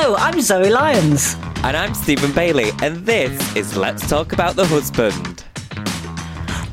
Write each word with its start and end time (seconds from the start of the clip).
Hello, 0.00 0.14
I'm 0.14 0.40
Zoe 0.40 0.70
Lyons. 0.70 1.34
And 1.64 1.76
I'm 1.76 1.92
Stephen 1.92 2.30
Bailey, 2.30 2.70
and 2.82 3.04
this 3.04 3.56
is 3.56 3.76
Let's 3.76 4.08
Talk 4.08 4.32
About 4.32 4.54
the 4.54 4.64
Husband. 4.64 5.42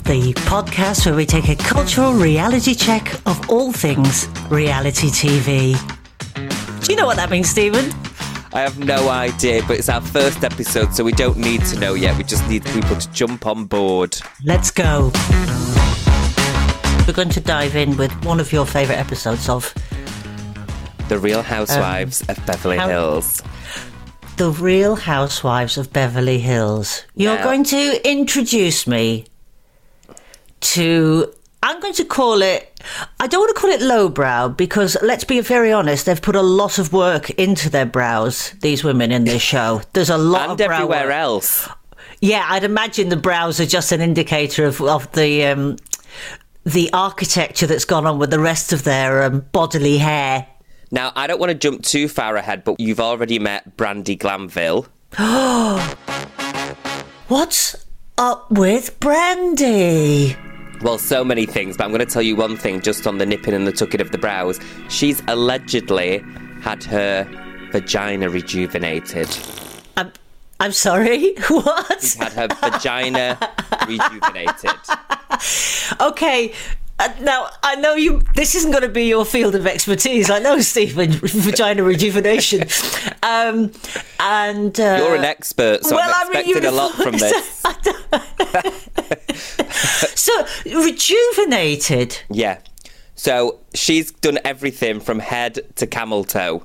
The 0.04 0.32
podcast 0.46 1.08
where 1.08 1.16
we 1.16 1.26
take 1.26 1.50
a 1.50 1.56
cultural 1.56 2.14
reality 2.14 2.76
check 2.76 3.16
of 3.26 3.50
all 3.50 3.72
things 3.72 4.28
reality 4.52 5.08
TV. 5.08 5.74
Do 6.86 6.94
you 6.94 6.96
know 6.96 7.08
what 7.08 7.16
that 7.16 7.32
means, 7.32 7.50
Stephen? 7.50 7.92
I 8.54 8.62
have 8.62 8.78
no 8.78 9.10
idea, 9.10 9.64
but 9.68 9.80
it's 9.80 9.90
our 9.90 10.02
first 10.02 10.44
episode, 10.44 10.94
so 10.94 11.04
we 11.04 11.12
don't 11.12 11.38
need 11.38 11.66
to 11.66 11.80
know 11.80 11.96
yet. 11.96 12.16
We 12.20 12.26
just 12.26 12.48
need 12.48 12.64
people 12.66 12.96
to 12.96 13.12
jump 13.12 13.48
on 13.48 13.66
board. 13.66 14.16
Let's 14.44 14.70
go. 14.70 15.12
We're 17.08 17.14
going 17.14 17.30
to 17.30 17.42
dive 17.42 17.76
in 17.76 17.98
with 17.98 18.12
one 18.24 18.40
of 18.40 18.54
your 18.54 18.68
favourite 18.68 19.00
episodes 19.00 19.50
of 19.50 19.74
The 21.08 21.20
Real 21.20 21.44
Housewives 21.44 22.22
Um, 22.24 22.36
of 22.36 22.46
Beverly 22.46 22.78
how- 22.78 22.88
Hills. 22.88 23.42
The 24.38 24.50
Real 24.50 24.96
Housewives 24.96 25.78
of 25.78 25.94
Beverly 25.94 26.40
Hills. 26.40 27.04
You're 27.16 27.38
Now- 27.38 27.44
going 27.44 27.64
to 27.66 28.10
introduce 28.10 28.86
me 28.88 29.26
to. 30.62 31.32
I'm 31.64 31.80
going 31.80 31.94
to 31.96 32.06
call 32.06 32.42
it. 32.44 32.80
I 33.20 33.26
don't 33.28 33.40
want 33.40 33.56
to 33.56 33.60
call 33.60 33.72
it 33.72 33.82
lowbrow 33.82 34.50
because 34.50 34.96
let's 35.02 35.24
be 35.24 35.40
very 35.42 35.72
honest, 35.72 36.06
they've 36.06 36.22
put 36.22 36.36
a 36.36 36.42
lot 36.44 36.78
of 36.78 36.94
work 36.94 37.32
into 37.32 37.70
their 37.72 37.86
brows, 37.88 38.54
these 38.62 38.84
women 38.84 39.12
in 39.12 39.24
this 39.24 39.42
show. 39.42 39.82
There's 39.94 40.12
a 40.12 40.18
lot 40.18 40.52
of 40.52 40.58
brow 40.58 40.76
everywhere 40.76 41.06
work. 41.06 41.14
else. 41.16 41.68
Yeah, 42.22 42.46
I'd 42.48 42.64
imagine 42.64 43.10
the 43.10 43.16
brows 43.18 43.60
are 43.60 43.66
just 43.66 43.92
an 43.92 44.02
indicator 44.02 44.66
of, 44.66 44.80
of 44.82 45.12
the 45.14 45.46
um, 45.46 45.78
the 46.66 46.90
architecture 46.94 47.68
that's 47.68 47.86
gone 47.86 48.06
on 48.06 48.20
with 48.20 48.30
the 48.32 48.40
rest 48.40 48.72
of 48.74 48.84
their 48.84 49.24
um, 49.24 49.46
bodily 49.52 49.98
hair. 49.98 50.46
Now, 50.96 51.12
I 51.14 51.28
don't 51.28 51.42
want 51.42 51.50
to 51.50 51.56
jump 51.56 51.84
too 51.84 52.08
far 52.08 52.38
ahead, 52.38 52.64
but 52.64 52.80
you've 52.80 53.02
already 53.02 53.38
met 53.38 53.76
Brandi 53.76 54.18
Glanville. 54.18 54.88
What's 57.28 57.86
up 58.18 58.50
with 58.50 58.98
Brandi? 59.02 60.38
Well, 60.82 60.98
so 60.98 61.26
many 61.26 61.46
things, 61.46 61.76
but 61.76 61.84
I'm 61.84 61.90
going 61.90 62.00
to 62.00 62.06
tell 62.06 62.22
you 62.22 62.38
one 62.38 62.56
thing 62.56 62.80
just 62.80 63.06
on 63.08 63.18
the 63.18 63.26
nipping 63.26 63.54
and 63.54 63.68
the 63.68 63.74
tucking 63.74 64.00
of 64.00 64.12
the 64.12 64.18
brows. 64.18 64.58
She's 64.88 65.22
allegedly 65.28 66.24
had 66.62 66.82
her 66.86 67.28
vagina 67.74 68.30
rejuvenated. 68.30 69.28
I'm, 69.98 70.14
I'm 70.62 70.72
sorry. 70.72 71.36
What? 71.50 72.00
She's 72.00 72.16
had 72.16 72.32
her 72.32 72.48
vagina 72.48 73.38
rejuvenated. 73.86 74.72
Okay. 76.02 76.54
Uh, 76.98 77.10
now 77.22 77.50
I 77.62 77.76
know 77.76 77.96
you. 77.96 78.22
This 78.36 78.56
isn't 78.56 78.72
going 78.72 78.84
to 78.84 78.90
be 78.90 79.06
your 79.06 79.26
field 79.26 79.54
of 79.56 79.68
expertise. 79.68 80.30
I 80.30 80.40
know, 80.40 80.60
Stephen. 80.62 81.12
vagina 81.22 81.84
rejuvenation, 81.84 82.62
um, 83.22 83.72
and 84.20 84.80
uh, 84.80 84.98
You're 85.02 85.16
an 85.16 85.26
expert, 85.26 85.84
so 85.84 85.96
well, 85.96 86.10
I 86.10 86.22
I'm 86.22 86.28
expecting 86.32 86.64
you- 86.64 86.70
a 86.70 86.72
lot 86.72 86.94
from 86.94 87.18
this. 87.18 87.64
so 90.16 90.46
rejuvenated. 90.66 92.18
Yeah. 92.30 92.60
So 93.16 93.60
she's 93.74 94.12
done 94.12 94.40
everything 94.46 95.00
from 95.00 95.20
head 95.20 95.60
to 95.78 95.88
camel 95.88 96.24
toe. 96.24 96.64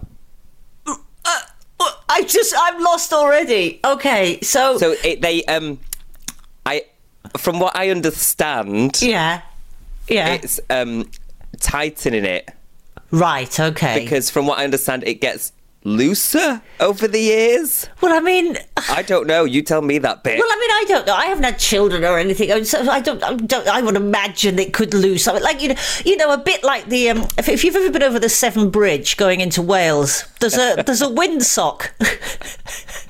Well, 0.86 1.96
I 2.10 2.22
just 2.24 2.54
I'm 2.58 2.82
lost 2.82 3.12
already. 3.12 3.80
Okay, 3.84 4.38
so, 4.42 4.76
So 4.78 4.94
it, 5.02 5.22
they 5.22 5.42
um, 5.44 5.78
I 6.66 6.84
from 7.38 7.58
what 7.58 7.74
I 7.74 7.88
understand, 7.90 9.00
yeah, 9.00 9.40
yeah, 10.10 10.34
it's 10.34 10.60
um 10.68 11.08
tightening 11.60 12.24
it 12.24 12.48
right. 13.10 13.58
Okay. 13.60 14.02
because 14.02 14.30
from 14.30 14.46
what 14.46 14.58
I 14.58 14.64
understand, 14.64 15.04
it 15.06 15.20
gets 15.20 15.52
looser 15.82 16.60
over 16.78 17.08
the 17.08 17.18
years. 17.18 17.88
well, 18.02 18.12
I 18.14 18.20
mean, 18.20 18.58
I 18.90 19.00
don't 19.02 19.26
know. 19.26 19.44
You 19.44 19.62
tell 19.62 19.80
me 19.80 19.96
that 19.98 20.22
bit. 20.22 20.38
Well, 20.38 20.46
I 20.50 20.56
mean, 20.56 20.70
I 20.70 20.84
don't 20.88 21.06
know. 21.06 21.14
I 21.14 21.24
haven't 21.24 21.44
had 21.44 21.58
children 21.58 22.04
or 22.04 22.18
anything, 22.18 22.52
I- 22.52 22.62
so 22.62 22.88
I 22.90 23.00
don't. 23.00 23.22
I, 23.22 23.34
don't, 23.34 23.66
I 23.66 23.80
would 23.80 23.96
imagine 23.96 24.58
it 24.58 24.74
could 24.74 24.92
lose 24.92 25.24
something, 25.24 25.42
like 25.42 25.62
you 25.62 25.68
know, 25.70 25.80
you 26.04 26.16
know, 26.16 26.32
a 26.32 26.38
bit 26.38 26.62
like 26.62 26.86
the. 26.86 27.08
Um, 27.10 27.26
if, 27.38 27.48
if 27.48 27.64
you've 27.64 27.76
ever 27.76 27.90
been 27.90 28.02
over 28.02 28.18
the 28.18 28.28
Severn 28.28 28.68
Bridge 28.70 29.16
going 29.16 29.40
into 29.40 29.62
Wales, 29.62 30.24
there's 30.40 30.56
a 30.58 30.82
there's 30.86 31.02
a 31.02 31.06
windsock 31.08 31.90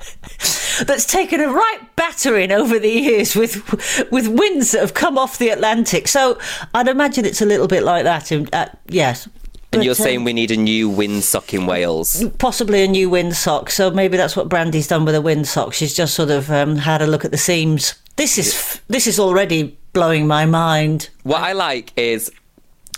that's 0.85 1.05
taken 1.05 1.39
a 1.39 1.49
right 1.49 1.79
battering 1.95 2.51
over 2.51 2.79
the 2.79 2.89
years 2.89 3.35
with 3.35 4.11
with 4.11 4.27
winds 4.27 4.71
that 4.71 4.81
have 4.81 4.93
come 4.93 5.17
off 5.17 5.37
the 5.37 5.49
Atlantic. 5.49 6.07
So 6.07 6.37
I'd 6.73 6.87
imagine 6.87 7.25
it's 7.25 7.41
a 7.41 7.45
little 7.45 7.67
bit 7.67 7.83
like 7.83 8.03
that. 8.03 8.31
In, 8.31 8.49
uh, 8.53 8.69
yes. 8.87 9.27
and 9.71 9.83
you're 9.83 9.91
um, 9.91 9.95
saying 9.95 10.23
we 10.23 10.33
need 10.33 10.51
a 10.51 10.57
new 10.57 10.89
windsock 10.89 11.53
in 11.53 11.65
Wales. 11.65 12.23
possibly 12.39 12.83
a 12.83 12.87
new 12.87 13.09
windsock. 13.09 13.69
So 13.69 13.91
maybe 13.91 14.17
that's 14.17 14.35
what 14.35 14.49
Brandi's 14.49 14.87
done 14.87 15.05
with 15.05 15.15
a 15.15 15.19
windsock. 15.19 15.73
She's 15.73 15.93
just 15.93 16.13
sort 16.13 16.29
of 16.29 16.49
um, 16.51 16.77
had 16.77 17.01
a 17.01 17.07
look 17.07 17.25
at 17.25 17.31
the 17.31 17.37
seams. 17.37 17.95
This 18.17 18.37
is 18.37 18.81
this 18.87 19.07
is 19.07 19.19
already 19.19 19.77
blowing 19.93 20.27
my 20.27 20.45
mind. 20.45 21.09
What 21.23 21.41
I 21.41 21.53
like 21.53 21.91
is 21.97 22.31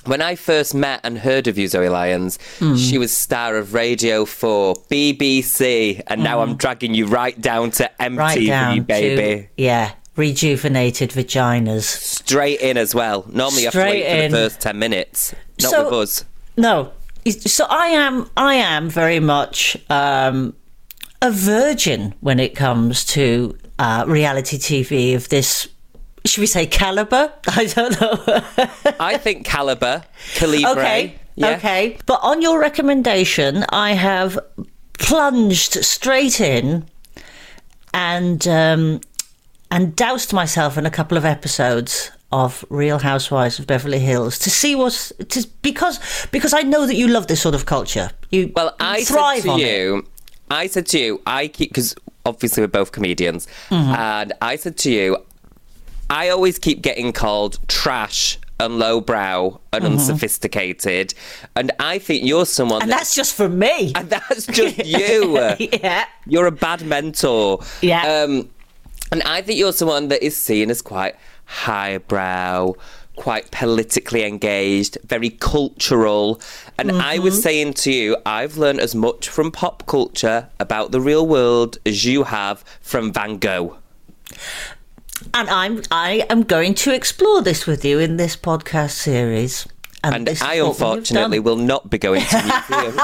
when 0.06 0.22
I 0.22 0.36
first 0.36 0.74
met 0.75 1.00
and 1.03 1.18
heard 1.18 1.47
of 1.47 1.58
you, 1.58 1.68
Zoe 1.68 1.90
Lyons, 1.90 2.38
Hmm. 2.59 2.75
she 2.75 2.97
was 2.97 3.16
star 3.16 3.58
of 3.58 3.74
Radio 3.74 4.25
4, 4.25 4.75
BBC, 4.90 6.02
and 6.08 6.24
now 6.24 6.41
I'm 6.41 6.56
dragging 6.56 6.94
you 6.94 7.06
right 7.08 7.40
down 7.40 7.72
to 7.72 7.90
MTV, 8.00 8.09
Hmm. 8.13 8.18
Right 8.19 8.47
down 8.47 8.81
baby. 8.84 9.42
to 9.44 9.47
yeah, 9.63 9.92
rejuvenated 10.16 11.12
vaginas. 11.12 11.84
Straight 11.84 12.59
in 12.62 12.78
as 12.78 12.94
well. 12.96 13.25
Normally 13.31 13.62
you 13.62 13.68
have 13.68 13.74
to 13.74 13.80
Straight 13.80 14.03
wait 14.06 14.25
for 14.25 14.31
the 14.31 14.38
first 14.38 14.59
10 14.62 14.80
minutes. 14.80 15.34
Not 15.62 15.72
So- 15.72 15.84
with 15.86 15.94
us. 16.09 16.25
No, 16.58 16.92
so 17.46 17.66
I 17.69 17.88
am 17.88 18.30
I 18.38 18.56
am 18.56 18.90
very 18.90 19.19
much 19.19 19.75
um, 19.90 20.53
a 21.22 21.31
virgin 21.31 22.13
when 22.19 22.40
it 22.40 22.53
comes 22.56 23.03
to 23.06 23.58
uh, 23.80 24.03
reality 24.08 24.58
TV 24.58 25.16
of 25.16 25.30
this. 25.30 25.68
Should 26.26 26.42
we 26.42 26.48
say 26.48 26.66
caliber? 26.66 27.34
I 27.48 27.66
don't 27.66 28.00
know. 28.00 28.24
I 29.00 29.18
think 29.18 29.46
Caliber, 29.46 30.04
Calibre. 30.36 30.72
Okay. 30.72 31.16
Yeah. 31.36 31.50
Okay. 31.58 31.98
But 32.06 32.20
on 32.24 32.42
your 32.42 32.60
recommendation, 32.60 33.66
I 33.70 33.94
have 33.94 34.40
plunged 35.00 35.84
straight 35.84 36.40
in 36.40 36.86
and 37.94 38.48
um, 38.48 39.02
and 39.72 39.96
doused 39.96 40.34
myself 40.34 40.78
in 40.78 40.86
a 40.86 40.92
couple 40.92 41.18
of 41.18 41.25
episodes 41.25 42.12
of 42.31 42.66
Real 42.69 43.00
Housewives 43.00 43.60
of 43.60 43.68
Beverly 43.68 44.00
Hills 44.00 44.40
to 44.40 44.50
see 44.50 44.76
what's 44.76 45.10
to, 45.30 45.48
because 45.62 46.00
because 46.31 46.54
I 46.54 46.62
know 46.62 46.86
that 46.86 46.96
you 46.96 47.08
love 47.08 47.28
this 47.28 47.42
sort 47.42 47.56
of 47.56 47.66
culture. 47.66 48.10
You 48.31 48.52
Well, 48.56 48.76
I 48.80 49.04
thrive 49.04 49.40
said 49.42 49.44
to 49.44 49.52
on 49.52 49.60
it. 49.60 49.68
you, 49.68 50.08
I 50.50 50.68
said 50.68 50.86
to 50.88 51.00
you, 51.00 51.22
I 51.28 51.48
keep 51.48 51.69
because 51.72 51.96
obviously 52.26 52.64
we're 52.64 52.68
both 52.68 52.92
comedians, 52.92 53.48
Mm-hmm. 53.69 53.94
and 53.96 54.34
I 54.42 54.56
said 54.56 54.78
to 54.78 54.92
you, 54.92 55.18
I 56.10 56.30
always 56.30 56.60
keep 56.60 56.82
getting 56.82 57.12
called 57.14 57.60
trash 57.68 58.38
and 58.60 58.78
lowbrow 58.80 59.60
and 59.74 59.84
unsophisticated, 59.84 61.14
and 61.56 61.72
I 61.80 62.00
think 62.00 62.24
you're 62.24 62.46
someone 62.46 62.82
Mm-hmm. 62.82 62.84
And 62.84 62.92
that- 62.92 62.98
that's 63.00 63.16
just 63.16 63.36
for 63.36 63.50
me. 63.50 63.92
and 63.96 64.10
that's 64.10 64.46
just 64.46 64.78
you. 64.86 65.38
yeah. 65.60 66.06
You're 66.28 66.46
a 66.48 66.52
bad 66.52 66.86
mentor. 66.86 67.60
Yeah. 67.82 68.24
Um, 68.24 68.50
and 69.12 69.22
I 69.24 69.42
think 69.42 69.60
you're 69.60 69.74
someone 69.74 70.08
that 70.10 70.24
is 70.24 70.36
seen 70.38 70.70
as 70.72 70.82
quite 70.82 71.16
highbrow, 71.46 72.74
quite 73.16 73.52
politically 73.52 74.24
engaged, 74.24 74.98
very 75.04 75.30
cultural. 75.30 76.40
And 76.78 76.92
I 76.92 77.20
was 77.20 77.42
saying 77.42 77.74
to 77.76 77.92
you, 77.92 78.18
I've 78.26 78.58
learned 78.58 78.80
as 78.80 78.96
much 78.96 79.30
from 79.30 79.52
pop 79.52 79.86
culture 79.86 80.50
about 80.60 80.92
the 80.92 81.02
real 81.02 81.28
world 81.28 81.78
as 81.86 82.06
you 82.06 82.24
have 82.24 82.64
from 82.82 83.12
Van 83.14 83.38
Gogh. 83.38 83.78
And 85.33 85.50
I'm 85.50 85.81
I 85.92 86.25
am 86.30 86.44
going 86.44 86.74
to 86.75 86.94
explore 86.94 87.42
this 87.42 87.65
with 87.65 87.83
you 87.86 88.00
in 88.00 88.18
this 88.18 88.36
podcast 88.36 88.92
series. 88.92 89.65
And 90.04 90.27
is 90.27 90.42
I 90.42 90.56
unfortunately 90.56 91.39
will 91.39 91.56
not 91.56 91.89
be 91.89 91.98
going 91.98 92.21
to 92.25 92.36
museums. 92.69 93.00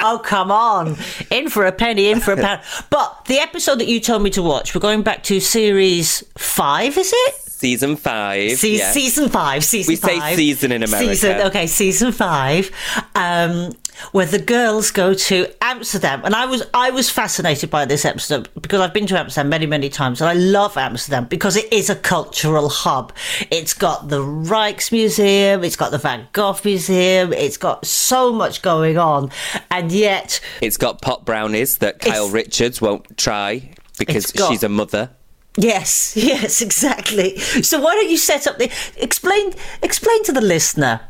Oh 0.00 0.20
come 0.24 0.52
on! 0.52 0.96
In 1.30 1.48
for 1.50 1.66
a 1.66 1.72
penny, 1.72 2.08
in 2.10 2.20
for 2.20 2.32
a 2.32 2.36
pound. 2.36 2.60
But 2.90 3.24
the 3.26 3.38
episode 3.38 3.80
that 3.80 3.88
you 3.88 3.98
told 4.00 4.22
me 4.22 4.30
to 4.30 4.42
watch, 4.42 4.74
we're 4.74 4.80
going 4.80 5.02
back 5.02 5.22
to 5.24 5.40
series 5.40 6.22
five, 6.38 6.96
is 6.96 7.12
it? 7.14 7.34
Season 7.34 7.96
five. 7.96 8.52
Se- 8.52 8.78
yeah. 8.78 8.92
Season 8.92 9.28
five. 9.28 9.64
Season 9.64 9.90
We 9.90 9.96
say 9.96 10.20
five. 10.20 10.36
season 10.36 10.70
in 10.70 10.84
America. 10.84 11.08
Season, 11.16 11.40
okay, 11.48 11.66
season 11.66 12.12
five, 12.12 12.70
um, 13.16 13.72
where 14.12 14.26
the 14.26 14.38
girls 14.38 14.90
go 14.90 15.14
to 15.14 15.46
Amsterdam, 15.60 16.22
and 16.24 16.34
I 16.34 16.46
was 16.46 16.62
I 16.74 16.90
was 16.90 17.10
fascinated 17.10 17.70
by 17.70 17.84
this 17.84 18.04
episode 18.04 18.48
because 18.60 18.80
I've 18.80 18.94
been 18.94 19.06
to 19.08 19.18
Amsterdam 19.18 19.48
many 19.48 19.66
many 19.66 19.88
times, 19.88 20.20
and 20.20 20.28
I 20.28 20.34
love 20.34 20.76
Amsterdam 20.76 21.26
because 21.26 21.56
it 21.56 21.72
is 21.72 21.90
a 21.90 21.96
cultural 21.96 22.68
hub. 22.68 23.12
It's 23.50 23.74
got 23.74 24.08
the 24.08 24.20
Rijksmuseum, 24.20 25.64
it's 25.64 25.76
got 25.76 25.90
the 25.90 25.98
Van 25.98 26.28
Gogh 26.32 26.56
Museum, 26.64 27.32
it's 27.32 27.56
got 27.56 27.86
so 27.86 28.32
much 28.32 28.62
going 28.62 28.98
on, 28.98 29.30
and 29.70 29.90
yet 29.92 30.40
It's 30.60 30.76
got 30.76 31.02
pot 31.02 31.24
brownies 31.24 31.78
that 31.78 31.98
Kyle 32.00 32.28
Richards 32.28 32.80
won't 32.80 33.16
try 33.16 33.70
because 33.98 34.30
got- 34.32 34.50
she's 34.50 34.62
a 34.62 34.68
mother. 34.68 35.10
Yes, 35.56 36.16
yes, 36.16 36.62
exactly. 36.62 37.36
So 37.38 37.80
why 37.80 37.94
don't 37.94 38.08
you 38.10 38.16
set 38.16 38.46
up 38.46 38.58
the 38.58 38.70
explain 38.96 39.52
explain 39.82 40.22
to 40.24 40.32
the 40.32 40.40
listener? 40.40 41.00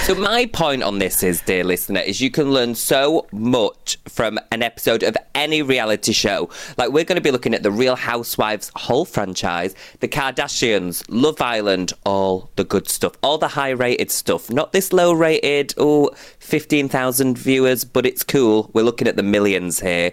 So 0.00 0.14
my 0.16 0.46
point 0.46 0.82
on 0.82 0.98
this 0.98 1.22
is, 1.22 1.42
dear 1.42 1.62
listener, 1.62 2.00
is 2.00 2.20
you 2.20 2.30
can 2.30 2.50
learn 2.50 2.74
so 2.74 3.26
much 3.30 3.98
from 4.08 4.40
an 4.50 4.62
episode 4.62 5.02
of 5.02 5.16
any 5.34 5.62
reality 5.62 6.12
show. 6.12 6.48
Like 6.76 6.90
we're 6.90 7.04
going 7.04 7.16
to 7.16 7.22
be 7.22 7.30
looking 7.30 7.54
at 7.54 7.62
the 7.62 7.70
Real 7.70 7.94
Housewives 7.94 8.72
whole 8.74 9.04
franchise, 9.04 9.76
the 10.00 10.08
Kardashians, 10.08 11.04
Love 11.08 11.40
Island, 11.40 11.92
all 12.04 12.50
the 12.56 12.64
good 12.64 12.88
stuff, 12.88 13.12
all 13.22 13.38
the 13.38 13.48
high-rated 13.48 14.10
stuff, 14.10 14.50
not 14.50 14.72
this 14.72 14.92
low-rated. 14.92 15.74
Oh, 15.76 16.10
15,000 16.40 17.38
viewers, 17.38 17.84
but 17.84 18.04
it's 18.04 18.24
cool. 18.24 18.70
We're 18.72 18.82
looking 18.82 19.06
at 19.06 19.16
the 19.16 19.22
millions 19.22 19.78
here. 19.78 20.12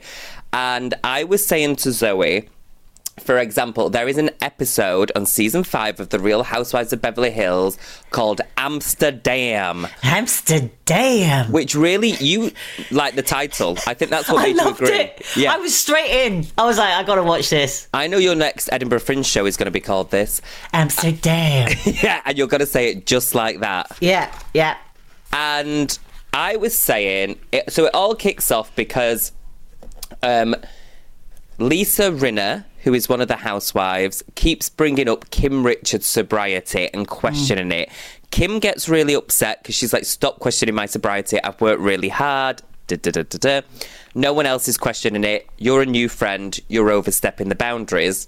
And 0.53 0.93
I 1.03 1.23
was 1.23 1.45
saying 1.45 1.77
to 1.77 1.91
Zoe, 1.91 2.47
for 3.19 3.37
example, 3.37 3.89
there 3.89 4.07
is 4.07 4.17
an 4.17 4.29
episode 4.41 5.11
on 5.15 5.25
season 5.25 5.63
five 5.63 5.99
of 5.99 6.09
The 6.09 6.19
Real 6.19 6.43
Housewives 6.43 6.91
of 6.93 7.01
Beverly 7.01 7.31
Hills 7.31 7.77
called 8.09 8.41
Amsterdam, 8.57 9.87
Amsterdam. 10.03 11.51
which 11.51 11.75
really 11.75 12.11
you 12.19 12.51
like 12.91 13.15
the 13.15 13.21
title. 13.21 13.77
I 13.85 13.93
think 13.93 14.11
that's 14.11 14.29
what 14.29 14.39
I 14.39 14.43
made 14.43 14.49
you 14.51 14.57
loved 14.57 14.81
agree. 14.81 14.97
it. 14.97 15.25
Yeah, 15.35 15.53
I 15.53 15.57
was 15.57 15.77
straight 15.77 16.25
in. 16.27 16.45
I 16.57 16.65
was 16.65 16.77
like, 16.77 16.93
I 16.93 17.03
gotta 17.03 17.23
watch 17.23 17.49
this. 17.49 17.87
I 17.93 18.07
know 18.07 18.17
your 18.17 18.35
next 18.35 18.69
Edinburgh 18.71 18.99
Fringe 18.99 19.25
show 19.25 19.45
is 19.45 19.57
going 19.57 19.65
to 19.65 19.71
be 19.71 19.79
called 19.79 20.11
this. 20.11 20.41
Amsterdam. 20.73 21.69
Yeah, 21.85 22.21
and 22.25 22.37
you're 22.37 22.47
going 22.47 22.59
to 22.59 22.65
say 22.65 22.91
it 22.91 23.05
just 23.05 23.35
like 23.35 23.59
that. 23.59 23.97
yeah, 23.99 24.33
yeah. 24.53 24.77
And 25.33 25.97
I 26.33 26.55
was 26.55 26.77
saying, 26.77 27.39
it, 27.51 27.71
so 27.71 27.85
it 27.85 27.93
all 27.93 28.15
kicks 28.15 28.51
off 28.51 28.73
because 28.75 29.31
um, 30.23 30.55
Lisa 31.59 32.11
Rinna, 32.11 32.65
who 32.83 32.93
is 32.93 33.09
one 33.09 33.19
of 33.19 33.27
the 33.27 33.35
housewives, 33.35 34.23
keeps 34.35 34.69
bringing 34.69 35.09
up 35.09 35.29
Kim 35.29 35.65
Richards' 35.65 36.05
sobriety 36.05 36.89
and 36.93 37.05
hmm. 37.05 37.13
questioning 37.13 37.71
it. 37.71 37.89
Kim 38.31 38.59
gets 38.59 38.87
really 38.87 39.13
upset 39.13 39.61
because 39.61 39.75
she's 39.75 39.93
like, 39.93 40.05
"Stop 40.05 40.39
questioning 40.39 40.75
my 40.75 40.85
sobriety. 40.85 41.41
I've 41.43 41.59
worked 41.59 41.81
really 41.81 42.09
hard." 42.09 42.61
Da, 42.87 42.95
da, 42.95 43.21
da. 43.21 43.61
No 44.15 44.33
one 44.33 44.47
else 44.47 44.67
is 44.67 44.77
questioning 44.77 45.23
it. 45.23 45.47
You're 45.57 45.83
a 45.83 45.85
new 45.85 46.09
friend. 46.09 46.59
You're 46.69 46.89
overstepping 46.89 47.49
the 47.49 47.55
boundaries. 47.55 48.27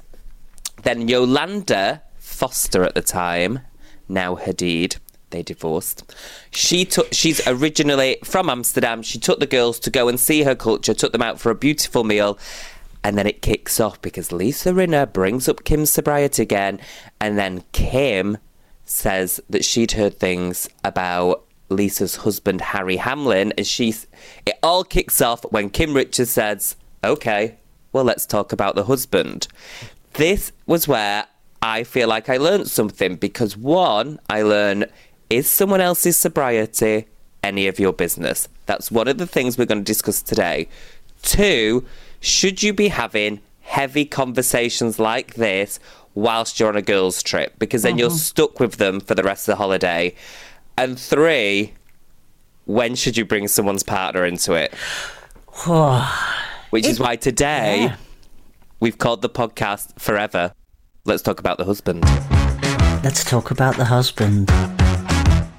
Then 0.84 1.08
Yolanda 1.08 2.04
Foster 2.18 2.84
at 2.84 2.96
the 2.96 3.02
time, 3.02 3.60
now 4.08 4.36
Hadid, 4.36 4.98
they 5.32 5.42
divorced. 5.44 6.14
She 6.52 6.86
took. 6.86 7.14
She's 7.14 7.46
originally 7.48 8.18
from 8.24 8.50
Amsterdam. 8.50 9.02
She 9.02 9.20
took 9.20 9.40
the 9.40 9.48
girls 9.48 9.80
to 9.80 9.90
go 9.90 10.08
and 10.08 10.20
see 10.20 10.44
her 10.44 10.56
culture. 10.56 10.94
Took 10.94 11.12
them 11.12 11.22
out 11.22 11.40
for 11.40 11.50
a 11.50 11.56
beautiful 11.56 12.04
meal. 12.04 12.38
And 13.04 13.18
then 13.18 13.26
it 13.28 13.42
kicks 13.42 13.80
off 13.80 14.02
because 14.02 14.32
Lisa 14.32 14.72
Rinna 14.72 15.12
brings 15.12 15.50
up 15.50 15.64
Kim's 15.64 15.92
sobriety 15.92 16.44
again, 16.44 16.80
and 17.20 17.38
then 17.38 17.64
Kim 17.72 18.38
says 18.86 19.42
that 19.50 19.66
she'd 19.66 19.94
heard 19.94 20.20
things 20.20 20.70
about 20.84 21.44
Lisa's 21.70 22.18
husband 22.18 22.62
Harry 22.62 22.98
Hamlin, 22.98 23.54
and 23.58 23.66
she's. 23.66 24.08
It 24.46 24.56
all 24.62 24.84
kicks 24.84 25.22
off 25.22 25.44
when 25.52 25.70
Kim 25.70 25.96
Richards 25.96 26.32
says, 26.32 26.76
"Okay, 27.04 27.56
well, 27.92 28.04
let's 28.04 28.26
talk 28.26 28.54
about 28.54 28.76
the 28.76 28.84
husband." 28.84 29.48
This 30.14 30.52
was 30.68 30.88
where 30.88 31.26
I 31.62 31.84
feel 31.84 32.08
like 32.08 32.30
I 32.30 32.38
learned 32.38 32.68
something 32.68 33.16
because 33.16 33.56
one, 33.56 34.20
I 34.30 34.42
learned 34.42 34.88
is 35.30 35.50
someone 35.50 35.80
else's 35.80 36.18
sobriety 36.18 37.08
any 37.44 37.68
of 37.68 37.80
your 37.80 37.94
business? 37.94 38.48
That's 38.66 38.92
one 38.92 39.08
of 39.08 39.18
the 39.18 39.28
things 39.28 39.58
we're 39.58 39.66
going 39.66 39.84
to 39.84 39.84
discuss 39.84 40.22
today. 40.22 40.68
Two, 41.22 41.86
should 42.22 42.62
you 42.62 42.72
be 42.72 42.88
having 42.88 43.42
heavy 43.62 44.06
conversations 44.06 45.00
like 45.00 45.34
this 45.34 45.80
whilst 46.14 46.60
you're 46.60 46.70
on 46.70 46.78
a 46.78 46.82
girls' 46.82 47.22
trip? 47.24 47.58
Because 47.60 47.82
then 47.82 47.98
you're 47.98 48.10
mm-hmm. 48.10 48.18
stuck 48.18 48.60
with 48.60 48.76
them 48.76 49.00
for 49.00 49.16
the 49.16 49.24
rest 49.24 49.48
of 49.50 49.54
the 49.54 49.56
holiday. 49.58 50.16
And 50.78 50.98
three, 50.98 51.74
when 52.66 52.96
should 52.96 53.18
you 53.18 53.26
bring 53.26 53.48
someone's 53.48 53.84
partner 53.84 54.24
into 54.24 54.54
it? 54.54 54.74
Which 56.70 56.86
is 56.86 57.00
why 57.00 57.16
today 57.18 57.86
Yeah. 57.86 57.96
we've 58.80 58.98
called 58.98 59.22
the 59.22 59.30
podcast 59.30 60.00
Forever. 60.00 60.54
Let's 61.04 61.24
talk 61.24 61.40
about 61.40 61.58
the 61.58 61.66
husband. 61.66 62.04
Let's 63.04 63.24
talk 63.24 63.50
about 63.50 63.78
the 63.78 63.86
husband. 63.86 64.50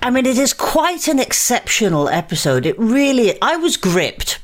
I 0.01 0.11
mean, 0.11 0.27
it 0.27 0.39
is 0.39 0.53
quite 0.53 1.09
an 1.09 1.19
exceptional 1.19 2.09
episode. 2.09 2.67
It 2.67 2.79
really. 2.79 3.41
I 3.43 3.57
was 3.57 3.77
gripped. 3.77 4.39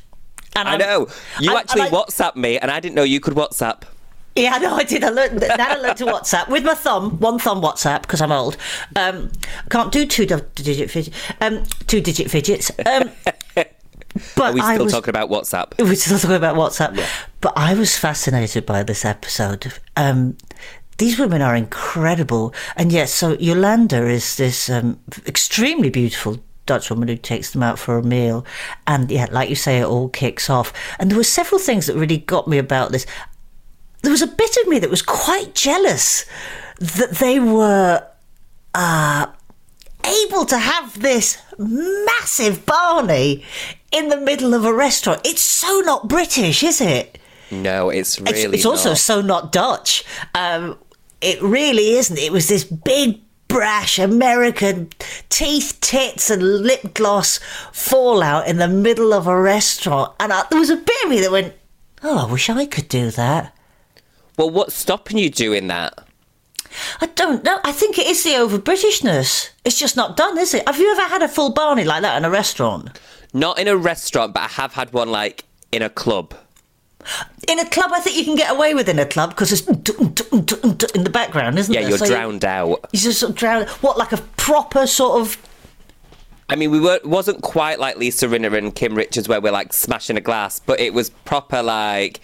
And 0.55 0.67
I 0.67 0.71
I'm- 0.71 0.79
know. 0.79 1.07
You 1.39 1.53
I- 1.55 1.59
actually 1.59 1.83
I- 1.83 1.89
WhatsApp 1.89 2.35
me, 2.35 2.57
and 2.57 2.69
I 2.71 2.79
didn't 2.79 2.95
know 2.95 3.03
you 3.03 3.19
could 3.19 3.35
WhatsApp. 3.35 3.83
Yeah, 4.35 4.57
no, 4.59 4.75
I 4.75 4.83
did. 4.83 5.03
I 5.03 5.09
learned 5.09 5.39
that. 5.41 5.59
I 5.59 5.75
learned 5.75 5.97
to 5.97 6.05
WhatsApp 6.05 6.47
with 6.49 6.63
my 6.63 6.73
thumb, 6.75 7.19
one 7.19 7.39
thumb 7.39 7.61
WhatsApp 7.61 8.03
because 8.03 8.21
I'm 8.21 8.31
old. 8.31 8.57
Um, 8.95 9.31
can't 9.69 9.91
do 9.91 10.05
two 10.05 10.25
digit 10.25 10.89
fidget, 10.89 11.13
um, 11.41 11.63
two 11.87 11.99
digit 11.99 12.31
fidgets. 12.31 12.71
Um, 12.85 13.11
but 14.35 14.51
Are 14.51 14.53
we 14.53 14.61
still 14.61 14.85
was, 14.85 14.93
talking 14.93 15.09
about 15.09 15.29
WhatsApp? 15.29 15.77
We're 15.77 15.95
still 15.95 16.19
talking 16.19 16.37
about 16.37 16.55
WhatsApp. 16.55 17.03
But 17.41 17.53
I 17.57 17.73
was 17.73 17.97
fascinated 17.97 18.65
by 18.65 18.83
this 18.83 19.03
episode. 19.03 19.73
Um, 19.97 20.37
these 20.99 21.17
women 21.19 21.41
are 21.41 21.55
incredible, 21.55 22.53
and 22.77 22.91
yes, 22.91 23.13
so 23.13 23.33
Yolanda 23.39 24.07
is 24.07 24.37
this 24.37 24.69
um, 24.69 24.99
extremely 25.27 25.89
beautiful 25.89 26.39
Dutch 26.69 26.89
woman 26.89 27.07
who 27.09 27.17
takes 27.17 27.51
them 27.51 27.63
out 27.63 27.77
for 27.79 27.97
a 27.97 28.03
meal, 28.03 28.45
and 28.85 29.09
yeah, 29.11 29.27
like 29.31 29.49
you 29.49 29.55
say, 29.55 29.79
it 29.79 29.85
all 29.85 30.09
kicks 30.09 30.49
off. 30.49 30.71
And 30.99 31.09
there 31.09 31.17
were 31.17 31.23
several 31.39 31.59
things 31.59 31.85
that 31.87 31.95
really 31.95 32.17
got 32.17 32.47
me 32.47 32.57
about 32.57 32.91
this. 32.91 33.05
There 34.03 34.11
was 34.11 34.21
a 34.21 34.27
bit 34.27 34.55
of 34.61 34.67
me 34.67 34.79
that 34.79 34.89
was 34.89 35.01
quite 35.01 35.55
jealous 35.55 36.25
that 36.79 37.11
they 37.15 37.39
were 37.39 38.07
uh, 38.73 39.25
able 40.23 40.45
to 40.45 40.57
have 40.57 41.01
this 41.01 41.37
massive 41.57 42.65
Barney 42.65 43.43
in 43.91 44.09
the 44.09 44.17
middle 44.17 44.53
of 44.53 44.63
a 44.65 44.73
restaurant. 44.73 45.21
It's 45.25 45.41
so 45.41 45.81
not 45.81 46.07
British, 46.07 46.63
is 46.63 46.79
it? 46.81 47.17
No, 47.51 47.89
it's 47.89 48.17
It's, 48.19 48.31
really 48.31 48.57
it's 48.57 48.65
also 48.65 48.89
not. 48.89 48.97
so 48.99 49.21
not 49.21 49.51
Dutch. 49.51 50.05
Um, 50.35 50.77
it 51.19 51.41
really 51.41 51.95
isn't. 51.97 52.17
It 52.17 52.31
was 52.31 52.47
this 52.47 52.63
big, 52.63 53.19
brash 53.49 53.99
American 53.99 54.89
teeth, 55.27 55.77
tits, 55.81 56.29
and 56.29 56.61
lip 56.61 56.93
gloss 56.93 57.41
fallout 57.73 58.47
in 58.47 58.57
the 58.57 58.69
middle 58.69 59.13
of 59.13 59.27
a 59.27 59.39
restaurant. 59.39 60.13
And 60.21 60.31
I, 60.31 60.45
there 60.49 60.59
was 60.59 60.69
a 60.69 60.77
bit 60.77 61.03
of 61.03 61.09
me 61.09 61.19
that 61.19 61.31
went, 61.31 61.53
"Oh, 62.01 62.25
I 62.25 62.31
wish 62.31 62.49
I 62.49 62.65
could 62.65 62.87
do 62.87 63.11
that." 63.11 63.53
Well, 64.37 64.49
what's 64.49 64.75
stopping 64.75 65.17
you 65.17 65.29
doing 65.29 65.67
that? 65.67 66.07
I 67.01 67.07
don't 67.07 67.43
know. 67.43 67.59
I 67.65 67.73
think 67.73 67.97
it 67.97 68.07
is 68.07 68.23
the 68.23 68.37
over 68.37 68.57
Britishness. 68.57 69.49
It's 69.65 69.77
just 69.77 69.97
not 69.97 70.15
done, 70.15 70.37
is 70.37 70.53
it? 70.53 70.65
Have 70.67 70.79
you 70.79 70.91
ever 70.91 71.09
had 71.09 71.21
a 71.21 71.27
full 71.27 71.51
Barney 71.51 71.83
like 71.83 72.03
that 72.03 72.15
in 72.15 72.23
a 72.23 72.29
restaurant? 72.29 72.97
Not 73.33 73.59
in 73.59 73.67
a 73.67 73.75
restaurant, 73.75 74.33
but 74.33 74.43
I 74.43 74.47
have 74.47 74.73
had 74.73 74.93
one 74.93 75.09
like 75.09 75.43
in 75.71 75.81
a 75.81 75.89
club. 75.89 76.33
In 77.47 77.59
a 77.59 77.65
club, 77.69 77.91
I 77.93 77.99
think 77.99 78.17
you 78.17 78.25
can 78.25 78.35
get 78.35 78.51
away 78.51 78.73
with 78.73 78.89
in 78.89 78.99
a 78.99 79.05
club 79.05 79.31
because 79.31 79.51
it's 79.51 79.61
in 79.67 81.03
the 81.03 81.09
background, 81.11 81.57
isn't 81.57 81.73
it? 81.73 81.77
Yeah, 81.77 81.81
there? 81.81 81.89
you're 81.89 81.97
So 81.97 82.05
you- 82.05 82.11
drowned 82.11 82.45
out. 82.45 82.85
You 82.91 82.99
just 82.99 83.19
sort 83.19 83.31
of 83.31 83.35
drown. 83.35 83.65
What, 83.81 83.97
like 83.97 84.11
a 84.11 84.17
proper 84.37 84.87
sort 84.87 85.21
of? 85.21 85.37
I 86.49 86.55
mean, 86.55 86.71
we 86.71 86.79
were 86.79 86.95
it 86.95 87.05
wasn't 87.05 87.41
quite 87.41 87.79
like 87.79 87.97
Lisa 87.97 88.27
Rinna 88.27 88.55
and 88.57 88.73
Kim 88.73 88.95
Richards 88.95 89.27
where 89.27 89.39
we're 89.41 89.51
like 89.51 89.73
smashing 89.73 90.17
a 90.17 90.21
glass, 90.21 90.59
but 90.59 90.79
it 90.79 90.93
was 90.93 91.09
proper 91.11 91.61
like 91.61 92.21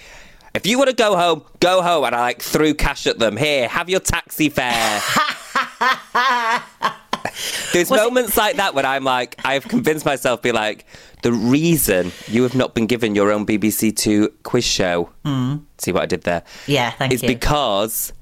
If 0.55 0.65
you 0.65 0.77
want 0.77 0.89
to 0.89 0.95
go 0.95 1.15
home, 1.15 1.43
go 1.59 1.81
home. 1.81 2.05
And 2.05 2.15
I 2.15 2.21
like 2.21 2.41
threw 2.41 2.73
cash 2.73 3.07
at 3.07 3.19
them. 3.19 3.37
Here, 3.37 3.67
have 3.67 3.89
your 3.89 3.99
taxi 3.99 4.49
fare. 4.49 5.01
There's 7.73 7.89
moments 7.89 8.37
like 8.37 8.57
that 8.57 8.73
when 8.73 8.85
I'm 8.85 9.03
like, 9.03 9.39
I've 9.43 9.67
convinced 9.67 10.05
myself, 10.05 10.41
be 10.41 10.51
like, 10.51 10.85
the 11.21 11.31
reason 11.31 12.11
you 12.27 12.43
have 12.43 12.55
not 12.55 12.75
been 12.75 12.85
given 12.85 13.15
your 13.15 13.31
own 13.31 13.45
BBC 13.45 13.95
Two 13.95 14.29
quiz 14.43 14.63
show. 14.63 15.09
Hmm. 15.25 15.57
See 15.77 15.91
what 15.91 16.03
I 16.03 16.05
did 16.05 16.21
there? 16.23 16.43
Yeah, 16.67 16.91
thank 16.91 17.13
is 17.13 17.23
you. 17.23 17.29
Is 17.29 17.35
because 17.35 18.13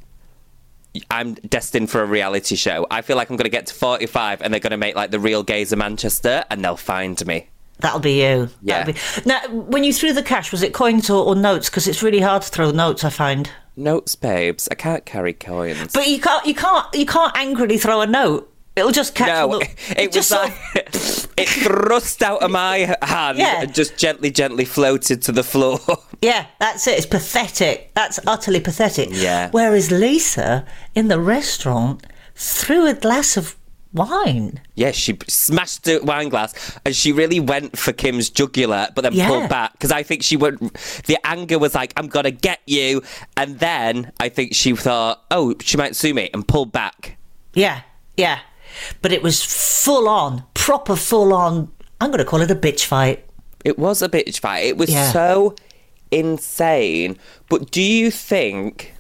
I'm 1.10 1.34
destined 1.34 1.90
for 1.90 2.02
a 2.02 2.06
reality 2.06 2.56
show. 2.56 2.86
I 2.92 3.02
feel 3.02 3.18
like 3.18 3.30
I'm 3.30 3.36
going 3.36 3.46
to 3.46 3.50
get 3.50 3.68
to 3.68 3.74
45 3.74 4.42
and 4.42 4.54
they're 4.54 4.60
going 4.60 4.72
to 4.72 4.78
make 4.78 4.96
like 4.96 5.12
the 5.12 5.20
real 5.20 5.44
gays 5.44 5.72
of 5.72 5.80
Manchester 5.80 6.46
and 6.50 6.64
they'll 6.64 6.78
find 6.78 7.26
me. 7.26 7.50
That'll 7.80 8.00
be 8.00 8.22
you. 8.22 8.50
Yeah. 8.62 8.86
Be... 8.86 8.96
Now, 9.26 9.42
when 9.50 9.84
you 9.84 9.92
threw 9.92 10.14
the 10.14 10.24
cash, 10.24 10.52
was 10.52 10.62
it 10.62 10.74
coins 10.74 11.10
or, 11.10 11.26
or 11.26 11.36
notes? 11.36 11.70
Because 11.70 11.88
it's 11.88 12.04
really 12.04 12.20
hard 12.20 12.44
to 12.44 12.50
throw 12.50 12.72
notes. 12.72 13.04
I 13.04 13.10
find. 13.10 13.50
Notes, 13.76 14.16
babes. 14.16 14.68
I 14.70 14.76
can't 14.76 15.06
carry 15.06 15.34
coins. 15.34 15.92
But 15.94 16.08
you 16.08 16.22
can't. 16.22 16.46
You 16.46 16.54
can't. 16.54 16.86
You 16.94 17.06
can't 17.06 17.36
angrily 17.36 17.78
throw 17.78 18.02
a 18.02 18.08
note. 18.08 18.53
It'll 18.76 18.92
just 18.92 19.14
catch. 19.14 19.28
no, 19.28 19.60
the- 19.60 20.02
it 20.02 20.08
was 20.08 20.16
just 20.16 20.30
sort 20.30 20.50
like 20.50 20.76
it 21.38 21.48
thrust 21.50 22.24
out 22.24 22.42
of 22.42 22.50
my 22.52 22.96
hand 23.02 23.38
Yeah. 23.38 23.62
and 23.62 23.74
just 23.74 23.98
gently, 23.98 24.32
gently 24.32 24.66
floated 24.66 25.22
to 25.24 25.32
the 25.32 25.44
floor. 25.44 25.80
Yeah, 26.24 26.46
that's 26.58 26.88
it. 26.88 26.98
It's 26.98 27.06
pathetic. 27.06 27.92
That's 27.96 28.18
utterly 28.26 28.62
pathetic. 28.62 29.10
Yeah. 29.12 29.50
Whereas 29.52 29.92
Lisa 29.92 30.66
in 30.96 31.10
the 31.10 31.20
restaurant 31.20 32.08
threw 32.34 32.88
a 32.88 32.94
glass 32.94 33.36
of 33.36 33.58
wine. 33.92 34.62
yeah, 34.76 34.92
she 34.92 35.18
smashed 35.28 35.84
the 35.84 36.00
wine 36.02 36.30
glass 36.30 36.80
and 36.86 36.96
she 36.96 37.12
really 37.12 37.42
went 37.42 37.78
for 37.78 37.92
Kim's 37.92 38.30
jugular, 38.30 38.88
but 38.96 39.02
then 39.02 39.12
Yeah. 39.12 39.28
pulled 39.28 39.50
back 39.50 39.74
because 39.74 39.92
I 39.92 40.02
think 40.04 40.24
she 40.24 40.38
would. 40.38 40.60
The 41.08 41.18
anger 41.26 41.60
was 41.60 41.76
like, 41.76 41.92
"I'm 41.98 42.08
gonna 42.08 42.32
get 42.32 42.62
you," 42.66 43.04
and 43.36 43.60
then 43.60 44.14
I 44.20 44.30
think 44.30 44.56
she 44.56 44.74
thought, 44.78 45.22
"Oh, 45.30 45.54
she 45.62 45.76
might 45.76 45.94
sue 45.94 46.14
me," 46.14 46.30
and 46.34 46.48
pulled 46.48 46.72
back. 46.72 47.18
Yeah, 47.54 47.82
yeah. 48.16 48.40
But 49.02 49.12
it 49.12 49.24
was 49.24 49.44
full 49.44 50.08
on, 50.08 50.44
proper 50.54 50.96
full 50.96 51.34
on. 51.34 51.72
I'm 52.02 52.10
going 52.10 52.20
to 52.20 52.26
call 52.26 52.42
it 52.42 52.52
a 52.52 52.56
bitch 52.56 52.86
fight. 52.86 53.26
It 53.64 53.80
was 53.80 54.02
a 54.02 54.10
bitch 54.10 54.40
fight. 54.40 54.66
It 54.66 54.78
was 54.78 54.90
Yeah. 54.90 55.12
so 55.12 55.56
insane. 56.12 57.18
But 57.50 57.72
do 57.72 57.82
you 57.82 58.12
think? 58.12 58.94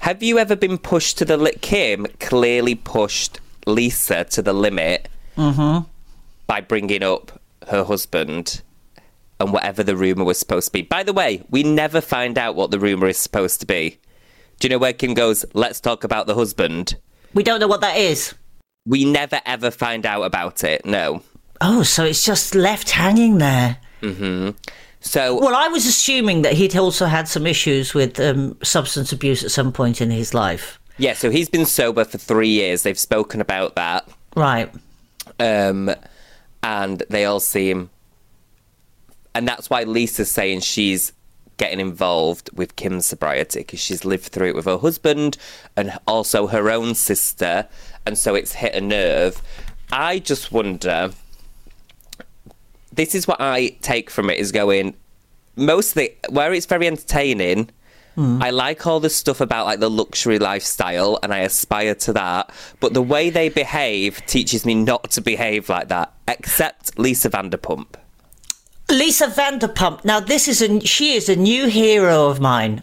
Have 0.00 0.22
you 0.22 0.38
ever 0.38 0.56
been 0.56 0.78
pushed 0.78 1.18
to 1.18 1.24
the 1.24 1.36
li- 1.36 1.52
Kim 1.60 2.06
clearly 2.18 2.74
pushed 2.74 3.38
Lisa 3.66 4.24
to 4.24 4.42
the 4.42 4.54
limit 4.54 5.08
mm-hmm. 5.36 5.86
by 6.46 6.60
bringing 6.60 7.02
up 7.02 7.40
her 7.68 7.84
husband 7.84 8.62
and 9.38 9.52
whatever 9.52 9.82
the 9.82 9.96
rumor 9.96 10.24
was 10.24 10.38
supposed 10.38 10.68
to 10.68 10.72
be. 10.72 10.82
By 10.82 11.02
the 11.02 11.14
way, 11.14 11.42
we 11.50 11.62
never 11.62 12.00
find 12.00 12.36
out 12.36 12.54
what 12.54 12.70
the 12.70 12.78
rumor 12.78 13.06
is 13.06 13.16
supposed 13.16 13.60
to 13.60 13.66
be. 13.66 13.98
Do 14.58 14.66
you 14.66 14.70
know 14.70 14.78
where 14.78 14.92
Kim 14.92 15.14
goes? 15.14 15.46
Let's 15.54 15.80
talk 15.80 16.04
about 16.04 16.26
the 16.26 16.34
husband. 16.34 16.96
We 17.32 17.42
don't 17.42 17.60
know 17.60 17.68
what 17.68 17.80
that 17.80 17.96
is. 17.96 18.34
We 18.90 19.04
never 19.04 19.40
ever 19.46 19.70
find 19.70 20.04
out 20.04 20.22
about 20.22 20.64
it. 20.64 20.84
No. 20.84 21.22
Oh, 21.60 21.82
so 21.84 22.04
it's 22.04 22.24
just 22.24 22.54
left 22.54 22.90
hanging 22.90 23.38
there. 23.38 23.78
So 25.00 25.38
Well, 25.40 25.54
I 25.54 25.68
was 25.68 25.86
assuming 25.86 26.42
that 26.42 26.54
he'd 26.54 26.76
also 26.76 27.06
had 27.06 27.28
some 27.28 27.46
issues 27.46 27.94
with 27.94 28.18
um, 28.18 28.56
substance 28.62 29.12
abuse 29.12 29.44
at 29.44 29.50
some 29.50 29.72
point 29.72 30.00
in 30.00 30.10
his 30.10 30.34
life. 30.34 30.78
yeah, 30.98 31.14
so 31.14 31.30
he's 31.30 31.48
been 31.48 31.66
sober 31.66 32.04
for 32.04 32.18
three 32.18 32.48
years. 32.48 32.82
They've 32.82 32.98
spoken 32.98 33.40
about 33.40 33.76
that. 33.76 34.08
Right. 34.36 34.70
um, 35.38 35.90
and 36.62 37.02
they 37.08 37.24
all 37.24 37.40
seem, 37.40 37.88
and 39.34 39.48
that's 39.48 39.70
why 39.70 39.84
Lisa's 39.84 40.30
saying 40.30 40.60
she's 40.60 41.12
getting 41.56 41.80
involved 41.80 42.50
with 42.56 42.76
Kim's 42.76 43.06
sobriety 43.06 43.60
because 43.60 43.80
she's 43.80 44.04
lived 44.04 44.26
through 44.26 44.48
it 44.48 44.54
with 44.54 44.64
her 44.66 44.78
husband 44.78 45.36
and 45.76 45.92
also 46.06 46.46
her 46.48 46.70
own 46.70 46.94
sister, 46.94 47.66
and 48.06 48.16
so 48.16 48.34
it's 48.34 48.52
hit 48.54 48.74
a 48.74 48.80
nerve. 48.80 49.42
I 49.92 50.18
just 50.18 50.52
wonder. 50.52 51.10
This 52.92 53.14
is 53.14 53.26
what 53.26 53.40
I 53.40 53.68
take 53.82 54.10
from 54.10 54.30
it 54.30 54.38
is 54.38 54.52
going 54.52 54.96
mostly 55.56 56.16
where 56.28 56.52
it's 56.52 56.66
very 56.66 56.86
entertaining. 56.86 57.70
Hmm. 58.16 58.42
I 58.42 58.50
like 58.50 58.86
all 58.86 58.98
the 59.00 59.10
stuff 59.10 59.40
about 59.40 59.66
like 59.66 59.80
the 59.80 59.90
luxury 59.90 60.38
lifestyle 60.38 61.18
and 61.22 61.32
I 61.32 61.38
aspire 61.38 61.94
to 61.96 62.12
that. 62.14 62.50
But 62.80 62.94
the 62.94 63.02
way 63.02 63.30
they 63.30 63.48
behave 63.48 64.24
teaches 64.26 64.66
me 64.66 64.74
not 64.74 65.10
to 65.12 65.20
behave 65.20 65.68
like 65.68 65.88
that, 65.88 66.12
except 66.26 66.98
Lisa 66.98 67.30
Vanderpump. 67.30 67.94
Lisa 68.88 69.28
Vanderpump. 69.28 70.04
Now, 70.04 70.18
this 70.18 70.48
is 70.48 70.60
a 70.60 70.80
she 70.80 71.14
is 71.14 71.28
a 71.28 71.36
new 71.36 71.68
hero 71.68 72.28
of 72.28 72.40
mine. 72.40 72.82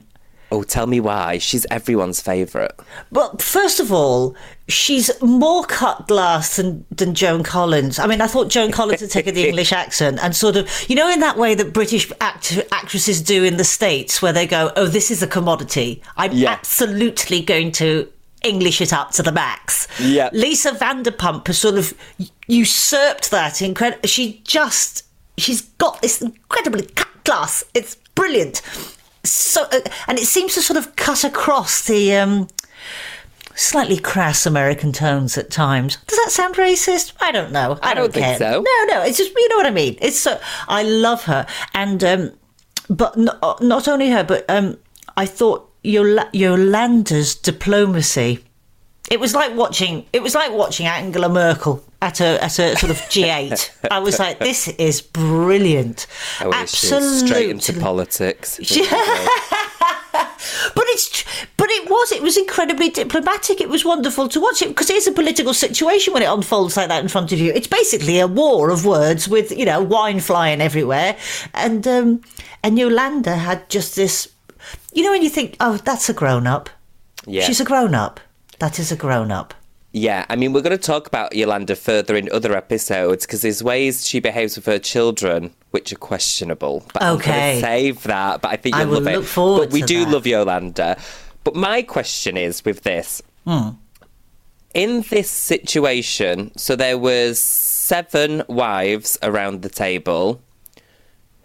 Oh, 0.49 0.63
tell 0.63 0.87
me 0.87 1.01
why. 1.01 1.39
She's 1.39 1.65
everyone's 1.69 2.21
favourite. 2.21 2.71
Well, 3.11 3.35
first 3.37 3.81
of 3.81 3.91
all, 3.91 4.33
she's 4.67 5.09
more 5.21 5.63
cut 5.63 6.07
glass 6.07 6.57
than, 6.57 6.85
than 6.91 7.13
Joan 7.15 7.41
Collins. 7.43 7.99
I 7.99 8.07
mean, 8.07 8.19
I 8.21 8.27
thought 8.27 8.49
Joan 8.49 8.71
Collins 8.71 9.01
had 9.01 9.09
taken 9.09 9.33
the 9.33 9.45
English 9.47 9.71
accent 9.71 10.19
and 10.21 10.35
sort 10.35 10.55
of, 10.57 10.69
you 10.89 10.95
know, 10.95 11.09
in 11.09 11.19
that 11.21 11.37
way 11.37 11.55
that 11.55 11.71
British 11.73 12.11
act- 12.19 12.59
actresses 12.71 13.21
do 13.21 13.43
in 13.43 13.57
the 13.57 13.63
States, 13.63 14.21
where 14.21 14.33
they 14.33 14.45
go, 14.45 14.71
oh, 14.75 14.87
this 14.87 15.09
is 15.09 15.23
a 15.23 15.27
commodity. 15.27 16.01
I'm 16.17 16.33
Yeah. 16.33 16.51
absolutely 16.51 17.41
going 17.41 17.71
to 17.73 18.11
English 18.43 18.81
it 18.81 18.91
up 18.93 19.11
to 19.11 19.23
the 19.23 19.31
max. 19.31 19.87
Yeah. 19.99 20.29
Lisa 20.33 20.71
Vanderpump 20.71 21.47
has 21.47 21.57
sort 21.57 21.75
of 21.75 21.93
usurped 22.47 23.31
that. 23.31 23.53
Incred- 23.55 24.05
she 24.07 24.41
just, 24.43 25.03
she's 25.37 25.61
got 25.61 26.01
this 26.01 26.21
incredibly 26.21 26.85
cut 26.87 27.23
glass. 27.23 27.63
It's 27.73 27.95
brilliant. 28.15 28.61
So, 29.23 29.63
uh, 29.63 29.79
and 30.07 30.17
it 30.17 30.25
seems 30.25 30.53
to 30.53 30.61
sort 30.61 30.77
of 30.77 30.95
cut 30.95 31.23
across 31.23 31.85
the 31.85 32.15
um, 32.15 32.47
slightly 33.57 33.97
crass 33.97 34.45
American 34.45 34.93
tones 34.93 35.37
at 35.37 35.49
times. 35.49 35.97
Does 36.07 36.17
that 36.19 36.31
sound 36.31 36.55
racist? 36.55 37.13
I 37.19 37.31
don't 37.31 37.51
know. 37.51 37.77
I, 37.81 37.91
I 37.91 37.93
don't 37.93 38.13
think 38.13 38.25
care. 38.25 38.37
so. 38.37 38.61
No, 38.61 38.93
no. 38.93 39.01
It's 39.03 39.17
just 39.17 39.33
you 39.35 39.49
know 39.49 39.57
what 39.57 39.65
I 39.65 39.71
mean. 39.71 39.97
It's 40.01 40.19
so 40.19 40.39
I 40.67 40.83
love 40.83 41.23
her, 41.23 41.45
and 41.73 42.03
um, 42.03 42.31
but 42.89 43.17
not, 43.17 43.61
not 43.61 43.87
only 43.87 44.09
her, 44.11 44.23
but 44.23 44.45
um, 44.49 44.77
I 45.17 45.25
thought 45.25 45.69
Yola- 45.83 46.29
Yolanda's 46.31 47.35
diplomacy. 47.35 48.43
It 49.09 49.19
was 49.19 49.33
like 49.33 49.55
watching. 49.55 50.05
It 50.13 50.21
was 50.21 50.35
like 50.35 50.51
watching 50.51 50.85
Angela 50.85 51.29
Merkel 51.29 51.83
at 52.01 52.21
a 52.21 52.43
at 52.43 52.59
a 52.59 52.75
sort 52.75 52.91
of 52.91 52.97
G8. 52.97 53.87
I 53.91 53.99
was 53.99 54.19
like, 54.19 54.39
this 54.39 54.67
is 54.67 55.01
brilliant. 55.01 56.07
Oh, 56.41 56.51
is? 56.61 57.19
Straight 57.25 57.49
into 57.49 57.73
politics. 57.73 58.59
But 60.75 60.85
it's 60.87 61.23
but 61.57 61.69
it 61.69 61.89
was 61.89 62.11
it 62.11 62.21
was 62.21 62.37
incredibly 62.37 62.89
diplomatic. 62.89 63.61
It 63.61 63.69
was 63.69 63.85
wonderful 63.85 64.27
to 64.29 64.39
watch 64.39 64.61
it 64.61 64.69
because 64.69 64.89
it 64.89 64.95
is 64.95 65.07
a 65.07 65.11
political 65.11 65.53
situation 65.53 66.13
when 66.13 66.23
it 66.23 66.27
unfolds 66.27 66.77
like 66.77 66.87
that 66.89 67.01
in 67.03 67.09
front 67.09 67.31
of 67.31 67.39
you. 67.39 67.51
It's 67.53 67.67
basically 67.67 68.19
a 68.19 68.27
war 68.27 68.69
of 68.69 68.85
words 68.85 69.27
with 69.27 69.51
you 69.57 69.65
know 69.65 69.81
wine 69.81 70.19
flying 70.19 70.61
everywhere, 70.61 71.17
and 71.53 71.87
um, 71.87 72.21
and 72.63 72.77
Yolanda 72.77 73.35
had 73.35 73.69
just 73.69 73.95
this. 73.95 74.29
You 74.93 75.03
know 75.03 75.11
when 75.11 75.21
you 75.21 75.29
think, 75.29 75.55
oh, 75.59 75.77
that's 75.77 76.09
a 76.09 76.13
grown 76.13 76.47
up. 76.47 76.69
Yeah. 77.25 77.43
She's 77.43 77.59
a 77.59 77.65
grown 77.65 77.93
up. 77.93 78.19
That 78.59 78.79
is 78.79 78.91
a 78.91 78.95
grown 78.95 79.31
up. 79.31 79.53
Yeah, 79.93 80.25
I 80.29 80.35
mean, 80.35 80.53
we're 80.53 80.61
going 80.61 80.77
to 80.77 80.83
talk 80.83 81.07
about 81.07 81.33
Yolanda 81.35 81.75
further 81.75 82.15
in 82.15 82.29
other 82.31 82.55
episodes 82.55 83.25
because 83.25 83.41
there's 83.41 83.63
ways 83.63 84.05
she 84.05 84.19
behaves 84.19 84.55
with 84.55 84.65
her 84.65 84.79
children 84.79 85.53
which 85.71 85.91
are 85.93 85.97
questionable. 85.97 86.85
But 86.93 87.03
I'm 87.03 87.13
going 87.17 87.21
Okay. 87.21 87.55
to 87.55 87.61
save 87.61 88.03
that. 88.03 88.41
But 88.41 88.51
I 88.51 88.57
think 88.57 88.75
I 88.75 88.81
you'll 88.81 88.89
will 88.89 89.01
love 89.01 89.07
it. 89.13 89.17
look 89.17 89.25
forward 89.25 89.59
but 89.67 89.71
we 89.71 89.81
do 89.81 90.05
that. 90.05 90.11
love 90.11 90.27
Yolanda. 90.27 90.97
But 91.43 91.55
my 91.55 91.81
question 91.81 92.35
is 92.37 92.63
with 92.65 92.83
this. 92.83 93.21
Hmm. 93.45 93.69
In 94.73 95.01
this 95.09 95.31
situation, 95.31 96.51
so 96.57 96.75
there 96.75 96.97
was 96.97 97.39
seven 97.39 98.43
wives 98.47 99.17
around 99.23 99.61
the 99.61 99.69
table. 99.69 100.41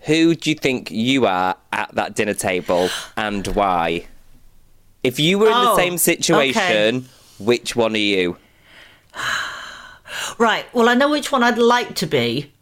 Who 0.01 0.35
do 0.35 0.51
you 0.51 0.57
think 0.57 0.91
you 0.91 1.27
are 1.27 1.57
at 1.73 1.95
that 1.95 2.17
dinner 2.17 2.35
table 2.35 2.91
and 3.17 3.47
why? 3.49 4.07
If 5.05 5.21
you 5.21 5.39
were 5.39 5.47
in 5.47 5.53
the 5.53 5.71
Oh, 5.71 5.77
same 5.77 5.97
situation, 5.97 7.09
which 7.45 7.77
one 7.77 7.95
are 7.95 7.99
you? 7.99 8.37
Right. 10.39 10.67
Well, 10.75 10.89
I 10.91 10.95
know 10.95 11.11
which 11.11 11.33
one 11.33 11.43
I'd 11.43 11.57
like 11.59 11.95
to 11.97 12.07
be. 12.07 12.53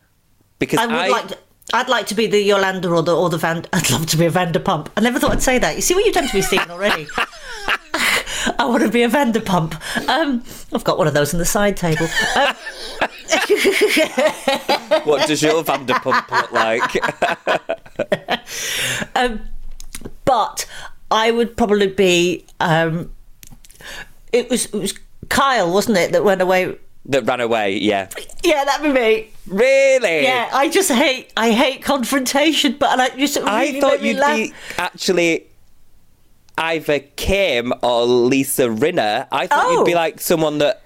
Because 0.60 0.78
I 0.78 0.86
would 0.86 1.10
like. 1.10 1.28
To, 1.28 1.38
I'd 1.72 1.88
like 1.88 2.06
to 2.06 2.14
be 2.14 2.26
the 2.26 2.40
Yolanda 2.40 2.88
or 2.88 3.02
the 3.02 3.16
or 3.16 3.28
the 3.28 3.38
Van. 3.38 3.64
I'd 3.72 3.90
love 3.90 4.06
to 4.06 4.16
be 4.16 4.26
a 4.26 4.30
Vanderpump. 4.30 4.88
I 4.96 5.00
never 5.00 5.18
thought 5.18 5.32
I'd 5.32 5.42
say 5.42 5.58
that. 5.58 5.74
You 5.76 5.82
see 5.82 5.94
what 5.94 6.04
you've 6.04 6.14
done 6.14 6.28
to 6.28 6.34
me, 6.36 6.42
Stephen, 6.42 6.70
already. 6.70 7.08
I 8.58 8.64
want 8.66 8.82
to 8.82 8.90
be 8.90 9.02
a 9.02 9.08
Vanderpump. 9.08 9.74
Um, 10.08 10.44
I've 10.72 10.84
got 10.84 10.96
one 10.98 11.06
of 11.06 11.14
those 11.14 11.34
on 11.34 11.38
the 11.38 11.44
side 11.44 11.76
table. 11.76 12.06
Um, 12.36 12.54
What 15.04 15.26
does 15.28 15.42
your 15.42 15.62
Vanderpump 15.64 16.30
look 16.30 16.52
like? 16.52 16.92
but 20.24 20.66
I 21.10 21.30
would 21.30 21.56
probably 21.56 21.88
be. 21.88 22.46
Um, 22.60 23.12
it 24.32 24.48
was 24.50 24.66
it 24.66 24.74
was 24.74 24.94
Kyle, 25.28 25.72
wasn't 25.72 25.98
it, 25.98 26.12
that 26.12 26.24
went 26.24 26.40
away? 26.42 26.76
that 27.06 27.24
ran 27.24 27.40
away, 27.40 27.76
yeah. 27.78 28.08
Yeah, 28.44 28.64
that'd 28.64 28.82
be 28.82 28.92
me. 28.92 29.30
Really? 29.46 30.22
Yeah, 30.22 30.50
I 30.52 30.68
just 30.68 30.90
hate 30.92 31.32
I 31.36 31.50
hate 31.52 31.82
confrontation, 31.82 32.76
but 32.78 33.00
I 33.00 33.08
just 33.16 33.36
it 33.38 33.44
I 33.44 33.80
thought 33.80 34.02
you'd 34.02 34.18
laugh. 34.18 34.36
be 34.36 34.52
actually 34.78 35.46
either 36.58 36.98
Kim 37.16 37.72
or 37.82 38.04
Lisa 38.04 38.64
Rinna. 38.68 39.26
I 39.32 39.46
thought 39.46 39.72
you'd 39.72 39.86
be 39.86 39.94
Oh. 39.94 39.96
like 39.96 40.20
someone 40.20 40.58
that 40.58 40.82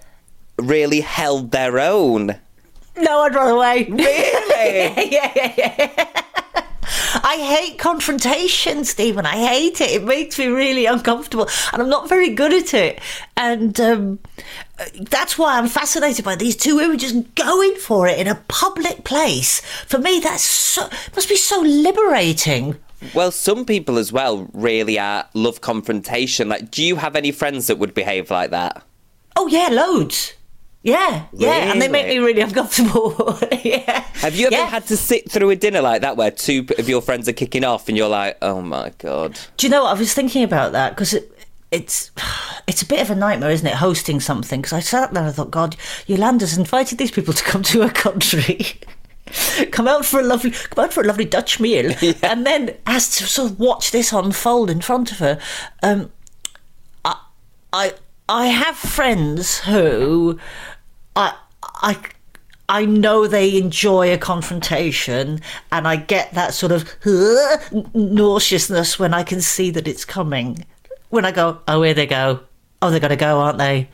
really 0.58 1.00
held 1.00 1.50
their 1.50 1.80
own. 1.80 2.36
No, 2.96 3.22
I'd 3.22 3.34
run 3.34 3.50
away. 3.50 3.84
Really? 3.90 5.10
yeah, 5.12 5.32
yeah, 5.34 5.52
yeah. 5.58 6.22
I 7.22 7.36
hate 7.36 7.78
confrontation, 7.78 8.84
Stephen. 8.84 9.26
I 9.26 9.36
hate 9.36 9.80
it. 9.80 9.90
It 9.90 10.04
makes 10.04 10.38
me 10.38 10.46
really 10.46 10.86
uncomfortable, 10.86 11.48
and 11.72 11.82
I'm 11.82 11.88
not 11.88 12.08
very 12.08 12.30
good 12.30 12.52
at 12.52 12.74
it. 12.74 13.00
And 13.36 13.78
um, 13.80 14.18
that's 15.00 15.38
why 15.38 15.58
I'm 15.58 15.68
fascinated 15.68 16.24
by 16.24 16.36
these 16.36 16.56
two 16.56 16.76
women 16.76 16.98
just 16.98 17.34
going 17.34 17.74
for 17.76 18.06
it 18.06 18.18
in 18.18 18.26
a 18.26 18.42
public 18.48 19.04
place. 19.04 19.60
For 19.86 19.98
me, 19.98 20.20
that's 20.20 20.44
so 20.44 20.88
must 21.14 21.28
be 21.28 21.36
so 21.36 21.60
liberating. 21.60 22.76
well, 23.14 23.30
some 23.30 23.64
people 23.64 23.98
as 23.98 24.12
well 24.12 24.48
really 24.52 24.98
are 24.98 25.28
love 25.34 25.60
confrontation. 25.60 26.48
Like, 26.48 26.70
do 26.70 26.82
you 26.82 26.96
have 26.96 27.16
any 27.16 27.32
friends 27.32 27.66
that 27.66 27.78
would 27.78 27.94
behave 27.94 28.30
like 28.30 28.50
that? 28.50 28.82
Oh 29.36 29.46
yeah, 29.48 29.68
loads. 29.70 30.34
Yeah, 30.84 31.24
yeah, 31.32 31.72
and 31.72 31.80
they 31.80 31.88
make 31.88 32.06
me 32.06 32.18
Really? 32.18 32.26
really 32.34 32.42
uncomfortable. 32.42 33.38
yeah. 33.64 34.00
Have 34.16 34.36
you 34.36 34.46
ever 34.48 34.54
Yeah. 34.54 34.66
had 34.66 34.86
to 34.88 34.98
sit 34.98 35.30
through 35.30 35.48
a 35.48 35.56
dinner 35.56 35.80
like 35.80 36.02
that 36.02 36.18
where 36.18 36.30
two 36.30 36.66
of 36.78 36.88
your 36.90 37.00
friends 37.00 37.26
are 37.26 37.32
kicking 37.32 37.64
off 37.64 37.88
and 37.88 37.96
you're 37.96 38.08
like, 38.08 38.36
oh 38.42 38.60
my 38.60 38.92
god? 38.98 39.38
Do 39.56 39.66
you 39.66 39.70
know? 39.70 39.84
what? 39.84 39.96
I 39.96 39.98
was 39.98 40.12
thinking 40.12 40.42
about 40.44 40.72
that 40.72 40.90
because 40.90 41.14
it, 41.14 41.30
it's 41.70 42.10
it's 42.68 42.82
a 42.82 42.86
bit 42.86 43.00
of 43.00 43.10
a 43.10 43.14
nightmare, 43.14 43.50
isn't 43.50 43.66
it? 43.66 43.76
Hosting 43.76 44.20
something 44.20 44.60
because 44.60 44.74
I 44.74 44.80
sat 44.80 45.14
there 45.14 45.22
and 45.22 45.30
I 45.30 45.32
thought, 45.32 45.50
God, 45.50 45.74
Yolanda's 46.06 46.58
invited 46.58 46.98
these 46.98 47.10
people 47.10 47.32
to 47.32 47.42
come 47.44 47.62
to 47.62 47.80
her 47.80 47.88
country. 47.88 48.66
come 49.72 49.88
out 49.88 50.04
for 50.04 50.20
a 50.20 50.22
lovely 50.22 50.50
come 50.50 50.84
out 50.84 50.92
for 50.92 51.00
a 51.02 51.06
lovely 51.06 51.24
Dutch 51.24 51.58
meal 51.60 51.94
and 52.22 52.44
then 52.46 52.76
has 52.86 53.08
to 53.16 53.24
sort 53.26 53.50
of 53.52 53.58
watch 53.58 53.90
this 53.90 54.12
unfold 54.12 54.68
in 54.68 54.82
front 54.82 55.12
of 55.12 55.18
her. 55.18 55.40
Um, 55.82 56.12
I 57.06 57.16
I 57.72 57.92
I 58.28 58.46
have 58.48 58.76
friends 58.76 59.60
who 59.60 60.38
I 61.16 61.34
I 61.62 61.96
I 62.68 62.86
know 62.86 63.26
they 63.26 63.58
enjoy 63.58 64.12
a 64.12 64.18
confrontation, 64.18 65.40
and 65.70 65.86
I 65.86 65.96
get 65.96 66.32
that 66.34 66.54
sort 66.54 66.72
of 66.72 66.90
nauseousness 67.94 68.98
when 68.98 69.12
I 69.12 69.22
can 69.22 69.40
see 69.40 69.70
that 69.70 69.86
it's 69.86 70.04
coming. 70.04 70.64
When 71.10 71.24
I 71.24 71.30
go, 71.30 71.60
oh, 71.68 71.82
here 71.82 71.94
they 71.94 72.06
go. 72.06 72.40
Oh, 72.80 72.90
they're 72.90 73.00
gonna 73.00 73.16
go, 73.16 73.38
aren't 73.40 73.58
they? 73.58 73.88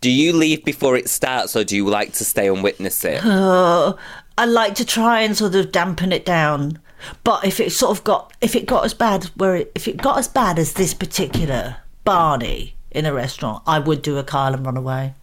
Do 0.00 0.10
you 0.10 0.32
leave 0.32 0.64
before 0.64 0.96
it 0.96 1.08
starts 1.08 1.54
or 1.54 1.62
do 1.62 1.76
you 1.76 1.86
like 1.86 2.12
to 2.14 2.24
stay 2.24 2.48
and 2.48 2.62
witness 2.62 3.04
it? 3.04 3.20
I 3.24 4.44
like 4.46 4.74
to 4.76 4.84
try 4.84 5.20
and 5.20 5.36
sort 5.36 5.54
of 5.54 5.70
dampen 5.70 6.10
it 6.12 6.24
down. 6.24 6.80
But 7.24 7.44
if 7.44 7.60
it 7.60 7.70
sort 7.72 7.96
of 7.96 8.04
got, 8.04 8.32
if 8.40 8.56
it 8.56 8.66
got 8.66 8.84
as 8.84 8.94
bad, 8.94 9.24
where 9.36 9.56
it, 9.56 9.72
if 9.74 9.86
it 9.86 9.96
got 9.98 10.18
as 10.18 10.28
bad 10.28 10.58
as 10.58 10.72
this 10.72 10.94
particular 10.94 11.76
Barney 12.04 12.74
in 12.90 13.06
a 13.06 13.12
restaurant, 13.12 13.62
I 13.66 13.78
would 13.78 14.02
do 14.02 14.18
a 14.18 14.24
Kyle 14.24 14.54
and 14.54 14.64
run 14.64 14.76
away. 14.76 15.14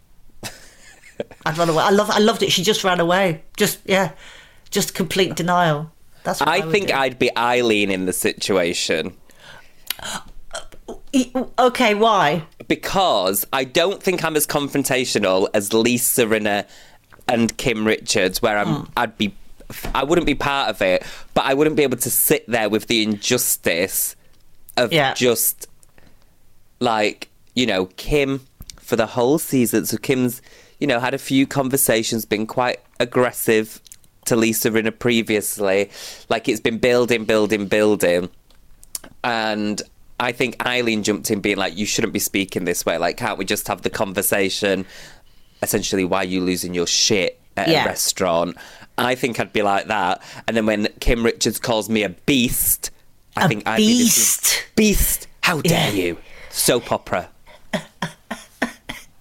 I'd 1.46 1.58
run 1.58 1.70
away. 1.70 1.84
I 1.84 1.90
love, 1.92 2.10
I 2.10 2.20
loved 2.20 2.44
it. 2.44 2.52
She 2.52 2.64
just 2.64 2.84
ran 2.84 3.00
away. 3.00 3.44
Just 3.58 3.80
yeah, 3.86 4.12
just 4.70 4.94
complete 4.94 5.36
denial. 5.36 5.92
That's. 6.24 6.40
What 6.40 6.50
I, 6.50 6.58
I 6.58 6.62
think 6.72 6.88
do. 6.88 6.94
I'd 6.94 7.18
be 7.20 7.36
Eileen 7.38 7.92
in 7.92 8.06
the 8.06 8.14
situation 8.14 9.14
E- 11.14 11.32
Okay, 11.58 11.96
why? 11.96 12.44
because 12.68 13.46
I 13.52 13.64
don't 13.64 14.02
think 14.02 14.24
I'm 14.24 14.36
as 14.36 14.46
confrontational 14.46 15.48
as 15.54 15.74
Lisa 15.74 16.26
Rinna 16.26 16.68
and 17.28 17.56
Kim 17.58 17.86
Richards, 17.86 18.42
where 18.42 18.58
I'm, 18.60 18.68
Hmm. 18.68 18.92
I'd 18.96 19.18
be, 19.18 19.34
I 19.96 20.04
wouldn't 20.04 20.28
be 20.28 20.36
part 20.36 20.70
of 20.70 20.82
it, 20.82 21.04
but 21.34 21.46
I 21.46 21.54
wouldn't 21.56 21.76
be 21.76 21.84
able 21.84 21.98
to 21.98 22.10
sit 22.12 22.46
there 22.48 22.70
with 22.70 22.88
the 22.88 23.02
injustice 23.04 24.16
of 24.78 24.94
Yeah. 24.94 25.14
just 25.16 25.68
like 26.80 27.28
you 27.56 27.66
know 27.66 27.88
Kim 27.98 28.46
for 28.78 28.96
the 28.96 29.06
whole 29.08 29.38
season. 29.40 29.86
So 29.86 29.98
Kim's, 29.98 30.42
you 30.80 30.88
know, 30.88 31.00
had 31.00 31.14
a 31.14 31.18
few 31.18 31.46
conversations, 31.48 32.26
been 32.26 32.48
quite 32.48 32.80
aggressive 33.00 33.82
to 34.26 34.36
Lisa 34.36 34.70
Rinna 34.72 34.98
previously. 34.98 35.90
Like 36.30 36.48
it's 36.48 36.60
been 36.60 36.78
building, 36.78 37.26
building, 37.26 37.68
building. 37.68 38.30
And 39.24 39.82
I 40.20 40.32
think 40.32 40.66
Eileen 40.66 41.04
jumped 41.04 41.32
in 41.32 41.40
being 41.42 41.58
like, 41.58 41.78
you 41.78 41.86
shouldn't 41.86 42.14
be 42.14 42.20
speaking 42.20 42.66
this 42.66 42.86
way. 42.86 42.98
Like, 42.98 43.18
can't 43.18 43.38
we 43.38 43.46
just 43.46 43.68
have 43.68 43.82
the 43.82 43.90
conversation? 43.90 44.86
Essentially, 45.62 46.06
why 46.06 46.20
are 46.20 46.26
you 46.26 46.42
losing 46.42 46.74
your 46.74 46.88
shit 46.88 47.40
at 47.58 47.70
Yeah. 47.70 47.84
a 47.84 47.88
restaurant? 47.88 48.58
I 48.98 49.16
think 49.16 49.40
I'd 49.40 49.54
be 49.54 49.62
like 49.62 49.88
that. 49.88 50.22
And 50.48 50.56
then 50.58 50.66
when 50.66 50.88
Kim 51.00 51.24
Richards 51.24 51.60
calls 51.60 51.90
me 51.90 52.04
a 52.04 52.10
beast, 52.10 52.92
I 53.38 53.46
A 53.46 53.48
think 53.48 53.64
I'd 53.68 53.78
be 53.78 53.88
beast. 53.88 54.64
beast. 54.76 55.28
How 55.42 55.62
dare 55.62 55.90
Yeah. 55.94 56.04
you? 56.04 56.18
Soap 56.50 56.92
opera. 56.92 57.30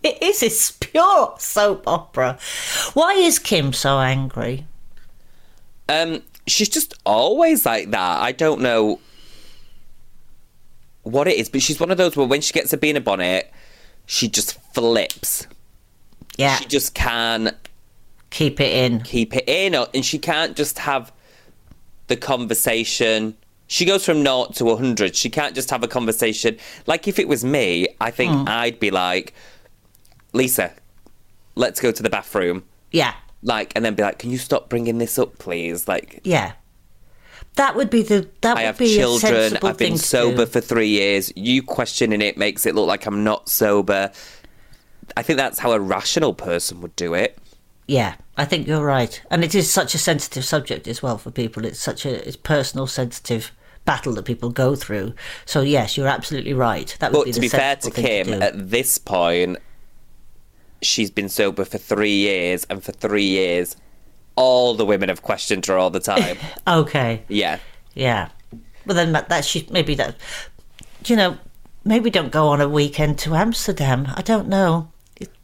It 0.02 0.22
is. 0.22 0.42
It's 0.42 0.70
pure 0.80 1.34
soap 1.38 1.84
opera. 1.87 2.38
Why 2.94 3.14
is 3.14 3.38
Kim 3.38 3.72
so 3.72 3.98
angry? 3.98 4.66
Um, 5.88 6.22
she's 6.46 6.68
just 6.68 6.94
always 7.06 7.64
like 7.66 7.90
that. 7.90 8.22
I 8.22 8.32
don't 8.32 8.61
know 8.61 9.00
what 11.02 11.26
it 11.28 11.37
is, 11.37 11.48
but 11.48 11.62
she's 11.62 11.80
one 11.80 11.90
of 11.90 11.96
those 11.96 12.16
where 12.16 12.26
when 12.26 12.40
she 12.40 12.52
gets 12.52 12.72
a 12.72 12.78
a 12.96 13.00
bonnet, 13.00 13.50
she 14.06 14.28
just 14.28 14.61
flips. 14.74 15.46
Yeah, 16.37 16.56
She 16.56 16.66
just 16.66 16.94
can't 16.94 17.54
keep 18.30 18.61
it 18.61 18.72
in. 18.72 19.00
keep 19.00 19.34
it 19.34 19.48
in, 19.48 19.74
and 19.74 20.04
she 20.04 20.18
can't 20.18 20.56
just 20.56 20.78
have 20.78 21.11
the 22.06 22.16
conversation. 22.16 23.37
She 23.66 23.84
goes 23.84 24.04
from 24.04 24.22
naught 24.22 24.54
to 24.56 24.64
100. 24.66 25.16
She 25.16 25.28
can't 25.30 25.54
just 25.54 25.70
have 25.70 25.82
a 25.82 25.88
conversation. 25.88 26.56
Like, 26.87 27.08
if 27.08 27.18
it 27.18 27.26
was 27.28 27.44
me, 27.44 27.88
I 28.00 28.11
think 28.11 28.32
Hmm. 28.32 28.44
I'd 28.46 28.78
be 28.78 28.90
like, 28.90 29.34
Lisa, 30.38 30.72
let's 31.55 31.81
go 31.81 31.92
to 31.92 32.03
the 32.03 32.09
bathroom. 32.11 32.64
Yeah, 32.90 33.12
Like, 33.42 33.72
and 33.77 33.85
then 33.85 33.94
be 33.94 34.03
like, 34.03 34.18
can 34.18 34.31
you 34.31 34.38
stop 34.38 34.70
bringing 34.70 34.96
this 34.96 35.18
up, 35.18 35.38
please? 35.38 35.87
Like, 35.87 36.20
yeah. 36.24 36.53
That 37.57 37.74
would 37.77 37.90
be 37.90 38.03
the. 38.03 38.29
That 38.40 38.57
I 38.57 38.61
would 38.61 38.66
have 38.66 38.79
be 38.79 38.94
a 38.94 38.96
children. 38.98 39.33
sensible 39.33 39.68
I've 39.68 39.77
been 39.77 39.88
thing 39.90 39.98
to 39.98 40.03
sober 40.05 40.46
for 40.46 40.61
three 40.61 40.88
years. 40.88 41.33
You 41.37 41.62
questioning 41.62 42.22
it 42.22 42.37
makes 42.38 42.64
it 42.66 42.74
look 42.74 42.87
like 42.87 43.05
I'm 43.05 43.24
not 43.24 43.48
sober. 43.48 44.11
I 45.16 45.22
think 45.22 45.38
that's 45.38 45.59
how 45.59 45.72
a 45.72 45.81
rational 45.81 46.35
person 46.35 46.81
would 46.83 46.94
do 46.96 47.14
it. 47.14 47.37
Yeah, 47.88 48.14
I 48.37 48.44
think 48.44 48.68
you're 48.68 48.85
right, 48.85 49.20
and 49.31 49.42
it 49.42 49.55
is 49.55 49.70
such 49.70 49.94
a 49.94 49.98
sensitive 49.98 50.44
subject 50.44 50.87
as 50.87 51.03
well 51.03 51.18
for 51.18 51.31
people. 51.33 51.64
It's 51.64 51.81
such 51.81 52.07
a 52.07 52.27
it's 52.27 52.37
personal, 52.37 52.87
sensitive 52.87 53.51
battle 53.85 54.12
that 54.14 54.24
people 54.24 54.51
go 54.51 54.77
through. 54.77 55.14
So 55.44 55.62
yes, 55.62 55.96
you're 55.96 56.07
absolutely 56.07 56.53
right. 56.55 56.94
That 57.01 57.11
would 57.12 57.18
But 57.20 57.24
be 57.27 57.33
to 57.33 57.40
be 57.40 57.48
fair 57.48 57.74
to 57.77 57.90
Kim, 57.90 58.27
do. 58.29 58.33
at 58.35 58.70
this 58.70 58.98
point, 58.98 59.59
she's 60.83 61.11
been 61.11 61.29
sober 61.29 61.64
for 61.64 61.79
three 61.79 62.17
years, 62.17 62.64
and 62.71 62.83
for 62.83 62.93
three 62.93 63.27
years, 63.27 63.77
all 64.37 64.75
the 64.75 64.85
women 64.85 65.09
have 65.09 65.23
questioned 65.23 65.67
her 65.67 65.77
all 65.77 65.91
the 65.91 66.01
time. 66.01 66.37
okay, 66.69 67.23
yeah. 67.29 67.59
yeah. 67.95 68.29
Well, 68.87 68.95
then 68.97 69.12
that, 69.12 69.29
that 69.29 69.45
she 69.45 69.67
maybe 69.71 69.95
that 69.97 70.17
you 71.07 71.17
know 71.17 71.37
maybe 71.85 72.11
don't 72.11 72.33
go 72.33 72.49
on 72.49 72.61
a 72.61 72.69
weekend 72.69 73.19
to 73.21 73.35
Amsterdam. 73.35 74.09
I 74.14 74.23
don't 74.23 74.49
know. 74.49 74.91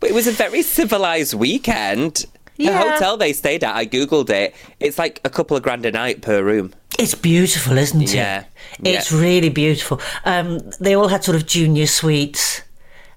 But 0.00 0.10
it 0.10 0.14
was 0.14 0.26
a 0.26 0.32
very 0.32 0.62
civilized 0.62 1.34
weekend. 1.34 2.26
The 2.56 2.64
Yeah. 2.64 2.92
hotel 2.92 3.16
they 3.16 3.32
stayed 3.32 3.64
at, 3.64 3.74
I 3.74 3.84
googled 3.86 4.30
it. 4.30 4.54
It's 4.78 4.96
like 4.98 5.20
a 5.24 5.30
couple 5.30 5.56
of 5.56 5.64
grand 5.64 5.84
a 5.84 5.90
night 5.90 6.22
per 6.22 6.42
room. 6.44 6.72
It's 6.98 7.16
beautiful, 7.16 7.76
isn't 7.76 8.00
it? 8.02 8.14
Yeah, 8.14 8.44
It's 8.84 9.10
yeah. 9.10 9.18
really 9.20 9.48
beautiful. 9.48 10.00
Um, 10.24 10.60
they 10.78 10.94
all 10.94 11.08
had 11.08 11.24
sort 11.24 11.36
of 11.36 11.44
junior 11.46 11.86
suites. 11.86 12.62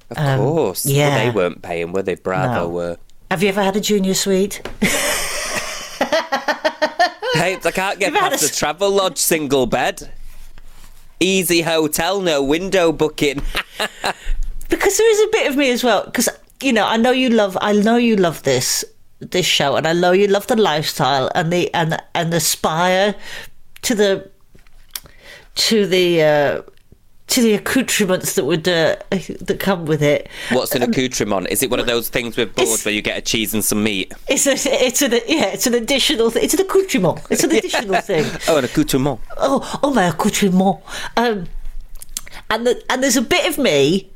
Of 0.10 0.18
course. 0.18 0.86
Well, 0.86 0.94
Um, 0.94 0.98
yeah. 1.00 1.18
they 1.24 1.30
weren't 1.32 1.62
paying, 1.62 1.92
were 1.92 2.02
they? 2.04 2.16
Bravo 2.16 2.54
No. 2.62 2.70
were. 2.70 2.98
Have 3.30 3.44
you 3.44 3.50
ever 3.50 3.62
had 3.64 3.76
a 3.76 3.82
junior 3.82 4.14
suite? 4.14 4.62
Hey, 7.34 7.56
I 7.64 7.72
can't 7.72 8.00
get 8.00 8.12
You've 8.14 8.20
past 8.20 8.44
a 8.44 8.48
the 8.48 8.54
travel 8.54 8.90
lodge 8.90 9.18
single 9.20 9.68
bed. 9.68 10.10
Easy 11.20 11.62
hotel, 11.62 12.20
no 12.20 12.42
window 12.42 12.92
booking. 12.92 13.42
because 14.70 14.98
there 14.98 15.12
is 15.12 15.20
a 15.22 15.28
bit 15.32 15.48
of 15.48 15.56
me 15.56 15.70
as 15.70 15.84
well 15.84 16.04
because 16.06 16.28
you 16.62 16.74
know 16.74 16.86
i 16.86 16.98
know 16.98 17.12
you 17.12 17.30
love 17.30 17.58
i 17.62 17.72
know 17.72 17.96
you 17.96 18.16
love 18.18 18.44
this 18.44 18.84
this 19.20 19.46
show 19.46 19.76
and 19.78 19.88
i 19.88 19.94
know 19.94 20.12
you 20.12 20.28
love 20.28 20.46
the 20.48 20.56
lifestyle 20.58 21.32
and 21.36 21.54
the 21.54 21.74
and 21.74 22.02
and 22.16 22.34
aspire 22.34 23.16
to 23.84 23.96
the 23.96 24.30
to 25.56 25.86
the 25.86 26.22
uh 26.22 26.62
to 27.28 27.42
the 27.42 27.54
accoutrements 27.54 28.36
that 28.36 28.46
would 28.46 28.68
uh, 28.68 28.96
that 29.10 29.58
come 29.60 29.86
with 29.86 30.02
it 30.02 30.30
What's 30.52 30.74
an 30.76 30.82
accoutrement? 30.84 31.48
Is 31.50 31.62
it 31.62 31.70
one 31.70 31.80
of 31.80 31.86
those 31.86 32.08
things 32.10 32.38
with 32.38 32.56
board 32.56 32.80
where 32.82 32.94
you 32.94 33.02
get 33.02 33.18
a 33.18 33.22
cheese 33.22 33.54
and 33.54 33.64
some 33.64 33.84
meat? 33.84 34.14
it's 34.28 34.48
a 34.48 34.54
it's 34.54 35.02
an 35.02 35.12
yeah 35.28 35.48
it's 35.48 35.68
an 35.68 35.74
additional 35.74 36.32
th- 36.32 36.44
it's 36.44 36.54
an 36.54 36.62
accoutrement 36.62 37.20
it's 37.30 37.44
an 37.44 37.52
additional 37.56 38.00
thing 38.02 38.26
Oh, 38.48 38.58
an 38.58 38.64
accoutrement. 38.66 39.20
oh, 39.38 39.80
oh 39.84 39.94
my 39.94 40.06
accoutrement. 40.06 40.80
Um, 41.18 41.48
and 42.50 42.66
the, 42.66 42.82
and 42.90 43.04
there's 43.04 43.18
a 43.18 43.22
bit 43.22 43.46
of 43.50 43.58
me, 43.58 44.10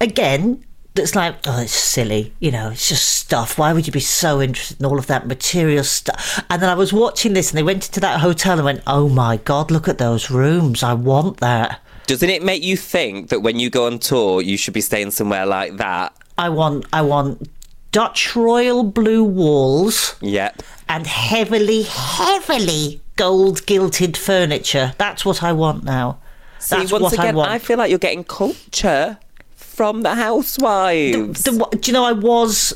again, 0.00 0.62
that's 0.94 1.14
like, 1.14 1.36
oh, 1.46 1.62
it's 1.62 1.72
silly, 1.72 2.34
you 2.38 2.50
know, 2.50 2.70
it's 2.70 2.86
just 2.90 3.08
stuff. 3.16 3.58
Why 3.58 3.72
would 3.72 3.86
you 3.86 3.92
be 3.94 4.00
so 4.00 4.42
interested 4.42 4.78
in 4.78 4.84
all 4.84 4.98
of 4.98 5.06
that 5.06 5.26
material 5.26 5.84
stuff? 5.84 6.44
And 6.50 6.60
then 6.60 6.68
I 6.68 6.74
was 6.74 6.92
watching 6.92 7.32
this, 7.32 7.50
and 7.50 7.56
they 7.56 7.62
went 7.62 7.86
into 7.86 8.00
that 8.00 8.20
hotel 8.20 8.54
and 8.58 8.64
went, 8.66 8.82
oh 8.86 9.08
my 9.08 9.38
god, 9.38 9.70
look 9.70 9.88
at 9.88 9.96
those 9.96 10.30
rooms. 10.30 10.82
I 10.82 10.92
want 10.92 11.38
that. 11.38 11.80
Doesn't 12.12 12.28
it 12.28 12.42
make 12.42 12.62
you 12.62 12.76
think 12.76 13.30
that 13.30 13.40
when 13.40 13.58
you 13.58 13.70
go 13.70 13.86
on 13.86 13.98
tour, 13.98 14.42
you 14.42 14.58
should 14.58 14.74
be 14.74 14.82
staying 14.82 15.12
somewhere 15.12 15.46
like 15.46 15.78
that? 15.78 16.14
I 16.36 16.50
want 16.50 16.84
I 16.92 17.00
want 17.00 17.48
Dutch 17.90 18.36
royal 18.36 18.84
blue 18.84 19.24
walls 19.24 20.14
Yep. 20.20 20.62
and 20.90 21.06
heavily, 21.06 21.82
heavily 21.84 23.00
gold 23.16 23.64
gilded 23.64 24.16
furniture. 24.18 24.92
That's 24.98 25.24
what 25.24 25.42
I 25.42 25.52
want 25.54 25.84
now. 25.84 26.18
See, 26.58 26.76
That's 26.76 26.92
once 26.92 27.02
what 27.02 27.12
again, 27.14 27.34
I 27.34 27.38
want. 27.38 27.50
I 27.50 27.58
feel 27.58 27.78
like 27.78 27.88
you're 27.88 27.98
getting 27.98 28.24
culture 28.24 29.18
from 29.56 30.02
the 30.02 30.14
housewives. 30.14 31.44
the, 31.44 31.66
do 31.80 31.90
you 31.90 31.92
know 31.94 32.04
I 32.04 32.12
was 32.12 32.74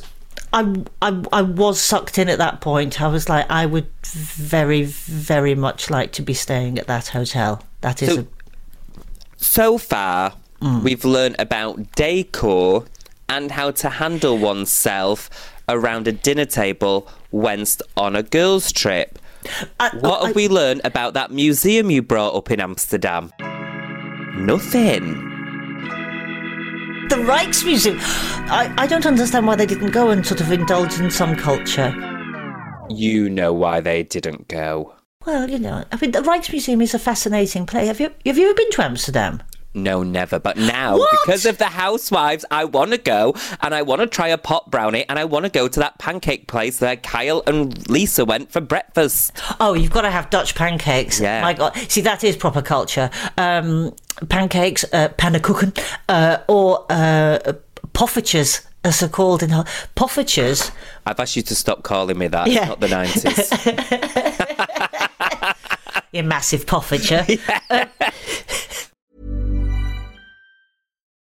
I, 0.54 0.82
I 1.02 1.22
I 1.30 1.42
was 1.42 1.78
sucked 1.80 2.18
in 2.18 2.28
at 2.30 2.38
that 2.38 2.62
point. 2.62 3.02
I 3.02 3.08
was 3.08 3.28
like, 3.28 3.44
I 3.50 3.66
would 3.66 3.88
very 4.02 4.82
very 4.84 5.54
much 5.54 5.90
like 5.90 6.12
to 6.12 6.22
be 6.22 6.32
staying 6.34 6.78
at 6.78 6.86
that 6.86 7.08
hotel. 7.08 7.62
That 7.82 8.02
is 8.02 8.14
So- 8.14 8.20
a, 8.22 8.26
so 9.36 9.78
far, 9.78 10.34
Mm. 10.60 10.82
we've 10.82 11.04
learned 11.04 11.36
about 11.38 11.92
decor 11.94 12.84
and 13.28 13.50
how 13.50 13.70
to 13.72 13.90
handle 13.90 14.38
oneself 14.38 15.28
around 15.68 16.08
a 16.08 16.12
dinner 16.12 16.46
table 16.46 17.06
whilst 17.30 17.82
on 17.96 18.16
a 18.16 18.22
girls' 18.22 18.72
trip. 18.72 19.18
I- 19.78 19.90
What 20.00 20.22
I- 20.22 20.26
have 20.28 20.36
we 20.36 20.48
learned 20.48 20.80
about 20.84 21.12
that 21.14 21.30
museum 21.30 21.90
you 21.90 22.02
brought 22.02 22.34
up 22.34 22.50
in 22.50 22.60
Amsterdam? 22.60 23.30
Nothing. 24.34 25.22
the 27.08 27.14
Rijksmuseum. 27.16 27.98
I 28.50 28.72
I 28.76 28.86
don't 28.88 29.06
understand 29.06 29.46
why 29.46 29.54
they 29.54 29.64
didn't 29.66 29.92
go 29.92 30.10
and 30.10 30.26
sort 30.26 30.40
of 30.40 30.50
indulge 30.50 30.98
in 30.98 31.08
some 31.08 31.36
culture. 31.36 31.94
You 32.88 33.30
know 33.30 33.52
why 33.52 33.80
they 33.80 34.02
didn't 34.02 34.48
go. 34.48 34.95
Well, 35.26 35.50
you 35.50 35.58
know, 35.58 35.84
I 35.90 35.96
mean, 35.96 36.12
the 36.12 36.20
Rijksmuseum 36.20 36.80
is 36.82 36.94
a 36.94 36.98
fascinating 36.98 37.66
place. 37.66 37.88
Have 37.88 38.00
you 38.00 38.10
have 38.24 38.38
you 38.38 38.46
ever 38.46 38.54
been 38.54 38.70
to 38.72 38.84
Amsterdam? 38.84 39.42
No, 39.74 40.02
never. 40.02 40.38
But 40.38 40.56
now, 40.56 40.96
What? 40.96 41.10
because 41.10 41.44
of 41.44 41.58
the 41.58 41.66
housewives, 41.66 42.46
I 42.50 42.64
want 42.64 42.92
to 42.92 42.98
go 42.98 43.34
and 43.60 43.74
I 43.74 43.82
want 43.82 44.00
to 44.00 44.06
try 44.06 44.28
a 44.28 44.38
pot 44.38 44.70
brownie 44.70 45.04
and 45.06 45.18
I 45.18 45.26
want 45.26 45.44
to 45.44 45.50
go 45.50 45.68
to 45.68 45.80
that 45.80 45.98
pancake 45.98 46.48
place 46.48 46.80
where 46.80 46.96
Kyle 46.96 47.42
and 47.46 47.86
Lisa 47.90 48.24
went 48.24 48.50
for 48.50 48.62
breakfast. 48.62 49.32
Oh, 49.60 49.74
you've 49.74 49.90
got 49.90 50.02
to 50.02 50.10
have 50.10 50.30
Dutch 50.30 50.54
pancakes. 50.54 51.20
Yeah. 51.20 51.42
My 51.42 51.52
God. 51.52 51.76
See, 51.90 52.00
that 52.00 52.24
is 52.24 52.36
proper 52.38 52.62
culture. 52.62 53.10
Um, 53.36 53.94
pancakes, 54.30 54.84
uh, 54.94 55.08
pannenkoeken, 55.18 55.78
uh, 56.08 56.38
or 56.48 56.86
uh, 56.88 57.38
poffertjes, 57.92 58.64
as 58.82 59.00
they're 59.00 59.10
called 59.10 59.42
in... 59.42 59.50
Holland. 59.50 59.68
Poffertjes. 59.94 60.70
I've 61.04 61.20
asked 61.20 61.36
you 61.36 61.42
to 61.42 61.54
stop 61.54 61.82
calling 61.82 62.16
me 62.16 62.28
that. 62.28 62.46
Yeah. 62.46 62.60
It's 62.60 62.68
not 62.68 62.80
the 62.80 62.86
90s. 62.86 64.42
You 66.12 66.22
massive 66.34 66.64
poffertje. 66.70 67.24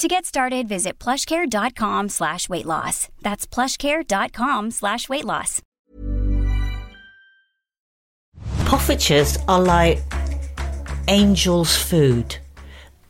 To 0.00 0.08
get 0.08 0.24
started, 0.24 0.66
visit 0.66 0.98
plushcare.com 0.98 2.08
slash 2.08 2.48
weight 2.48 2.64
loss. 2.64 3.10
That's 3.20 3.46
plushcare.com 3.46 4.70
slash 4.70 5.10
weight 5.10 5.26
loss. 5.26 5.60
Poffertjes 8.60 9.44
are 9.46 9.60
like 9.60 9.98
angel's 11.06 11.76
food. 11.76 12.38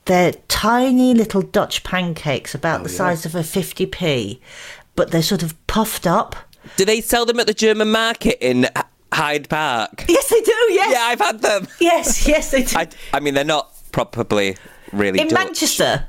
They're 0.07 0.33
tiny 0.49 1.15
little 1.15 1.43
Dutch 1.43 1.85
pancakes 1.85 2.57
about 2.57 2.81
oh, 2.81 2.83
the 2.83 2.89
size 2.89 3.25
of 3.25 3.37
a 3.37 3.43
50p, 3.43 4.41
but 4.97 5.13
they're 5.13 5.23
sort 5.23 5.45
of 5.45 5.55
puffed 5.69 6.09
up. 6.09 6.35
Do 6.77 6.85
they 6.85 7.01
sell 7.01 7.25
them 7.25 7.39
at 7.39 7.47
the 7.47 7.55
German 7.55 7.93
market 7.93 8.45
in 8.45 8.67
Hyde 9.13 9.49
Park? 9.49 10.07
Yes, 10.09 10.29
they 10.29 10.41
do, 10.41 10.53
yes. 10.71 10.93
Yeah, 10.93 11.03
I've 11.03 11.21
had 11.21 11.41
them. 11.41 11.69
Yes, 11.81 12.27
yes, 12.27 12.51
they 12.51 12.65
do. 12.65 12.77
I, 12.77 12.89
I 13.15 13.21
mean, 13.21 13.35
they're 13.35 13.45
not 13.45 13.73
probably 13.93 14.57
really 14.93 15.21
in 15.21 15.29
Dutch. 15.29 15.39
Manchester. 15.39 16.09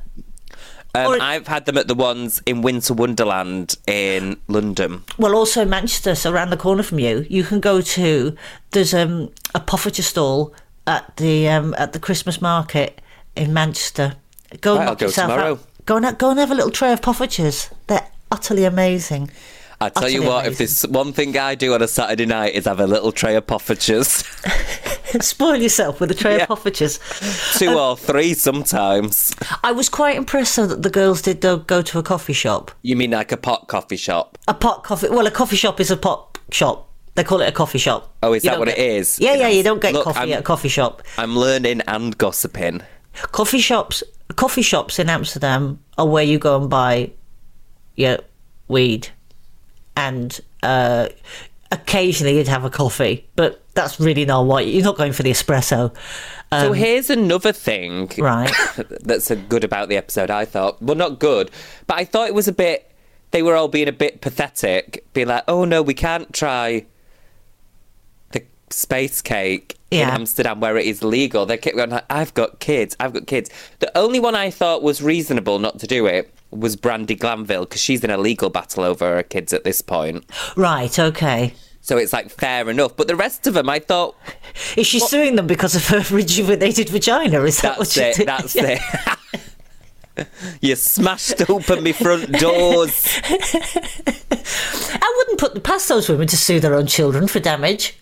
Um, 0.93 1.21
I've 1.21 1.47
had 1.47 1.65
them 1.65 1.77
at 1.77 1.87
the 1.87 1.95
ones 1.95 2.41
in 2.45 2.61
Winter 2.61 2.93
Wonderland 2.93 3.77
in 3.87 4.37
London. 4.47 5.03
Well, 5.17 5.35
also 5.35 5.63
Manchester, 5.65 6.15
so 6.15 6.31
around 6.31 6.49
the 6.49 6.57
corner 6.57 6.83
from 6.83 6.99
you, 6.99 7.25
you 7.29 7.43
can 7.43 7.59
go 7.61 7.79
to. 7.81 8.35
There's 8.71 8.93
um, 8.93 9.31
a 9.55 9.59
poffertje 9.61 10.01
stall 10.03 10.53
at 10.87 11.15
the 11.17 11.47
um, 11.47 11.73
at 11.77 11.93
the 11.93 11.99
Christmas 11.99 12.41
market 12.41 12.99
in 13.35 13.53
Manchester. 13.53 14.15
Go 14.59 14.71
and 14.73 14.79
Right, 14.79 14.87
I'll 14.89 14.95
go 14.95 15.09
tomorrow. 15.09 15.51
out. 15.53 15.63
Go 15.85 15.97
and 15.97 16.17
go 16.17 16.29
and 16.31 16.39
have 16.39 16.51
a 16.51 16.55
little 16.55 16.71
tray 16.71 16.91
of 16.91 17.01
poffertjes. 17.01 17.71
They're 17.87 18.07
utterly 18.29 18.65
amazing. 18.65 19.31
I 19.81 19.89
tell 19.89 20.09
you 20.09 20.23
what, 20.23 20.45
if 20.45 20.59
amazing. 20.59 20.87
there's 20.87 20.87
one 20.87 21.13
thing 21.13 21.37
I 21.37 21.55
do 21.55 21.73
on 21.73 21.81
a 21.81 21.87
Saturday 21.87 22.25
night 22.25 22.53
is 22.53 22.65
have 22.65 22.79
a 22.79 22.87
little 22.87 23.11
tray 23.11 23.35
of 23.35 23.47
poffertjes, 23.47 24.23
Spoil 25.21 25.57
yourself 25.57 25.99
with 25.99 26.09
a 26.11 26.13
tray 26.15 26.37
Yeah. 26.37 26.43
of 26.49 26.59
poffertjes. 26.59 27.57
two 27.59 27.69
um, 27.69 27.75
or 27.77 27.97
three 27.97 28.33
sometimes. 28.33 29.35
I 29.63 29.71
was 29.73 29.89
quite 29.89 30.15
impressed 30.15 30.55
though 30.55 30.67
that 30.67 30.83
the 30.83 30.89
girls 30.89 31.21
did 31.21 31.41
go, 31.41 31.57
go 31.57 31.81
to 31.81 31.99
a 31.99 32.03
coffee 32.03 32.31
shop. 32.33 32.71
You 32.81 32.95
mean 32.95 33.11
like 33.11 33.31
a 33.33 33.37
pot 33.37 33.67
coffee 33.67 33.97
shop? 33.97 34.37
A 34.47 34.53
pot 34.53 34.83
coffee. 34.83 35.09
Well, 35.09 35.27
a 35.27 35.31
coffee 35.31 35.57
shop 35.57 35.79
is 35.81 35.91
a 35.91 35.97
pot 35.97 36.37
shop. 36.51 36.87
They 37.15 37.25
call 37.25 37.41
it 37.41 37.49
a 37.49 37.51
coffee 37.51 37.77
shop. 37.77 38.15
Oh, 38.23 38.31
is 38.33 38.45
You 38.45 38.51
that 38.51 38.59
what 38.59 38.69
get- 38.69 38.77
it 38.77 38.89
is? 38.99 39.19
Yeah, 39.19 39.33
yeah. 39.35 39.49
You 39.49 39.63
don't 39.63 39.81
get 39.81 39.93
Look, 39.93 40.05
coffee 40.05 40.19
I'm- 40.19 40.31
at 40.31 40.39
a 40.39 40.43
coffee 40.43 40.69
shop. 40.69 41.01
I'm 41.17 41.35
learning 41.35 41.81
and 41.87 42.17
gossiping. 42.17 42.81
Coffee 43.33 43.59
shops, 43.59 44.03
coffee 44.37 44.61
shops 44.61 44.97
in 44.97 45.09
Amsterdam 45.09 45.79
are 45.97 46.07
where 46.07 46.23
you 46.23 46.39
go 46.39 46.55
and 46.61 46.69
buy 46.69 47.11
your 47.95 48.19
weed, 48.69 49.09
and 49.95 50.39
uh, 50.63 51.09
occasionally 51.71 52.37
you'd 52.37 52.47
have 52.47 52.65
a 52.65 52.69
coffee, 52.69 53.27
but 53.35 53.63
that's 53.73 53.99
really 53.99 54.25
not 54.25 54.45
what 54.45 54.67
you're 54.67 54.83
not 54.83 54.97
going 54.97 55.13
for 55.13 55.23
the 55.23 55.31
espresso, 55.31 55.93
so 56.51 56.73
here's 56.73 57.09
another 57.09 57.53
thing 57.53 58.11
Um, 58.17 58.25
right? 58.25 58.51
that's 59.01 59.31
good 59.47 59.63
about 59.63 59.87
the 59.87 59.95
episode, 59.95 60.29
I 60.29 60.43
thought. 60.43 60.81
Well, 60.81 60.97
not 60.97 61.17
good, 61.19 61.49
but 61.87 61.97
I 61.97 62.03
thought 62.03 62.27
it 62.27 62.33
was 62.33 62.49
a 62.49 62.51
bit. 62.51 62.91
They 63.31 63.41
were 63.41 63.55
all 63.55 63.69
being 63.69 63.87
a 63.87 63.93
bit 63.93 64.19
pathetic, 64.19 65.05
being 65.13 65.27
like, 65.27 65.45
"Oh 65.47 65.63
no, 65.63 65.81
we 65.81 65.93
can't 65.93 66.33
try 66.33 66.85
space 68.73 69.21
cake 69.21 69.77
in 69.91 70.07
Amsterdam 70.07 70.59
where 70.59 70.77
it 70.77 70.85
is 70.85 71.03
legal." 71.03 71.45
They 71.45 71.57
kept 71.57 71.75
going, 71.77 71.99
"I've 72.09 72.33
got 72.33 72.59
kids, 72.59 72.95
I've 72.99 73.13
got 73.13 73.27
kids." 73.27 73.49
The 73.79 73.95
only 73.97 74.19
one 74.19 74.35
I 74.35 74.49
thought 74.49 74.83
was 74.83 75.01
reasonable 75.01 75.59
not 75.59 75.79
to 75.79 75.87
do 75.87 76.05
it 76.05 76.33
was 76.51 76.75
Brandi 76.75 77.17
Glanville 77.17 77.61
because 77.65 77.81
she's 77.81 78.03
in 78.03 78.09
a 78.09 78.17
legal 78.17 78.49
battle 78.49 78.83
over 78.83 79.15
her 79.15 79.23
kids 79.23 79.53
at 79.53 79.63
this 79.63 79.81
point. 79.81 80.25
right. 80.55 80.97
Okay. 80.99 81.53
So 81.83 81.97
it's 81.97 82.13
like 82.13 82.29
fair 82.29 82.69
enough. 82.69 82.95
But 82.95 83.07
the 83.07 83.15
rest 83.15 83.47
of 83.47 83.55
them, 83.55 83.67
I 83.69 83.79
thought 83.79 84.15
Is 84.77 84.85
she 84.85 84.99
suing 84.99 85.35
them 85.35 85.47
because 85.47 85.75
of 85.75 85.87
her 85.87 86.03
rejuvenated 86.15 86.89
vagina? 86.89 87.41
Is 87.43 87.59
that 87.61 87.79
what 87.79 87.87
that's 87.89 87.93
she 87.93 88.01
it. 88.01 88.15
did? 88.17 88.27
That's 88.27 88.55
Yeah. 88.55 88.79
it. 89.07 89.17
You 90.61 90.75
smashed 90.75 91.49
open 91.49 91.83
my 91.83 91.93
front 91.93 92.31
doors. 92.33 93.07
I 93.25 95.13
wouldn't 95.17 95.39
put 95.39 95.53
the 95.53 95.61
past 95.61 95.87
those 95.87 96.09
women 96.09 96.27
to 96.27 96.37
sue 96.37 96.59
their 96.59 96.75
own 96.75 96.85
children 96.85 97.27
for 97.27 97.39
damage. 97.39 97.97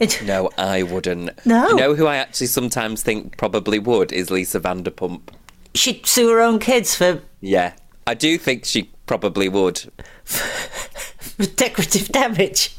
No, 0.24 0.50
I 0.58 0.82
wouldn't. 0.82 1.30
No. 1.46 1.68
You 1.68 1.76
know 1.76 1.94
who 1.94 2.06
I 2.06 2.16
actually 2.16 2.48
sometimes 2.48 3.02
think 3.02 3.36
probably 3.36 3.78
would 3.78 4.12
is 4.12 4.30
Lisa 4.30 4.60
Vanderpump. 4.60 5.20
She'd 5.74 6.06
sue 6.06 6.28
her 6.30 6.40
own 6.40 6.58
kids 6.58 6.94
for, 6.94 7.20
Yeah, 7.40 7.72
I 8.06 8.14
do 8.14 8.38
think 8.38 8.64
she 8.64 8.90
probably 9.06 9.48
would. 9.48 9.82
for 10.24 11.46
decorative 11.56 12.08
damage. 12.08 12.74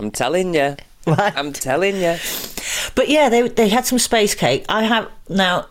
I'm 0.00 0.10
telling 0.10 0.54
you. 0.54 0.76
Right. 1.06 1.36
I'm 1.36 1.52
telling 1.52 1.96
you. 1.96 2.16
But 2.94 3.08
yeah, 3.08 3.28
they 3.28 3.48
they 3.48 3.68
had 3.68 3.86
some 3.86 3.98
space 3.98 4.34
cake. 4.34 4.64
I 4.68 4.84
have 4.84 5.08
now. 5.28 5.66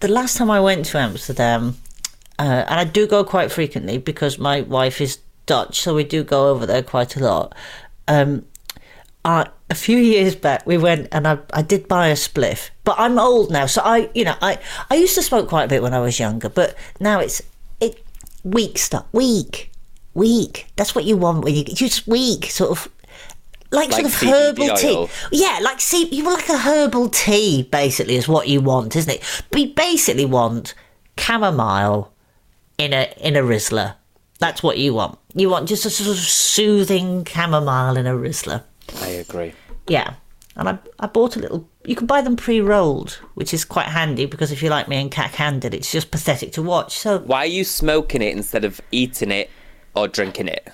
The 0.00 0.08
last 0.08 0.36
time 0.36 0.50
I 0.50 0.60
went 0.60 0.84
to 0.86 0.98
Amsterdam, 0.98 1.76
uh, 2.38 2.64
and 2.68 2.80
I 2.80 2.84
do 2.84 3.06
go 3.06 3.24
quite 3.24 3.50
frequently 3.52 3.98
because 3.98 4.38
my 4.38 4.60
wife 4.62 5.00
is 5.00 5.18
Dutch, 5.46 5.80
so 5.80 5.94
we 5.94 6.04
do 6.04 6.22
go 6.24 6.48
over 6.50 6.66
there 6.66 6.82
quite 6.82 7.16
a 7.16 7.20
lot. 7.20 7.54
Um, 8.08 8.44
I, 9.26 9.48
a 9.68 9.74
few 9.74 9.98
years 9.98 10.36
back, 10.36 10.64
we 10.66 10.78
went 10.78 11.08
and 11.10 11.26
I, 11.26 11.38
I 11.52 11.62
did 11.62 11.88
buy 11.88 12.08
a 12.08 12.14
spliff, 12.14 12.70
but 12.84 12.94
I'm 12.96 13.18
old 13.18 13.50
now, 13.50 13.66
so 13.66 13.82
I, 13.84 14.08
you 14.14 14.24
know, 14.24 14.36
I, 14.40 14.60
I 14.88 14.94
used 14.94 15.16
to 15.16 15.22
smoke 15.22 15.48
quite 15.48 15.64
a 15.64 15.68
bit 15.68 15.82
when 15.82 15.92
I 15.92 15.98
was 15.98 16.20
younger, 16.20 16.48
but 16.48 16.76
now 17.00 17.18
it's 17.18 17.42
it 17.80 18.04
weak 18.44 18.78
stuff, 18.78 19.04
weak, 19.12 19.72
weak. 20.14 20.68
That's 20.76 20.94
what 20.94 21.04
you 21.04 21.16
want 21.16 21.42
when 21.44 21.56
you 21.56 21.64
just 21.64 22.06
weak, 22.06 22.46
sort 22.46 22.70
of 22.70 22.88
like, 23.72 23.90
Like 23.90 24.06
sort 24.06 24.06
of 24.06 24.12
CBD 24.12 24.30
herbal 24.30 24.76
tea. 24.76 25.08
Yeah, 25.32 25.58
like 25.60 25.80
see, 25.80 26.06
you 26.14 26.24
want 26.24 26.38
like 26.38 26.48
a 26.48 26.58
herbal 26.58 27.08
tea, 27.08 27.64
basically, 27.64 28.14
is 28.14 28.28
what 28.28 28.46
you 28.46 28.60
want, 28.60 28.94
isn't 28.94 29.12
it? 29.12 29.44
But 29.50 29.60
you 29.60 29.74
basically 29.74 30.24
want 30.24 30.72
chamomile 31.18 32.12
in 32.78 32.92
a 32.92 33.12
in 33.20 33.34
a 33.34 33.40
Rizla. 33.40 33.96
That's 34.38 34.62
what 34.62 34.78
you 34.78 34.94
want. 34.94 35.18
You 35.34 35.50
want 35.50 35.68
just 35.68 35.84
a 35.84 35.90
sort 35.90 36.16
of 36.16 36.22
soothing 36.22 37.24
chamomile 37.24 37.96
in 37.96 38.06
a 38.06 38.12
Rizla. 38.12 38.62
I 39.02 39.08
agree. 39.08 39.52
Yeah. 39.88 40.14
And 40.56 40.68
I, 40.70 40.78
I 40.98 41.06
bought 41.06 41.36
a 41.36 41.40
little. 41.40 41.68
You 41.84 41.94
can 41.94 42.06
buy 42.06 42.22
them 42.22 42.34
pre-rolled, 42.36 43.12
which 43.34 43.52
is 43.52 43.64
quite 43.64 43.86
handy 43.88 44.24
because 44.26 44.50
if 44.52 44.62
you 44.62 44.70
like 44.70 44.88
me 44.88 44.96
and 44.96 45.10
Cat 45.10 45.32
Candid, 45.32 45.74
it's 45.74 45.92
just 45.92 46.10
pathetic 46.10 46.52
to 46.52 46.62
watch. 46.62 46.96
So 46.98 47.18
Why 47.18 47.40
are 47.40 47.46
you 47.46 47.62
smoking 47.64 48.22
it 48.22 48.34
instead 48.34 48.64
of 48.64 48.80
eating 48.90 49.30
it 49.30 49.50
or 49.94 50.08
drinking 50.08 50.48
it? 50.48 50.66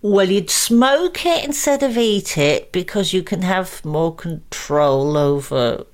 Well, 0.00 0.30
you'd 0.30 0.50
smoke 0.50 1.26
it 1.26 1.44
instead 1.44 1.82
of 1.82 1.98
eat 1.98 2.38
it 2.38 2.70
because 2.70 3.12
you 3.12 3.24
can 3.24 3.42
have 3.42 3.84
more 3.84 4.14
control 4.14 5.16
over 5.16 5.84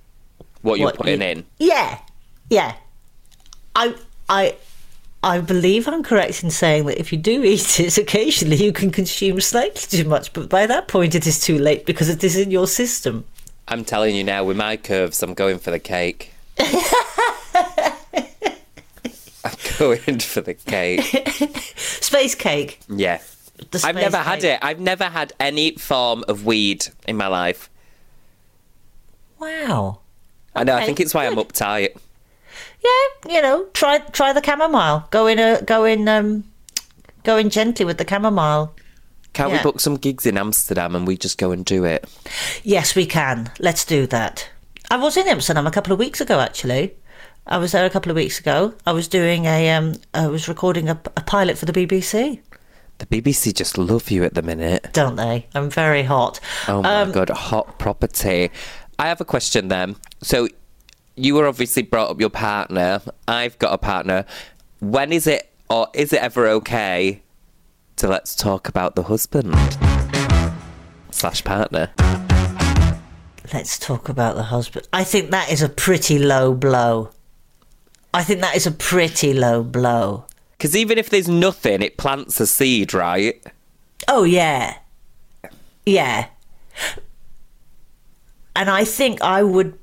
What 0.61 0.79
you're 0.79 0.89
what 0.89 0.97
putting 0.99 1.23
you- 1.23 1.27
in? 1.29 1.47
Yeah, 1.59 1.99
yeah. 2.51 2.75
I, 3.75 3.95
I, 4.29 4.57
I 5.25 5.41
believe 5.41 5.89
I'm 5.89 6.03
correct 6.03 6.45
in 6.45 6.51
saying 6.51 6.85
that 6.85 7.01
if 7.01 7.11
you 7.11 7.17
do 7.17 7.43
eat 7.43 7.81
it, 7.81 7.97
occasionally 7.97 8.63
you 8.63 8.75
can 8.75 8.91
consume 8.91 9.41
slightly 9.41 10.03
too 10.03 10.07
much, 10.07 10.35
but 10.35 10.51
by 10.51 10.67
that 10.67 10.87
point 10.87 11.15
it 11.15 11.27
is 11.27 11.41
too 11.41 11.59
late 11.59 11.87
because 11.87 12.11
it 12.11 12.23
is 12.23 12.37
in 12.37 12.51
your 12.51 12.67
system. 12.67 13.25
I'm 13.67 13.87
telling 13.87 14.15
you 14.15 14.23
now, 14.23 14.45
with 14.45 14.59
my 14.59 14.77
curves, 14.77 15.23
I'm 15.23 15.33
going 15.33 15.59
for 15.59 15.71
the 15.71 15.79
cake. 15.79 16.35
I'm 16.59 16.77
going 19.79 20.19
for 20.19 20.43
the 20.43 20.53
cake. 20.53 21.01
Space 21.77 22.35
cake. 22.35 22.81
Yeah. 22.91 23.21
I've 23.83 23.95
never 23.95 24.19
had 24.19 24.45
it. 24.45 24.59
I've 24.61 24.81
never 24.81 25.05
had 25.05 25.33
any 25.41 25.77
form 25.77 26.25
of 26.29 26.45
weed 26.45 26.89
in 27.09 27.17
my 27.17 27.29
life. 27.29 27.71
Wow. 29.39 30.01
I 30.55 30.65
know. 30.65 30.77
I 30.77 30.85
think 30.85 31.01
it's 31.01 31.15
why 31.15 31.27
I'm 31.27 31.37
uptight. 31.37 31.97
Yeah, 32.85 33.33
you 33.35 33.43
know, 33.43 33.65
try 33.73 33.99
try 33.99 34.33
the 34.33 34.43
chamomile. 34.45 35.07
Go 35.11 35.27
in 35.27 35.39
a 35.39 35.63
go 35.63 35.85
in 35.85 36.07
um, 36.09 36.45
go 37.23 37.37
in 37.37 37.51
gently 37.51 37.85
with 37.85 37.99
the 37.99 38.07
chamomile. 38.09 38.75
Can't 39.33 39.51
Yeah. 39.51 39.57
we 39.59 39.63
book 39.63 39.81
some 39.81 39.97
gigs 39.97 40.27
in 40.27 40.37
Amsterdam 40.39 40.95
and 40.95 41.07
we 41.07 41.17
just 41.17 41.39
go 41.39 41.51
and 41.51 41.65
do 41.65 41.85
it? 41.85 42.05
Yes, 42.63 42.95
we 42.95 43.05
can. 43.07 43.51
Let's 43.59 43.85
do 43.85 44.07
that. 44.09 44.49
I 44.91 44.97
was 44.97 45.17
in 45.17 45.27
Amsterdam 45.27 45.67
a 45.67 45.71
couple 45.73 45.93
of 45.93 45.99
weeks 45.99 46.21
ago, 46.21 46.39
actually. 46.41 46.95
I 47.47 47.59
was 47.59 47.73
there 47.73 47.85
a 47.85 47.91
couple 47.91 48.11
of 48.11 48.17
weeks 48.17 48.39
ago. 48.39 48.75
I 48.87 48.93
was 48.93 49.09
doing 49.09 49.47
a, 49.47 49.71
um, 49.73 49.95
I 50.15 50.29
was 50.29 50.47
recording 50.49 50.89
a, 50.89 50.93
a 51.17 51.21
pilot 51.23 51.59
for 51.59 51.67
the 51.67 51.73
BBC, 51.73 52.39
The 52.99 53.07
BBC 53.07 53.53
just 53.55 53.77
love 53.77 54.09
you 54.11 54.23
at 54.25 54.35
the 54.35 54.43
minute. 54.43 54.89
don't 54.93 55.17
they? 55.17 55.47
I'm 55.55 55.69
very 55.69 56.05
hot. 56.05 56.39
Oh 56.69 56.83
my 56.83 57.01
Um, 57.03 57.11
god, 57.13 57.29
hot 57.31 57.79
property. 57.79 58.51
I 59.01 59.09
have 59.09 59.21
a 59.21 59.25
question 59.25 59.67
then. 59.69 59.97
So 60.23 60.49
you 61.17 61.35
were 61.35 61.47
obviously 61.47 61.83
brought 61.83 62.11
up 62.11 62.21
your 62.21 62.31
partner. 62.31 63.01
I've 63.29 63.59
got 63.59 63.73
a 63.73 63.79
partner. 63.79 64.25
When 64.81 65.13
is 65.13 65.27
it 65.27 65.51
or 65.71 65.89
is 65.95 66.13
it 66.13 66.21
ever 66.21 66.47
okay 66.49 67.23
to 67.97 68.09
let's 68.09 68.35
talk 68.35 68.69
about 68.69 68.97
the 68.97 69.05
husband 69.05 69.55
slash 71.11 71.45
partner? 71.45 71.91
Let's 73.53 73.79
talk 73.79 74.09
about 74.09 74.37
the 74.37 74.45
husband. 74.45 74.89
I 74.93 75.05
think 75.05 75.31
that 75.31 75.51
is 75.51 75.63
a 75.63 75.69
pretty 75.69 76.19
low 76.19 76.55
blow. 76.55 77.11
I 78.13 78.25
think 78.25 78.41
that 78.41 78.57
is 78.57 78.67
a 78.67 78.71
pretty 78.71 79.33
low 79.33 79.63
blow. 79.63 80.27
Because 80.53 80.77
even 80.77 80.99
if 80.99 81.11
there's 81.11 81.29
nothing, 81.29 81.83
it 81.83 81.97
plants 81.97 82.41
a 82.41 82.47
seed, 82.47 82.95
right? 82.95 83.45
Oh 84.09 84.25
yeah, 84.25 84.79
yeah. 85.85 86.29
And 88.57 88.71
I 88.71 88.85
think 88.85 89.21
I 89.21 89.43
would. 89.43 89.79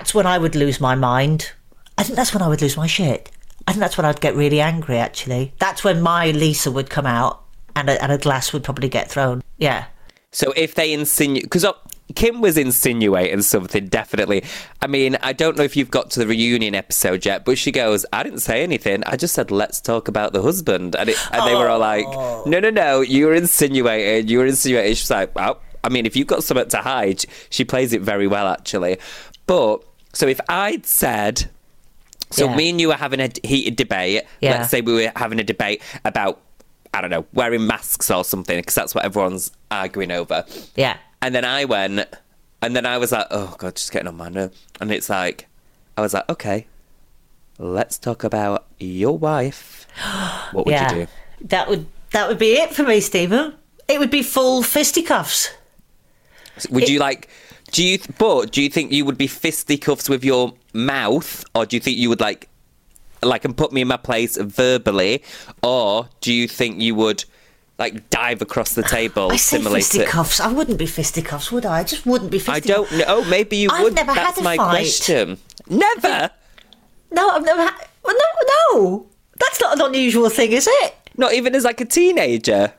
That's 0.00 0.14
when 0.14 0.24
I 0.24 0.38
would 0.38 0.54
lose 0.54 0.80
my 0.80 0.94
mind. 0.94 1.52
I 1.98 2.04
think 2.04 2.16
that's 2.16 2.32
when 2.32 2.40
I 2.40 2.48
would 2.48 2.62
lose 2.62 2.74
my 2.74 2.86
shit. 2.86 3.30
I 3.68 3.72
think 3.72 3.80
that's 3.80 3.98
when 3.98 4.06
I'd 4.06 4.18
get 4.22 4.34
really 4.34 4.58
angry. 4.58 4.96
Actually, 4.96 5.52
that's 5.58 5.84
when 5.84 6.00
my 6.00 6.30
Lisa 6.30 6.70
would 6.70 6.88
come 6.88 7.04
out, 7.04 7.44
and 7.76 7.90
a, 7.90 8.02
and 8.02 8.10
a 8.10 8.16
glass 8.16 8.54
would 8.54 8.64
probably 8.64 8.88
get 8.88 9.10
thrown. 9.10 9.42
Yeah. 9.58 9.84
So 10.30 10.54
if 10.56 10.74
they 10.74 10.94
insinuate, 10.94 11.42
because 11.42 11.66
uh, 11.66 11.74
Kim 12.14 12.40
was 12.40 12.56
insinuating 12.56 13.42
something, 13.42 13.88
definitely. 13.88 14.42
I 14.80 14.86
mean, 14.86 15.18
I 15.20 15.34
don't 15.34 15.58
know 15.58 15.64
if 15.64 15.76
you've 15.76 15.90
got 15.90 16.10
to 16.12 16.20
the 16.20 16.26
reunion 16.26 16.74
episode 16.74 17.26
yet, 17.26 17.44
but 17.44 17.58
she 17.58 17.70
goes, 17.70 18.06
"I 18.10 18.22
didn't 18.22 18.40
say 18.40 18.62
anything. 18.62 19.04
I 19.04 19.16
just 19.16 19.34
said 19.34 19.50
let's 19.50 19.82
talk 19.82 20.08
about 20.08 20.32
the 20.32 20.40
husband," 20.40 20.96
and, 20.96 21.10
it, 21.10 21.18
and 21.30 21.46
they 21.46 21.54
were 21.54 21.68
all 21.68 21.78
like, 21.78 22.06
"No, 22.46 22.58
no, 22.58 22.70
no, 22.70 23.02
you 23.02 23.26
were 23.26 23.34
insinuating. 23.34 24.28
You 24.28 24.38
were 24.38 24.46
insinuating." 24.46 24.94
She's 24.94 25.10
like, 25.10 25.30
"Oh, 25.36 25.58
I 25.84 25.90
mean, 25.90 26.06
if 26.06 26.16
you've 26.16 26.26
got 26.26 26.42
something 26.42 26.70
to 26.70 26.78
hide, 26.78 27.26
she 27.50 27.66
plays 27.66 27.92
it 27.92 28.00
very 28.00 28.26
well, 28.26 28.48
actually." 28.48 28.96
But 29.46 29.84
so 30.12 30.26
if 30.26 30.40
I'd 30.48 30.86
said. 30.86 31.50
So 32.32 32.44
Yeah. 32.44 32.54
me 32.54 32.70
and 32.70 32.80
you 32.80 32.86
were 32.88 32.94
having 32.94 33.18
a 33.18 33.28
heated 33.42 33.74
debate. 33.74 34.22
Yeah. 34.40 34.52
Let's 34.58 34.70
say 34.70 34.82
we 34.82 34.92
were 34.92 35.12
having 35.16 35.40
a 35.40 35.44
debate 35.44 35.82
about, 36.04 36.40
I 36.94 37.00
don't 37.00 37.10
know, 37.10 37.26
wearing 37.32 37.66
masks 37.66 38.08
or 38.08 38.22
something, 38.24 38.56
because 38.56 38.76
that's 38.76 38.94
what 38.94 39.04
everyone's 39.04 39.50
arguing 39.72 40.12
over. 40.12 40.44
Yeah. 40.76 40.96
And 41.22 41.34
then 41.34 41.44
I 41.44 41.64
went, 41.64 42.06
and 42.62 42.76
then 42.76 42.86
I 42.86 42.98
was 42.98 43.10
like, 43.10 43.26
oh 43.32 43.56
god, 43.58 43.74
just 43.74 43.90
getting 43.90 44.06
on 44.06 44.16
my 44.16 44.28
nerve. 44.28 44.52
And 44.80 44.92
it's 44.92 45.10
like, 45.10 45.48
I 45.96 46.02
was 46.02 46.14
like, 46.14 46.28
okay, 46.28 46.66
let's 47.58 47.98
talk 47.98 48.22
about 48.22 48.66
your 48.78 49.18
wife. 49.18 49.88
What 50.52 50.66
would 50.66 50.72
yeah. 50.72 50.92
you 50.92 51.06
do? 51.06 51.12
That 51.48 51.68
would 51.68 51.86
that 52.12 52.28
would 52.28 52.38
be 52.38 52.52
it 52.54 52.72
for 52.72 52.84
me, 52.84 53.00
Stephen. 53.00 53.54
It 53.88 53.98
would 53.98 54.10
be 54.10 54.22
full 54.22 54.62
fisticuffs. 54.62 55.50
Would 56.70 56.88
you 56.88 56.98
like? 57.00 57.28
Do 57.72 57.84
you? 57.84 57.98
But 58.18 58.52
do 58.52 58.62
you 58.62 58.68
think 58.70 58.92
you 58.92 59.04
would 59.04 59.18
be 59.18 59.26
fisticuffs 59.26 60.08
with 60.08 60.24
your 60.24 60.54
mouth, 60.72 61.44
or 61.54 61.66
do 61.66 61.76
you 61.76 61.80
think 61.80 61.98
you 61.98 62.08
would 62.08 62.20
like, 62.20 62.48
like, 63.22 63.44
and 63.44 63.56
put 63.56 63.72
me 63.72 63.80
in 63.82 63.88
my 63.88 63.96
place 63.96 64.36
verbally, 64.36 65.22
or 65.62 66.08
do 66.20 66.32
you 66.32 66.48
think 66.48 66.80
you 66.80 66.94
would? 66.94 67.24
Like 67.78 68.10
dive 68.10 68.42
across 68.42 68.74
the 68.74 68.82
table, 68.82 69.32
I 69.32 69.36
say 69.36 69.56
similarly 69.56 69.80
to. 69.80 69.86
fisticuffs. 69.88 70.38
I 70.38 70.52
wouldn't 70.52 70.78
be 70.78 70.84
fisticuffs, 70.84 71.50
would 71.50 71.64
I? 71.64 71.78
I 71.78 71.82
just 71.84 72.04
wouldn't 72.04 72.30
be 72.30 72.38
fisticuffs. 72.38 72.66
I 72.68 72.74
don't 72.74 72.92
know. 72.98 73.04
Oh, 73.08 73.24
maybe 73.30 73.56
you 73.56 73.70
I've 73.72 73.84
would. 73.84 73.94
never 73.94 74.12
had 74.12 74.26
That's 74.26 74.38
a 74.38 74.42
my 74.42 74.58
fight. 74.58 74.68
question. 74.68 75.38
Never. 75.66 76.30
No, 77.10 77.30
I've 77.30 77.42
never 77.42 77.62
had. 77.62 77.88
Well, 78.04 78.14
no, 78.14 78.78
no. 78.82 79.06
That's 79.38 79.58
not 79.62 79.76
an 79.78 79.86
unusual 79.86 80.28
thing, 80.28 80.52
is 80.52 80.68
it? 80.70 80.94
Not 81.16 81.32
even 81.32 81.54
as 81.54 81.64
like 81.64 81.80
a 81.80 81.86
teenager. 81.86 82.74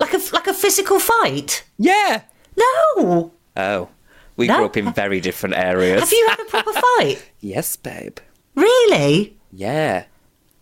Like 0.00 0.14
a 0.14 0.20
like 0.32 0.48
a 0.48 0.52
physical 0.54 0.98
fight? 0.98 1.62
Yeah. 1.78 2.22
No. 2.56 3.30
Oh, 3.56 3.88
we 4.40 4.46
No. 4.48 4.56
grew 4.56 4.64
up 4.66 4.76
in 4.76 4.92
very 4.94 5.20
different 5.20 5.54
areas. 5.56 6.00
Have 6.00 6.10
you 6.12 6.26
had 6.30 6.40
a 6.40 6.44
proper 6.46 6.72
fight? 6.98 7.22
Yes, 7.40 7.76
babe. 7.76 8.16
Really? 8.56 9.36
Yeah. 9.52 10.04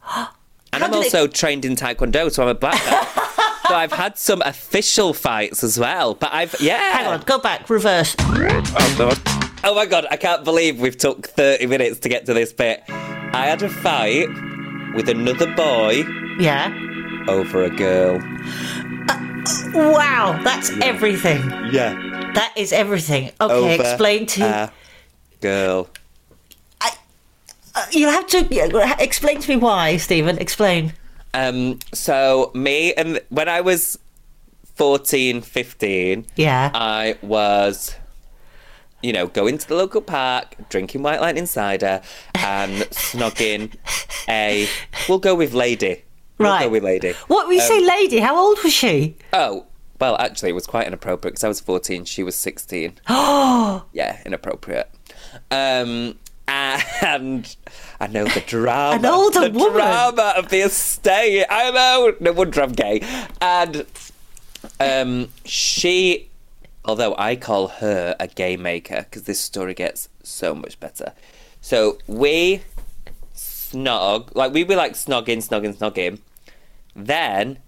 And 0.70 0.84
I'm 0.84 0.90
did 0.90 0.98
it- 0.98 1.04
also 1.14 1.26
trained 1.26 1.64
in 1.64 1.76
Taekwondo, 1.76 2.30
so 2.30 2.42
I'm 2.42 2.50
a 2.50 2.54
black 2.54 2.78
belt. 2.84 3.08
so 3.68 3.74
I've 3.74 3.90
had 3.92 4.18
some 4.18 4.42
official 4.42 5.14
fights 5.14 5.64
as 5.64 5.78
well. 5.78 6.12
But 6.14 6.30
I've 6.34 6.54
yeah. 6.60 6.92
Hang 6.92 7.06
on, 7.06 7.20
go 7.22 7.38
back, 7.38 7.70
reverse. 7.70 8.14
Oh, 8.18 8.94
God. 8.98 9.18
Oh 9.64 9.74
my 9.74 9.86
god, 9.86 10.06
I 10.10 10.16
can't 10.16 10.44
believe 10.44 10.78
we've 10.78 10.96
took 10.96 11.26
30 11.28 11.66
minutes 11.66 12.00
to 12.00 12.08
get 12.10 12.26
to 12.26 12.34
this 12.34 12.52
bit. 12.52 12.82
I 12.88 13.46
had 13.46 13.62
a 13.62 13.68
fight 13.70 14.28
with 14.94 15.08
another 15.08 15.46
boy 15.54 16.04
Yeah. 16.38 16.68
over 17.28 17.64
a 17.64 17.70
girl. 17.70 18.20
Uh, 19.10 19.14
uh, 19.14 19.92
wow, 19.92 20.38
that's 20.44 20.68
everything. 20.82 21.40
Yeah. 21.72 21.94
That 22.38 22.52
is 22.56 22.72
everything. 22.72 23.32
Okay, 23.40 23.54
Over 23.74 23.82
explain 23.82 24.26
to 24.26 24.70
girl. 25.40 25.88
Uh, 27.74 27.84
you'll 27.92 28.10
have 28.10 28.26
to 28.26 28.46
yeah, 28.50 28.96
explain 28.98 29.40
to 29.40 29.48
me 29.50 29.56
why, 29.56 29.96
Stephen. 29.98 30.38
Explain. 30.38 30.94
Um, 31.34 31.78
so 31.92 32.50
me 32.54 32.92
and 32.94 33.20
when 33.28 33.48
I 33.48 33.60
was 33.60 33.98
14, 34.76 35.42
15, 35.42 36.26
Yeah. 36.34 36.70
I 36.74 37.16
was, 37.22 37.94
you 39.02 39.12
know, 39.12 39.26
going 39.28 39.58
to 39.58 39.68
the 39.68 39.76
local 39.76 40.00
park, 40.00 40.56
drinking 40.70 41.02
White 41.02 41.20
Lightning 41.20 41.46
cider, 41.46 42.00
and 42.34 42.82
snogging 42.90 43.74
a. 44.28 44.66
We'll 45.08 45.18
go 45.20 45.34
with 45.36 45.54
lady. 45.54 46.02
We'll 46.38 46.50
Right. 46.50 46.64
go 46.64 46.70
with 46.70 46.82
lady. 46.82 47.12
What 47.28 47.46
we 47.48 47.60
say, 47.60 47.80
lady? 47.84 48.18
How 48.18 48.36
old 48.38 48.58
was 48.64 48.72
she? 48.72 49.16
Oh, 49.32 49.66
well, 50.00 50.16
actually, 50.18 50.50
it 50.50 50.54
was 50.54 50.66
quite 50.66 50.86
inappropriate 50.86 51.34
because 51.34 51.44
I 51.44 51.48
was 51.48 51.60
14, 51.60 52.04
she 52.04 52.22
was 52.22 52.34
16. 52.34 52.94
Oh, 53.08 53.84
yeah, 53.92 54.20
inappropriate. 54.24 54.90
Um, 55.50 56.16
and 56.48 57.56
I 58.00 58.06
know 58.06 58.24
the 58.24 58.40
drama. 58.40 58.96
An 58.96 59.04
older 59.04 59.48
the 59.48 59.58
woman. 59.58 59.74
drama 59.74 60.32
of 60.36 60.48
the 60.48 60.60
estate. 60.60 61.44
I 61.50 61.70
know. 61.70 62.14
No 62.20 62.32
wonder 62.32 62.62
I'm 62.62 62.72
gay. 62.72 63.02
And 63.42 63.84
um, 64.80 65.28
she, 65.44 66.30
although 66.86 67.14
I 67.18 67.36
call 67.36 67.68
her 67.68 68.16
a 68.18 68.28
gay 68.28 68.56
maker 68.56 69.02
because 69.02 69.24
this 69.24 69.40
story 69.40 69.74
gets 69.74 70.08
so 70.22 70.54
much 70.54 70.80
better. 70.80 71.12
So 71.60 71.98
we 72.06 72.62
snog, 73.34 74.34
like 74.34 74.54
we 74.54 74.64
were 74.64 74.76
like 74.76 74.94
snogging, 74.94 75.46
snogging, 75.46 75.76
snogging. 75.76 76.18
Then 76.96 77.58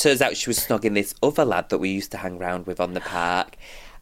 turns 0.00 0.20
out 0.22 0.36
she 0.36 0.48
was 0.50 0.58
snogging 0.58 0.94
this 0.94 1.14
other 1.22 1.44
lad 1.44 1.68
that 1.68 1.78
we 1.78 1.90
used 1.90 2.10
to 2.12 2.18
hang 2.18 2.38
around 2.38 2.66
with 2.66 2.80
on 2.80 2.94
the 2.94 3.00
park, 3.00 3.56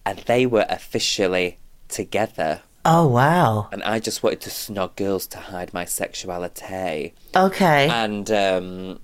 and 0.06 0.18
they 0.20 0.46
were 0.46 0.66
officially 0.68 1.58
together. 1.88 2.62
oh 2.84 3.06
wow. 3.06 3.68
And 3.72 3.82
I 3.82 3.98
just 3.98 4.22
wanted 4.22 4.40
to 4.42 4.50
snog 4.50 4.96
girls 4.96 5.26
to 5.28 5.38
hide 5.38 5.74
my 5.74 5.84
sexuality. 5.84 7.14
Okay. 7.36 7.88
And 7.90 8.30
um, 8.30 9.00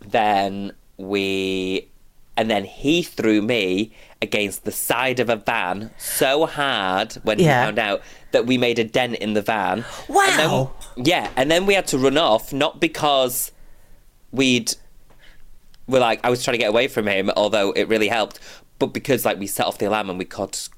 then 0.00 0.72
we. 0.96 1.88
And 2.36 2.48
then 2.48 2.64
he 2.64 3.02
threw 3.02 3.42
me 3.42 3.90
against 4.22 4.64
the 4.64 4.70
side 4.70 5.18
of 5.18 5.28
a 5.28 5.34
van 5.34 5.90
so 5.98 6.46
hard 6.46 7.14
when 7.24 7.40
Yeah. 7.40 7.62
he 7.62 7.66
found 7.66 7.78
out 7.80 8.00
that 8.30 8.46
we 8.46 8.56
made 8.56 8.78
a 8.78 8.84
dent 8.84 9.16
in 9.16 9.32
the 9.34 9.42
van. 9.42 9.84
Wow. 10.08 10.24
And 10.28 10.38
then, 10.38 11.04
yeah, 11.06 11.30
and 11.34 11.50
then 11.50 11.66
we 11.66 11.74
had 11.74 11.88
to 11.88 11.98
run 11.98 12.16
off, 12.16 12.52
not 12.52 12.78
because 12.78 13.50
we'd 14.30 14.72
were 15.88 15.98
like 15.98 16.20
I 16.24 16.30
was 16.30 16.44
trying 16.44 16.54
to 16.54 16.58
get 16.58 16.68
away 16.68 16.86
from 16.88 17.06
him, 17.08 17.30
although 17.36 17.72
it 17.72 17.88
really 17.88 18.08
helped, 18.08 18.38
but 18.78 18.88
because 18.88 19.24
like 19.24 19.38
we 19.38 19.46
set 19.46 19.66
off 19.66 19.78
the 19.78 19.86
alarm 19.86 20.10
and 20.10 20.18
we 20.18 20.24
caused 20.24 20.70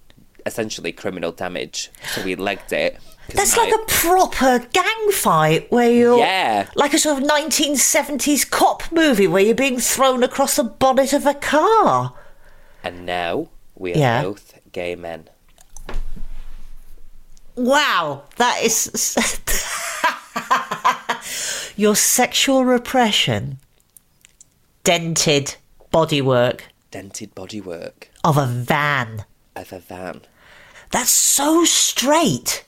essentially 0.47 0.93
criminal 0.93 1.33
damage, 1.33 1.91
so 2.15 2.23
we 2.25 2.35
legged 2.35 2.73
it. 2.73 2.99
That's 3.35 3.57
like 3.57 3.73
a 3.73 3.79
proper 3.87 4.59
gang 4.73 5.11
fight 5.13 5.71
where 5.71 5.91
you're 5.91 6.19
Yeah. 6.19 6.67
like 6.75 6.95
a 6.95 6.99
sort 6.99 7.23
of 7.23 7.29
1970s 7.29 8.49
cop 8.51 8.91
movie 8.91 9.29
where 9.29 9.43
you're 9.43 9.55
being 9.55 9.79
thrown 9.79 10.23
across 10.25 10.57
the 10.57 10.65
bonnet 10.65 11.13
of 11.13 11.27
a 11.27 11.35
car. 11.35 12.15
And 12.83 13.07
now 13.07 13.49
we 13.77 13.95
are 13.95 13.99
Yeah. 13.99 14.23
both 14.23 14.55
gay 14.73 14.97
men. 14.97 15.29
Wow, 17.55 18.23
that 18.37 18.63
is 18.63 19.17
your 21.77 21.95
sexual 21.95 22.65
repression 22.65 23.59
dented 24.85 25.57
bodywork 25.93 26.63
Dented 26.91 27.35
bodywork 27.35 28.05
of 28.25 28.37
a 28.37 28.47
van. 28.47 29.25
of 29.55 29.73
a 29.73 29.79
van. 29.79 30.23
That's 30.91 31.11
so 31.13 31.65
straight. 31.65 32.65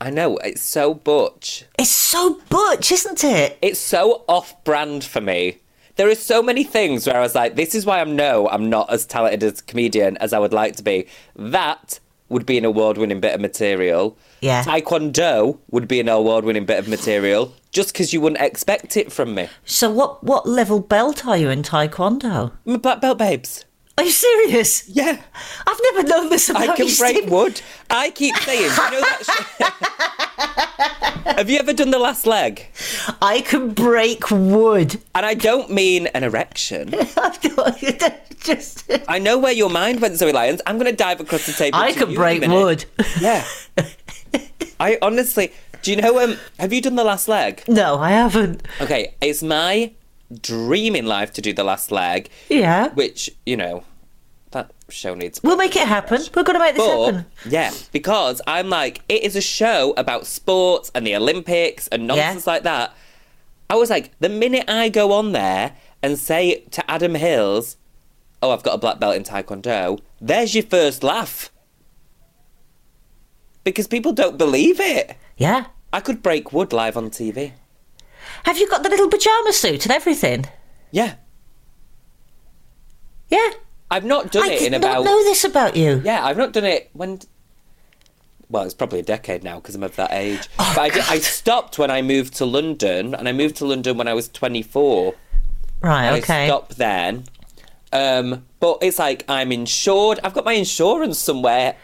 I 0.00 0.10
know, 0.10 0.38
it's 0.38 0.62
so 0.62 0.92
butch. 0.94 1.64
It's 1.78 1.90
so 1.90 2.40
butch, 2.48 2.90
isn't 2.90 3.22
it? 3.22 3.58
It's 3.62 3.78
so 3.78 4.24
off 4.26 4.64
brand 4.64 5.04
for 5.04 5.20
me. 5.20 5.58
There 5.96 6.08
are 6.08 6.14
so 6.16 6.42
many 6.42 6.64
things 6.64 7.06
where 7.06 7.16
I 7.16 7.20
was 7.20 7.34
like, 7.34 7.54
this 7.54 7.74
is 7.74 7.86
why 7.86 8.00
I'm 8.00 8.16
no, 8.16 8.48
I'm 8.48 8.68
not 8.70 8.90
as 8.92 9.06
talented 9.06 9.42
as 9.44 9.60
a 9.60 9.62
comedian 9.64 10.16
as 10.16 10.32
I 10.32 10.38
would 10.38 10.52
like 10.54 10.74
to 10.76 10.82
be. 10.82 11.06
That 11.36 12.00
would 12.30 12.46
be 12.46 12.56
an 12.56 12.64
award 12.64 12.96
winning 12.96 13.20
bit 13.20 13.34
of 13.34 13.40
material. 13.40 14.16
Yeah. 14.40 14.62
Taekwondo 14.64 15.58
would 15.70 15.86
be 15.86 16.00
an 16.00 16.08
award 16.08 16.44
winning 16.44 16.64
bit 16.64 16.78
of 16.78 16.88
material 16.88 17.52
just 17.72 17.92
because 17.92 18.12
you 18.12 18.20
wouldn't 18.20 18.40
expect 18.40 18.96
it 18.96 19.12
from 19.12 19.34
me. 19.34 19.48
So 19.64 19.90
what 19.90 20.24
what 20.24 20.48
level 20.48 20.80
belt 20.80 21.26
are 21.26 21.36
you 21.36 21.50
in 21.50 21.62
taekwondo? 21.62 22.52
I'm 22.66 22.74
a 22.74 22.78
black 22.78 23.00
belt, 23.00 23.18
babes. 23.18 23.64
Are 24.00 24.04
you 24.04 24.10
serious? 24.12 24.88
Yeah. 24.88 25.20
I've 25.66 25.80
never 25.92 26.08
known 26.08 26.30
this 26.30 26.48
about 26.48 26.62
I 26.62 26.74
can 26.74 26.88
you, 26.88 26.96
break 26.96 27.16
Steve. 27.18 27.30
wood. 27.30 27.60
I 27.90 28.08
keep 28.10 28.34
saying, 28.36 28.62
you 28.62 28.68
know 28.68 29.00
that. 29.02 29.26
Have 31.36 31.50
you 31.50 31.58
ever 31.58 31.74
done 31.74 31.90
the 31.90 31.98
last 31.98 32.26
leg? 32.26 32.66
I 33.20 33.42
can 33.42 33.74
break 33.74 34.30
wood. 34.30 34.98
And 35.14 35.26
I 35.26 35.34
don't 35.34 35.70
mean 35.70 36.06
an 36.08 36.24
erection. 36.24 36.88
Just 38.42 38.90
I 39.06 39.18
know 39.18 39.36
where 39.38 39.52
your 39.52 39.68
mind 39.68 40.00
went, 40.00 40.16
Zoe 40.16 40.32
Lyons. 40.32 40.62
I'm 40.66 40.78
going 40.78 40.90
to 40.90 40.96
dive 40.96 41.20
across 41.20 41.44
the 41.44 41.52
table. 41.52 41.76
I 41.78 41.92
can 41.92 42.08
you 42.10 42.14
in 42.24 42.42
a 42.42 42.48
break 42.48 42.48
wood. 42.50 42.86
Yeah. 43.20 43.46
I 44.80 44.96
honestly, 45.02 45.52
do 45.82 45.90
you 45.90 46.00
know? 46.00 46.18
Um, 46.24 46.38
have 46.58 46.72
you 46.72 46.80
done 46.80 46.94
the 46.96 47.04
last 47.04 47.28
leg? 47.28 47.62
No, 47.68 47.98
I 47.98 48.12
haven't. 48.12 48.62
Okay, 48.80 49.14
it's 49.20 49.42
my 49.42 49.92
dream 50.40 50.96
in 50.96 51.04
life 51.04 51.34
to 51.34 51.42
do 51.42 51.52
the 51.52 51.64
last 51.64 51.92
leg, 51.92 52.30
Yeah. 52.48 52.88
which 52.94 53.28
you 53.44 53.58
know, 53.58 53.84
that 54.52 54.70
show 54.88 55.14
needs. 55.14 55.40
We'll 55.42 55.56
make 55.56 55.76
it 55.76 55.86
happen. 55.86 56.20
We're 56.34 56.42
going 56.42 56.58
to 56.58 56.64
make 56.64 56.74
this 56.74 56.84
But 56.86 57.04
happen. 57.14 57.26
yeah, 57.48 57.72
because 57.92 58.40
I'm 58.46 58.68
like, 58.68 59.02
it 59.08 59.22
is 59.22 59.36
a 59.36 59.40
show 59.40 59.94
about 59.96 60.26
sports 60.26 60.90
and 60.94 61.06
the 61.06 61.14
Olympics 61.16 61.86
and 61.88 62.06
nonsense 62.06 62.46
like 62.46 62.64
that. 62.64 62.94
I 63.68 63.76
was 63.76 63.90
like, 63.90 64.10
the 64.18 64.28
minute 64.28 64.64
I 64.68 64.88
go 64.88 65.12
on 65.12 65.32
there 65.32 65.76
and 66.02 66.18
say 66.18 66.64
to 66.72 66.90
Adam 66.90 67.14
Hills, 67.14 67.76
"Oh, 68.42 68.50
I've 68.50 68.62
got 68.64 68.74
a 68.74 68.78
black 68.78 68.98
belt 68.98 69.14
in 69.16 69.22
Taekwondo," 69.22 70.00
there's 70.20 70.54
your 70.54 70.64
first 70.64 71.02
laugh. 71.04 71.50
Because 73.62 73.86
people 73.86 74.12
don't 74.12 74.38
believe 74.38 74.80
it. 74.80 75.16
Yeah. 75.36 75.66
I 75.92 76.00
could 76.00 76.22
break 76.22 76.52
wood 76.52 76.72
live 76.72 76.96
on 76.96 77.10
TV. 77.10 77.52
Have 78.44 78.58
you 78.58 78.68
got 78.68 78.82
the 78.82 78.88
little 78.88 79.08
pajama 79.08 79.52
suit 79.52 79.84
and 79.84 79.92
everything? 79.92 80.46
Yeah. 80.90 81.14
Yeah. 83.28 83.50
I've 83.90 84.04
not 84.04 84.30
done 84.30 84.48
I 84.48 84.52
it 84.52 84.62
in 84.62 84.74
about. 84.74 85.04
know 85.04 85.24
this 85.24 85.44
about 85.44 85.76
you. 85.76 86.00
Yeah, 86.04 86.24
I've 86.24 86.36
not 86.36 86.52
done 86.52 86.64
it 86.64 86.90
when. 86.92 87.20
Well, 88.48 88.64
it's 88.64 88.74
probably 88.74 88.98
a 88.98 89.04
decade 89.04 89.44
now 89.44 89.56
because 89.56 89.74
I'm 89.74 89.82
of 89.82 89.94
that 89.96 90.12
age. 90.12 90.48
Oh, 90.58 90.72
but 90.74 90.82
I, 90.82 90.88
did, 90.90 91.04
I 91.08 91.18
stopped 91.18 91.78
when 91.78 91.90
I 91.90 92.02
moved 92.02 92.34
to 92.36 92.44
London, 92.44 93.14
and 93.14 93.28
I 93.28 93.32
moved 93.32 93.56
to 93.56 93.66
London 93.66 93.96
when 93.96 94.08
I 94.08 94.14
was 94.14 94.28
24. 94.28 95.14
Right, 95.82 96.18
okay. 96.18 96.44
I 96.44 96.46
stopped 96.46 96.76
then. 96.76 97.24
Um, 97.92 98.46
but 98.60 98.78
it's 98.82 98.98
like 98.98 99.24
I'm 99.28 99.52
insured. 99.52 100.20
I've 100.22 100.34
got 100.34 100.44
my 100.44 100.52
insurance 100.52 101.18
somewhere 101.18 101.76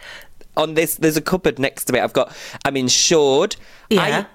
on 0.57 0.75
this. 0.75 0.95
There's 0.97 1.17
a 1.17 1.23
cupboard 1.23 1.59
next 1.59 1.85
to 1.87 1.93
me. 1.93 2.01
I've 2.01 2.13
got. 2.13 2.35
I'm 2.65 2.77
insured. 2.77 3.57
Yeah. 3.91 4.27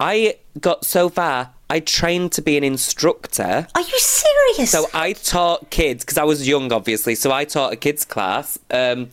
I, 0.00 0.24
I 0.28 0.36
got 0.60 0.84
so 0.84 1.08
far. 1.08 1.52
I 1.68 1.80
trained 1.80 2.32
to 2.32 2.42
be 2.42 2.56
an 2.56 2.64
instructor. 2.64 3.66
Are 3.74 3.80
you 3.80 3.98
serious? 3.98 4.70
So 4.70 4.86
I 4.94 5.12
taught 5.14 5.70
kids 5.70 6.04
because 6.04 6.16
I 6.18 6.24
was 6.24 6.46
young, 6.46 6.72
obviously. 6.72 7.14
So 7.14 7.32
I 7.32 7.44
taught 7.44 7.72
a 7.72 7.76
kids 7.76 8.04
class, 8.04 8.58
um, 8.70 9.10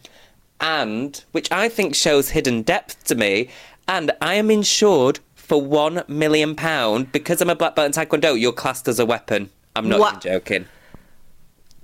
and 0.62 1.24
which 1.32 1.52
I 1.52 1.68
think 1.70 1.96
shows 1.96 2.30
hidden 2.30 2.62
depth 2.62 3.04
to 3.06 3.16
me. 3.16 3.50
And 3.88 4.12
I 4.22 4.36
am 4.36 4.50
insured 4.52 5.20
for 5.36 5.62
one 5.62 6.04
million 6.08 6.56
pound 6.56 7.12
because 7.12 7.42
I'm 7.42 7.50
a 7.50 7.56
black 7.56 7.76
belt 7.76 7.88
in 7.88 7.92
Taekwondo. 8.08 8.40
You're 8.40 8.54
classed 8.54 8.88
as 8.88 9.00
a 9.00 9.06
weapon. 9.06 9.50
I'm 9.76 9.90
not 9.90 10.00
What? 10.00 10.26
even 10.26 10.40
joking. 10.40 10.66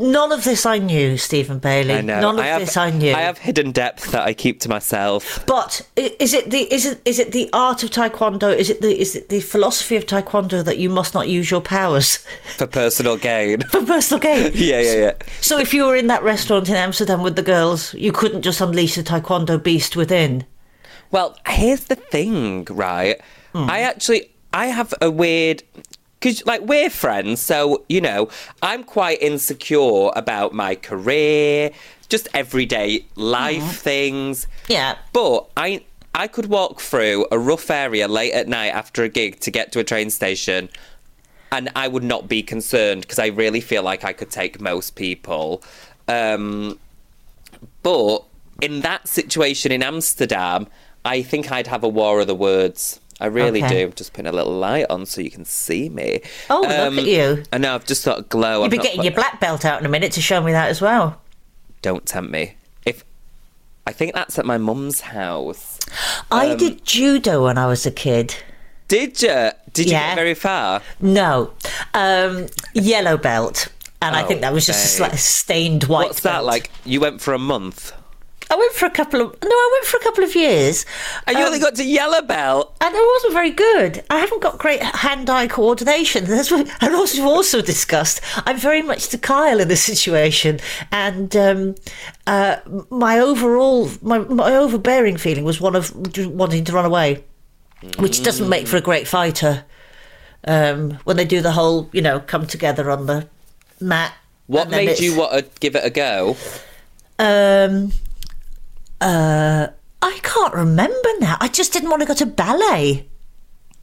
None 0.01 0.31
of 0.31 0.45
this 0.45 0.65
I 0.65 0.77
knew, 0.77 1.17
Stephen 1.17 1.59
Bailey. 1.59 1.95
I 1.95 2.01
know. 2.01 2.21
None 2.21 2.39
of 2.39 2.45
I 2.45 2.47
have, 2.47 2.61
this 2.61 2.77
I 2.77 2.89
knew. 2.89 3.13
I 3.13 3.21
have 3.21 3.37
hidden 3.37 3.73
depth 3.73 4.11
that 4.11 4.25
I 4.25 4.33
keep 4.33 4.61
to 4.61 4.69
myself. 4.69 5.45
But 5.45 5.85
is 5.97 6.33
it 6.33 6.51
the 6.51 6.73
is 6.73 6.85
it 6.85 7.01
is 7.03 7.19
it 7.19 7.33
the 7.33 7.49
art 7.51 7.83
of 7.83 7.89
taekwondo? 7.89 8.55
Is 8.55 8.69
it 8.69 8.81
the 8.81 8.97
is 8.97 9.17
it 9.17 9.27
the 9.27 9.41
philosophy 9.41 9.97
of 9.97 10.05
taekwondo 10.05 10.63
that 10.63 10.77
you 10.77 10.89
must 10.89 11.13
not 11.13 11.27
use 11.27 11.51
your 11.51 11.59
powers 11.59 12.17
For 12.57 12.65
personal 12.65 13.17
gain. 13.17 13.61
for 13.63 13.85
personal 13.85 14.21
gain? 14.21 14.51
yeah, 14.55 14.79
yeah, 14.79 14.95
yeah. 14.95 15.13
So 15.41 15.59
if 15.59 15.73
you 15.73 15.85
were 15.85 15.97
in 15.97 16.07
that 16.07 16.23
restaurant 16.23 16.69
in 16.69 16.75
Amsterdam 16.75 17.21
with 17.21 17.35
the 17.35 17.41
girls, 17.43 17.93
you 17.93 18.13
couldn't 18.13 18.43
just 18.43 18.61
unleash 18.61 18.95
the 18.95 19.03
taekwondo 19.03 19.61
beast 19.61 19.97
within. 19.97 20.45
Well, 21.11 21.37
here's 21.45 21.85
the 21.85 21.95
thing, 21.95 22.65
right? 22.65 23.19
Hmm. 23.53 23.69
I 23.69 23.79
actually 23.79 24.31
I 24.53 24.67
have 24.67 24.93
a 25.01 25.11
weird 25.11 25.63
because 26.19 26.45
like 26.45 26.61
we're 26.61 26.89
friends, 26.89 27.41
so 27.41 27.83
you 27.89 28.01
know 28.01 28.29
I'm 28.61 28.83
quite 28.83 29.21
insecure 29.21 30.09
about 30.15 30.53
my 30.53 30.75
career, 30.75 31.71
just 32.09 32.27
everyday 32.33 33.05
life 33.15 33.81
things. 33.81 34.47
Yeah. 34.67 34.97
But 35.13 35.49
I 35.55 35.83
I 36.13 36.27
could 36.27 36.47
walk 36.47 36.81
through 36.81 37.27
a 37.31 37.39
rough 37.39 37.69
area 37.69 38.07
late 38.07 38.33
at 38.33 38.47
night 38.47 38.69
after 38.69 39.03
a 39.03 39.09
gig 39.09 39.39
to 39.41 39.51
get 39.51 39.71
to 39.73 39.79
a 39.79 39.83
train 39.83 40.09
station. 40.09 40.69
And 41.51 41.69
I 41.75 41.87
would 41.87 42.03
not 42.03 42.27
be 42.27 42.43
concerned 42.43 43.01
because 43.01 43.17
I 43.17 43.27
really 43.27 43.61
feel 43.61 43.81
like 43.81 44.03
I 44.03 44.13
could 44.13 44.29
take 44.29 44.61
most 44.61 44.95
people. 44.95 45.63
Um, 46.07 46.77
but 47.81 48.23
in 48.61 48.81
that 48.81 49.07
situation 49.07 49.71
in 49.71 49.81
Amsterdam, 49.81 50.67
I 51.05 51.21
think 51.21 51.51
I'd 51.51 51.67
have 51.67 51.83
a 51.83 51.89
war 51.89 52.19
of 52.19 52.27
the 52.27 52.35
words. 52.35 52.99
I 53.19 53.25
really 53.25 53.63
Okay. 53.63 53.81
do. 53.81 53.85
I'm 53.87 53.93
just 53.93 54.13
putting 54.13 54.27
a 54.27 54.31
little 54.31 54.53
light 54.53 54.85
on 54.89 55.05
so 55.05 55.19
you 55.21 55.29
can 55.31 55.43
see 55.45 55.89
me. 55.89 56.21
Oh, 56.49 56.61
look 56.61 56.97
at 56.99 57.05
you. 57.05 57.43
I 57.51 57.57
know, 57.57 57.75
I've 57.75 57.85
just 57.85 58.05
got 58.05 58.19
a 58.19 58.21
glow. 58.23 58.55
You'll 58.55 58.63
I've 58.65 58.71
be 58.71 58.77
getting 58.77 58.97
put- 58.97 59.05
your 59.05 59.13
black 59.13 59.39
belt 59.39 59.65
out 59.65 59.79
in 59.79 59.85
a 59.85 59.89
minute 59.89 60.11
to 60.13 60.21
show 60.21 60.41
me 60.41 60.51
that 60.53 60.69
as 60.69 60.79
well. 60.81 61.21
Don't 61.81 62.05
tempt 62.05 62.31
me. 62.31 62.55
If 62.85 63.03
I 63.85 63.91
think 63.91 64.13
that's 64.13 64.37
at 64.39 64.45
my 64.45 64.57
mum's 64.57 65.01
house. 65.01 65.79
I 66.31 66.51
Um, 66.51 66.57
did 66.57 66.85
judo 66.85 67.45
when 67.45 67.57
I 67.57 67.67
was 67.67 67.85
a 67.85 67.91
kid. 67.91 68.35
Did 68.87 69.21
you? 69.21 69.51
Did 69.73 69.85
you 69.87 69.91
Yeah. 69.93 70.09
get 70.09 70.15
very 70.15 70.33
far? 70.33 70.81
No, 70.99 71.51
um, 71.93 72.47
yellow 72.73 73.17
belt, 73.17 73.67
and 74.01 74.15
I 74.15 74.23
Oh, 74.23 74.27
think 74.27 74.41
that 74.41 74.51
was 74.53 74.65
just 74.65 74.97
a 74.99 75.03
babe. 75.03 75.11
sli- 75.11 75.17
stained 75.17 75.83
white. 75.85 76.07
What's 76.07 76.21
that 76.21 76.31
belt. 76.33 76.45
like? 76.45 76.71
You 76.85 76.99
went 76.99 77.21
for 77.21 77.33
a 77.33 77.39
month. 77.39 77.91
I 78.51 78.55
went 78.55 78.73
for 78.73 78.85
a 78.87 78.89
couple 78.89 79.21
of 79.21 79.27
no, 79.43 79.49
I 79.51 79.69
went 79.73 79.85
for 79.85 79.97
a 79.97 79.99
couple 79.99 80.23
of 80.23 80.35
years, 80.35 80.85
And 81.27 81.37
you 81.37 81.43
Um, 81.43 81.47
only 81.49 81.59
got 81.59 81.75
to 81.75 81.83
yellow 81.83 82.21
belt. 82.23 82.75
and 82.81 82.95
it 82.95 83.05
wasn't 83.13 83.33
very 83.33 83.51
good. 83.51 84.03
I 84.09 84.17
haven't 84.19 84.41
got 84.41 84.57
great 84.57 84.81
hand-eye 84.81 85.47
coordination. 85.47 86.25
That's 86.27 86.49
what 86.51 86.67
and 86.81 86.95
also 86.95 87.23
also 87.23 87.61
discussed. 87.61 88.21
I'm 88.47 88.57
very 88.57 88.81
much 88.81 89.09
the 89.09 89.17
Kyle 89.19 89.59
in 89.59 89.67
this 89.67 89.83
situation, 89.83 90.59
and 90.91 91.35
um, 91.35 91.75
uh, 92.25 92.57
my 92.89 93.19
overall 93.19 93.89
my, 94.01 94.17
my 94.17 94.55
overbearing 94.55 95.17
feeling 95.17 95.43
was 95.43 95.61
one 95.61 95.75
of 95.75 95.93
wanting 96.27 96.63
to 96.65 96.71
run 96.73 96.85
away, 96.85 97.23
which 97.99 98.23
doesn't 98.23 98.49
make 98.49 98.67
for 98.67 98.77
a 98.77 98.81
great 98.81 99.07
fighter. 99.07 99.63
Um, 100.47 100.97
when 101.03 101.17
they 101.17 101.25
do 101.25 101.41
the 101.41 101.51
whole, 101.51 101.89
you 101.91 102.01
know, 102.01 102.19
come 102.21 102.47
together 102.47 102.89
on 102.89 103.05
the 103.07 103.27
mat. 103.81 104.13
What 104.47 104.69
made 104.69 104.99
you 104.99 105.15
want 105.17 105.33
to 105.33 105.45
give 105.59 105.75
it 105.75 105.83
a 105.85 105.89
go? 105.89 106.35
Um, 107.19 107.91
uh, 109.01 109.67
I 110.01 110.19
can't 110.23 110.53
remember 110.53 111.09
now. 111.19 111.37
I 111.39 111.47
just 111.47 111.73
didn't 111.73 111.89
want 111.89 112.01
to 112.01 112.07
go 112.07 112.13
to 112.13 112.25
ballet. 112.25 113.07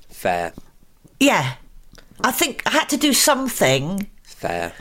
Fair. 0.09 0.53
Yeah, 1.21 1.55
I 2.23 2.33
think 2.33 2.63
I 2.67 2.71
had 2.71 2.89
to 2.91 2.97
do 2.97 3.13
something, 3.13 4.09
Fair. 4.23 4.73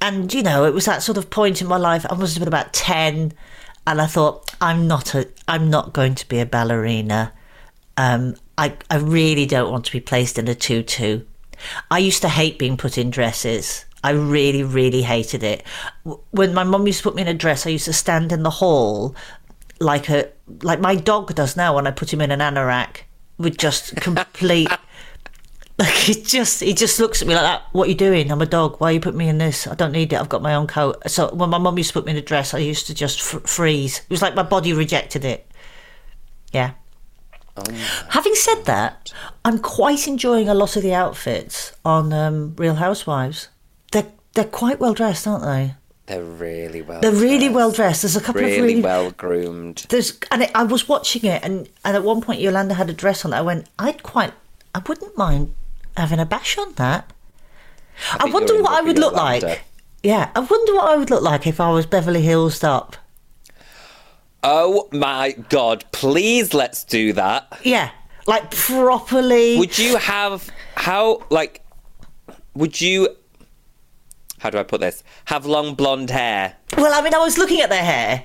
and 0.00 0.32
you 0.32 0.42
know, 0.42 0.64
it 0.64 0.74
was 0.74 0.84
that 0.86 1.02
sort 1.02 1.18
of 1.18 1.30
point 1.30 1.60
in 1.60 1.66
my 1.66 1.76
life. 1.76 2.06
I 2.08 2.14
must 2.14 2.34
have 2.34 2.40
been 2.40 2.48
about 2.48 2.72
ten, 2.72 3.32
and 3.86 4.00
I 4.00 4.06
thought, 4.06 4.54
I'm 4.60 4.86
not 4.86 5.14
a, 5.14 5.28
I'm 5.48 5.70
not 5.70 5.92
going 5.92 6.14
to 6.14 6.28
be 6.28 6.40
a 6.40 6.46
ballerina. 6.46 7.32
Um, 7.96 8.36
I, 8.58 8.76
I 8.90 8.96
really 8.96 9.46
don't 9.46 9.70
want 9.70 9.84
to 9.86 9.92
be 9.92 10.00
placed 10.00 10.38
in 10.38 10.48
a 10.48 10.54
tutu. 10.54 11.22
I 11.90 11.98
used 11.98 12.22
to 12.22 12.28
hate 12.28 12.58
being 12.58 12.76
put 12.76 12.98
in 12.98 13.10
dresses. 13.10 13.84
I 14.02 14.10
really, 14.10 14.62
really 14.62 15.02
hated 15.02 15.42
it. 15.42 15.64
When 16.30 16.52
my 16.52 16.64
mum 16.64 16.86
used 16.86 16.98
to 16.98 17.04
put 17.04 17.14
me 17.14 17.22
in 17.22 17.28
a 17.28 17.34
dress, 17.34 17.66
I 17.66 17.70
used 17.70 17.86
to 17.86 17.92
stand 17.92 18.32
in 18.32 18.42
the 18.42 18.50
hall 18.50 19.16
like 19.80 20.08
a 20.08 20.30
like 20.62 20.80
my 20.80 20.94
dog 20.94 21.34
does 21.34 21.56
now 21.56 21.74
when 21.74 21.86
I 21.86 21.90
put 21.90 22.12
him 22.12 22.20
in 22.20 22.30
an 22.30 22.40
anorak 22.40 23.02
with 23.38 23.56
just 23.58 23.96
complete. 23.96 24.68
Like 25.76 25.90
he 25.90 26.14
just 26.14 26.60
he 26.60 26.72
just 26.72 27.00
looks 27.00 27.20
at 27.20 27.26
me 27.26 27.34
like 27.34 27.42
that. 27.42 27.64
What 27.72 27.88
are 27.88 27.90
you 27.90 27.96
doing? 27.96 28.30
I'm 28.30 28.40
a 28.40 28.46
dog. 28.46 28.76
Why 28.78 28.90
are 28.90 28.92
you 28.92 29.00
put 29.00 29.16
me 29.16 29.28
in 29.28 29.38
this? 29.38 29.66
I 29.66 29.74
don't 29.74 29.90
need 29.90 30.12
it. 30.12 30.20
I've 30.20 30.28
got 30.28 30.40
my 30.40 30.54
own 30.54 30.68
coat. 30.68 31.02
So 31.10 31.34
when 31.34 31.50
my 31.50 31.58
mum 31.58 31.76
used 31.76 31.90
to 31.90 31.94
put 31.94 32.04
me 32.04 32.12
in 32.12 32.16
a 32.16 32.22
dress, 32.22 32.54
I 32.54 32.58
used 32.58 32.86
to 32.86 32.94
just 32.94 33.20
fr- 33.20 33.38
freeze. 33.38 33.98
It 33.98 34.10
was 34.10 34.22
like 34.22 34.36
my 34.36 34.44
body 34.44 34.72
rejected 34.72 35.24
it. 35.24 35.50
Yeah. 36.52 36.74
Having 38.10 38.34
said 38.36 38.62
that, 38.66 39.12
I'm 39.44 39.58
quite 39.58 40.06
enjoying 40.06 40.48
a 40.48 40.54
lot 40.54 40.76
of 40.76 40.84
the 40.84 40.94
outfits 40.94 41.72
on 41.84 42.12
um, 42.12 42.54
Real 42.56 42.76
Housewives. 42.76 43.48
They're 43.90 44.12
they're 44.34 44.44
quite 44.44 44.78
well 44.78 44.94
dressed, 44.94 45.26
aren't 45.26 45.44
they? 45.44 45.74
They're 46.06 46.22
really 46.22 46.82
well. 46.82 47.00
They're 47.00 47.12
really 47.12 47.48
well 47.48 47.70
dressed. 47.70 48.02
There's 48.02 48.14
a 48.16 48.20
couple 48.20 48.42
Really, 48.42 48.56
of 48.58 48.62
really 48.64 48.82
well 48.82 49.10
groomed. 49.12 49.86
there's 49.88 50.18
and 50.30 50.42
it, 50.42 50.50
I 50.54 50.62
was 50.64 50.86
watching 50.88 51.24
it, 51.24 51.42
and 51.42 51.68
and 51.84 51.96
at 51.96 52.04
one 52.04 52.20
point 52.20 52.40
Yolanda 52.40 52.74
had 52.74 52.90
a 52.90 52.92
dress 52.92 53.24
on. 53.24 53.30
that 53.30 53.38
I 53.38 53.42
went, 53.42 53.66
I'd 53.78 54.02
quite, 54.02 54.34
I 54.74 54.82
wouldn't 54.86 55.16
mind 55.16 55.54
having 55.96 56.18
a 56.20 56.26
bash 56.26 56.58
on 56.58 56.74
that. 56.74 57.10
I, 58.12 58.18
think 58.24 58.34
wonder 58.34 58.60
what 58.62 58.72
I 58.72 58.80
would 58.82 58.98
look 58.98 59.14
Yolanda. 59.14 59.46
like. 59.46 59.62
Yeah, 60.02 60.30
I 60.36 60.40
wonder 60.40 60.74
what 60.74 60.90
I 60.90 60.96
would 60.96 61.08
look 61.08 61.22
like 61.22 61.46
if 61.46 61.58
I 61.60 61.70
was 61.70 61.86
Beverly 61.86 62.20
Hillsed 62.20 62.64
up. 62.64 62.96
Oh 64.42 64.88
my 64.92 65.32
god! 65.48 65.84
Please, 65.92 66.52
let's 66.52 66.84
do 66.84 67.14
that. 67.14 67.58
Yeah, 67.62 67.90
like 68.26 68.50
properly. 68.50 69.56
Would 69.56 69.78
you 69.78 69.96
have 69.96 70.50
how 70.74 71.22
like? 71.30 71.64
Would 72.54 72.78
you? 72.80 73.08
How 74.44 74.50
do 74.50 74.58
I 74.58 74.62
put 74.62 74.82
this? 74.82 75.02
Have 75.24 75.46
long 75.46 75.74
blonde 75.74 76.10
hair. 76.10 76.56
Well, 76.76 76.92
I 76.92 77.00
mean, 77.00 77.14
I 77.14 77.18
was 77.18 77.38
looking 77.38 77.62
at 77.62 77.70
their 77.70 77.82
hair, 77.82 78.24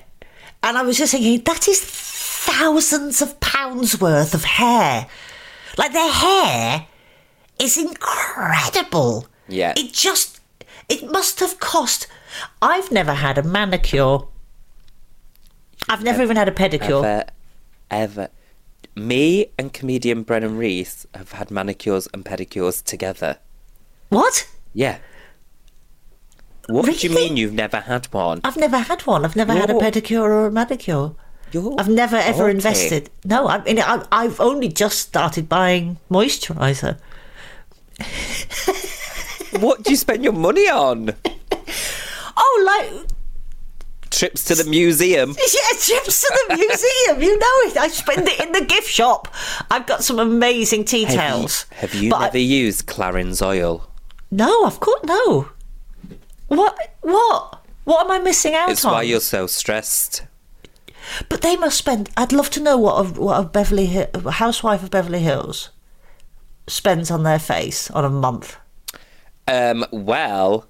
and 0.62 0.76
I 0.76 0.82
was 0.82 0.98
just 0.98 1.12
thinking 1.12 1.40
that 1.44 1.66
is 1.66 1.80
thousands 1.80 3.22
of 3.22 3.40
pounds 3.40 3.98
worth 3.98 4.34
of 4.34 4.44
hair. 4.44 5.06
Like 5.78 5.94
their 5.94 6.12
hair 6.12 6.86
is 7.58 7.78
incredible. 7.78 9.28
Yeah. 9.48 9.72
It 9.78 9.94
just, 9.94 10.42
it 10.90 11.10
must 11.10 11.40
have 11.40 11.58
cost. 11.58 12.06
I've 12.60 12.92
never 12.92 13.14
had 13.14 13.38
a 13.38 13.42
manicure. 13.42 14.18
I've 15.88 16.04
never 16.04 16.22
even 16.22 16.36
had 16.36 16.48
a 16.48 16.52
pedicure. 16.52 17.02
Ever, 17.02 17.24
ever. 17.90 18.28
Me 18.94 19.46
and 19.58 19.72
comedian 19.72 20.24
Brennan 20.24 20.58
Reece 20.58 21.06
have 21.14 21.32
had 21.32 21.50
manicures 21.50 22.08
and 22.12 22.26
pedicures 22.26 22.84
together. 22.84 23.38
What? 24.10 24.46
Yeah. 24.74 24.98
What 26.72 26.86
do 26.86 26.92
you 27.06 27.14
mean 27.14 27.36
you've 27.36 27.52
never 27.52 27.80
had 27.80 28.06
one? 28.06 28.40
I've 28.44 28.56
never 28.56 28.78
had 28.78 29.02
one. 29.02 29.24
I've 29.24 29.36
never 29.36 29.52
had 29.52 29.70
a 29.70 29.74
pedicure 29.74 30.20
or 30.22 30.46
a 30.46 30.50
manicure. 30.52 31.12
You're 31.52 31.74
I've 31.78 31.88
never 31.88 32.16
ever 32.16 32.44
naughty. 32.44 32.52
invested. 32.54 33.10
No, 33.24 33.48
I 33.48 33.62
mean, 33.64 33.80
I, 33.80 34.04
I've 34.12 34.40
only 34.40 34.68
just 34.68 34.98
started 35.00 35.48
buying 35.48 35.98
moisturiser. 36.10 36.98
What 39.58 39.82
do 39.82 39.90
you 39.90 39.96
spend 39.96 40.22
your 40.22 40.32
money 40.32 40.68
on? 40.68 41.10
Oh, 42.36 42.62
like 42.64 43.06
Trips 44.10 44.44
to 44.44 44.54
the 44.54 44.64
museum. 44.64 45.30
Yeah, 45.38 45.78
trips 45.78 46.20
to 46.20 46.46
the 46.48 46.56
museum. 46.56 47.22
You 47.22 47.36
know 47.38 47.70
it. 47.70 47.76
I 47.76 47.88
spend 47.88 48.28
it 48.28 48.38
in 48.40 48.52
the 48.52 48.64
gift 48.64 48.88
shop. 48.88 49.28
I've 49.70 49.86
got 49.86 50.04
some 50.04 50.18
amazing 50.20 50.84
tea 50.84 51.02
Have 51.04 51.12
you, 51.12 51.18
towels. 51.18 51.66
have 51.70 51.94
you 51.94 52.10
But 52.10 52.34
I- 52.34 52.38
used 52.38 52.86
Clarins 52.86 53.44
oil? 53.44 53.88
no, 54.30 54.64
of 54.64 54.78
course 54.78 55.00
no. 55.04 55.48
What? 56.50 56.76
What? 57.02 57.62
What 57.84 58.04
am 58.04 58.10
I 58.10 58.18
missing 58.18 58.54
out 58.54 58.70
It's 58.70 58.84
on? 58.84 58.92
why 58.92 59.02
you're 59.02 59.20
so 59.20 59.46
stressed. 59.46 60.22
But 61.28 61.42
they 61.42 61.56
must 61.56 61.78
spend. 61.78 62.10
I'd 62.16 62.32
love 62.32 62.50
to 62.50 62.60
know 62.60 62.76
what 62.76 62.94
a, 63.06 63.20
what 63.20 63.40
a 63.40 63.44
Beverly 63.44 63.86
Hill, 63.86 64.08
a 64.14 64.30
housewife 64.32 64.82
of 64.82 64.90
Beverly 64.90 65.20
Hills 65.20 65.70
spends 66.66 67.10
on 67.10 67.22
their 67.22 67.38
face 67.38 67.90
on 67.92 68.04
a 68.04 68.10
month. 68.10 68.56
Um, 69.48 69.84
well, 69.90 70.66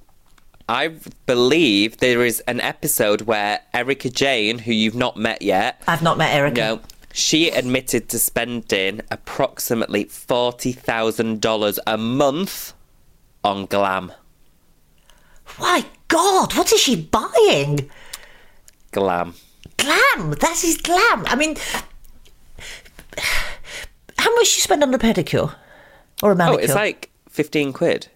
I 0.69 0.95
believe 1.27 1.97
there 1.99 2.25
is 2.25 2.41
an 2.41 2.61
episode 2.61 3.23
where 3.23 3.61
Erika 3.75 4.09
Jayne, 4.09 4.59
who 4.61 4.73
you've 4.73 4.95
not 4.95 5.17
met 5.17 5.43
yet, 5.43 5.83
I've 5.87 6.03
not 6.03 6.17
met 6.17 6.33
Erica. 6.35 6.55
no, 6.61 6.81
she 7.13 7.51
admitted 7.51 8.09
to 8.11 8.19
spending 8.19 9.01
approximately 9.11 10.05
forty 10.05 10.73
thousand 10.73 11.41
dollars 11.41 11.79
a 11.87 11.99
month 11.99 12.73
on 13.45 13.67
glam. 13.67 14.13
My 15.59 15.85
God, 16.09 16.55
what 16.57 16.73
is 16.73 16.81
she 16.81 16.97
buying? 16.97 17.91
Glam. 18.93 19.35
Glam. 19.77 20.31
That 20.41 20.63
is 20.65 20.77
glam. 20.79 21.25
I 21.27 21.37
mean, 21.37 21.57
how 24.19 24.35
much 24.35 24.57
you 24.57 24.63
spend 24.63 24.83
on 24.83 24.93
a 24.95 24.99
pedicure 24.99 25.55
or 26.23 26.33
a 26.33 26.37
manicure? 26.37 26.55
Oh, 26.55 26.57
manicure? 26.57 26.65
it's 26.65 26.75
like 26.75 27.11
fifteen 27.29 27.73
quid. 27.73 28.09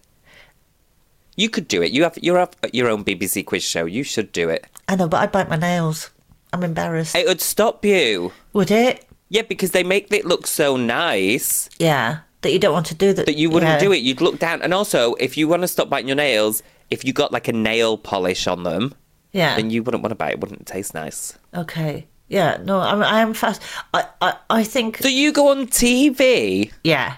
You 1.35 1.49
could 1.49 1.67
do 1.67 1.81
it. 1.81 1.91
You 1.91 2.03
have 2.03 2.17
you 2.21 2.35
have 2.35 2.55
your 2.71 2.89
own 2.89 3.03
BBC 3.03 3.45
quiz 3.45 3.63
show. 3.63 3.85
You 3.85 4.03
should 4.03 4.31
do 4.31 4.49
it. 4.49 4.65
I 4.87 4.95
know, 4.95 5.07
but 5.07 5.17
I 5.21 5.27
bite 5.27 5.49
my 5.49 5.57
nails. 5.57 6.11
I'm 6.53 6.63
embarrassed. 6.63 7.15
It 7.15 7.27
would 7.27 7.41
stop 7.41 7.83
you. 7.83 8.31
Would 8.53 8.71
it? 8.71 9.05
Yeah, 9.29 9.41
because 9.41 9.71
they 9.71 9.83
make 9.83 10.11
it 10.13 10.25
look 10.25 10.47
so 10.47 10.77
nice 10.77 11.69
Yeah. 11.79 12.19
That 12.41 12.51
you 12.51 12.59
don't 12.59 12.73
want 12.73 12.85
to 12.87 12.95
do 12.95 13.11
that. 13.11 13.25
that 13.25 13.37
you 13.37 13.49
wouldn't 13.49 13.71
yeah. 13.71 13.79
do 13.79 13.91
it. 13.91 13.97
You'd 14.03 14.21
look 14.21 14.37
down. 14.37 14.61
And 14.61 14.71
also, 14.71 15.15
if 15.15 15.35
you 15.35 15.47
want 15.47 15.63
to 15.63 15.67
stop 15.67 15.89
biting 15.89 16.07
your 16.07 16.15
nails, 16.15 16.61
if 16.91 17.03
you 17.05 17.13
got 17.13 17.31
like 17.31 17.47
a 17.47 17.53
nail 17.53 17.97
polish 17.97 18.47
on 18.47 18.63
them, 18.63 18.93
Yeah. 19.31 19.55
then 19.55 19.69
you 19.69 19.83
wouldn't 19.83 20.03
want 20.03 20.11
to 20.11 20.15
bite. 20.15 20.33
It 20.33 20.39
wouldn't 20.39 20.65
taste 20.67 20.93
nice. 20.93 21.37
Okay. 21.53 22.07
Yeah. 22.27 22.57
No, 22.63 22.79
I'm. 22.79 23.03
I 23.03 23.21
am 23.21 23.33
fast. 23.33 23.61
I. 23.93 24.05
I. 24.21 24.35
I 24.49 24.63
think. 24.63 24.97
So 24.97 25.07
you 25.07 25.31
go 25.31 25.49
on 25.49 25.67
TV 25.67 26.71
Yeah. 26.83 27.17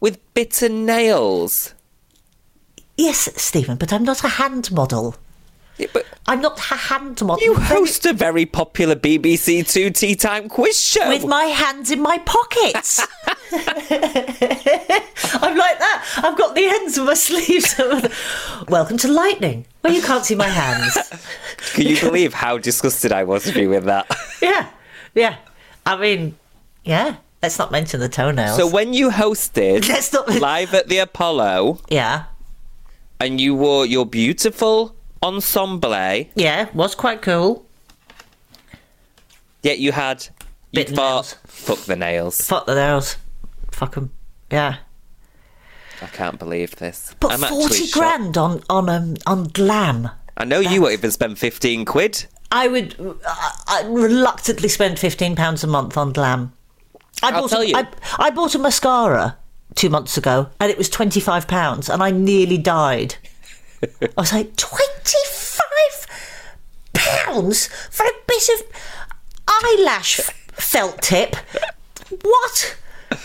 with 0.00 0.18
bitter 0.34 0.68
nails. 0.68 1.74
Yes, 2.96 3.28
Stephen, 3.42 3.76
but 3.76 3.92
I'm 3.92 4.04
not 4.04 4.22
a 4.22 4.28
hand 4.28 4.70
model. 4.70 5.16
Yeah, 5.76 5.88
but 5.92 6.06
I'm 6.26 6.40
not 6.40 6.58
a 6.58 6.74
hand 6.76 7.20
model. 7.22 7.44
you 7.44 7.54
host 7.54 8.06
a 8.06 8.12
very 8.12 8.46
popular 8.46 8.94
BBC 8.94 9.68
Two 9.70 9.90
Tea 9.90 10.14
Time 10.14 10.48
quiz 10.48 10.80
show. 10.80 11.08
with 11.08 11.24
my 11.24 11.44
hands 11.46 11.90
in 11.90 12.00
my 12.00 12.18
pockets. 12.18 13.00
I'm 13.52 13.60
like 15.56 15.78
that. 15.78 16.04
I've 16.18 16.36
got 16.38 16.54
the 16.54 16.64
ends 16.64 16.98
of 16.98 17.06
my 17.06 17.14
sleeves. 17.28 17.74
Welcome 18.68 18.96
to 18.98 19.08
lightning. 19.08 19.66
Well, 19.82 19.92
you 19.92 20.02
can't 20.02 20.24
see 20.24 20.34
my 20.34 20.48
hands. 20.48 20.96
Can 21.74 21.86
you 21.86 21.98
believe 22.00 22.34
how 22.34 22.58
disgusted 22.58 23.12
I 23.12 23.24
was 23.24 23.44
to 23.44 23.52
be 23.52 23.66
with 23.66 23.84
that? 23.84 24.06
Yeah, 24.40 24.68
yeah. 25.14 25.36
I 25.86 25.96
mean, 25.96 26.36
yeah. 26.84 27.16
Let's 27.42 27.58
not 27.58 27.70
mention 27.72 28.00
the 28.00 28.08
toenails. 28.08 28.56
So 28.56 28.66
when 28.66 28.94
you 28.94 29.10
hosted 29.10 29.86
Let's 29.88 30.12
not- 30.12 30.28
live 30.28 30.72
at 30.72 30.88
the 30.88 30.98
Apollo 30.98 31.80
yeah, 31.90 32.24
and 33.20 33.38
you 33.38 33.54
wore 33.54 33.84
your 33.84 34.06
beautiful 34.06 34.96
ensemble, 35.24 36.26
yeah, 36.34 36.68
was 36.74 36.94
quite 36.94 37.22
cool. 37.22 37.66
yet 39.62 39.78
you 39.78 39.92
had 39.92 40.28
you 40.70 40.80
Bitten 40.80 40.96
thought, 40.96 41.38
fuck 41.46 41.78
the 41.80 41.96
nails. 41.96 42.40
Fuck 42.40 42.66
the 42.66 42.74
nails. 42.74 43.16
Fuck 43.72 43.94
them. 43.94 44.10
Yeah. 44.50 44.76
I 46.02 46.06
can't 46.06 46.38
believe 46.38 46.76
this. 46.76 47.14
But 47.20 47.32
I'm 47.32 47.40
forty 47.40 47.86
shocked. 47.86 47.92
grand 47.92 48.36
on 48.36 48.62
on 48.68 48.88
um, 48.88 49.14
on 49.26 49.44
glam. 49.44 50.10
I 50.36 50.44
know 50.44 50.58
you 50.60 50.82
won't 50.82 50.94
even 50.94 51.12
spend 51.12 51.38
15 51.38 51.84
quid. 51.84 52.26
I 52.50 52.66
would 52.66 52.96
I, 53.26 53.52
I 53.68 53.82
reluctantly 53.86 54.68
spend 54.68 54.98
fifteen 54.98 55.36
pounds 55.36 55.64
a 55.64 55.66
month 55.66 55.96
on 55.96 56.12
glam. 56.12 56.52
I 57.22 57.30
I'll 57.30 57.42
bought 57.42 57.50
tell 57.50 57.62
a, 57.62 57.64
you. 57.64 57.76
I, 57.76 57.86
I 58.18 58.30
bought 58.30 58.54
a 58.54 58.58
mascara 58.58 59.38
two 59.76 59.88
months 59.88 60.16
ago, 60.18 60.50
and 60.60 60.70
it 60.70 60.76
was 60.76 60.88
twenty 60.88 61.20
five 61.20 61.46
pounds, 61.48 61.88
and 61.88 62.02
I 62.02 62.10
nearly 62.10 62.58
died. 62.58 63.14
I 64.02 64.20
was 64.20 64.32
like 64.32 64.56
twenty 64.56 65.18
five 65.30 66.06
pounds 66.92 67.68
for 67.90 68.04
a 68.06 68.12
bit 68.26 68.48
of 68.54 68.62
eyelash 69.48 70.16
felt 70.52 71.02
tip. 71.02 71.36
What? 72.22 72.76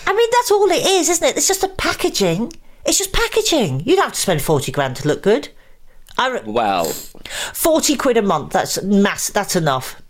I 0.06 0.14
mean, 0.14 0.30
that's 0.32 0.52
all 0.52 0.70
it 0.70 0.86
is, 0.86 1.10
isn't 1.10 1.28
it? 1.28 1.38
It's 1.38 1.48
just 1.48 1.64
a 1.64 1.70
packaging. 1.70 2.54
It's 2.86 2.98
just 2.98 3.14
packaging. 3.14 3.82
You 3.82 3.96
don't 3.96 4.06
have 4.06 4.14
to 4.14 4.20
spend 4.20 4.42
forty 4.42 4.72
grand 4.72 4.96
to 4.98 5.08
look 5.08 5.22
good. 5.22 5.50
I 6.18 6.30
re- 6.30 6.42
Well, 6.46 6.86
forty 6.86 7.96
quid 7.96 8.18
a 8.18 8.22
month. 8.22 8.54
That's 8.54 8.82
mass. 8.84 9.30
That's 9.30 9.56
enough. 9.56 10.02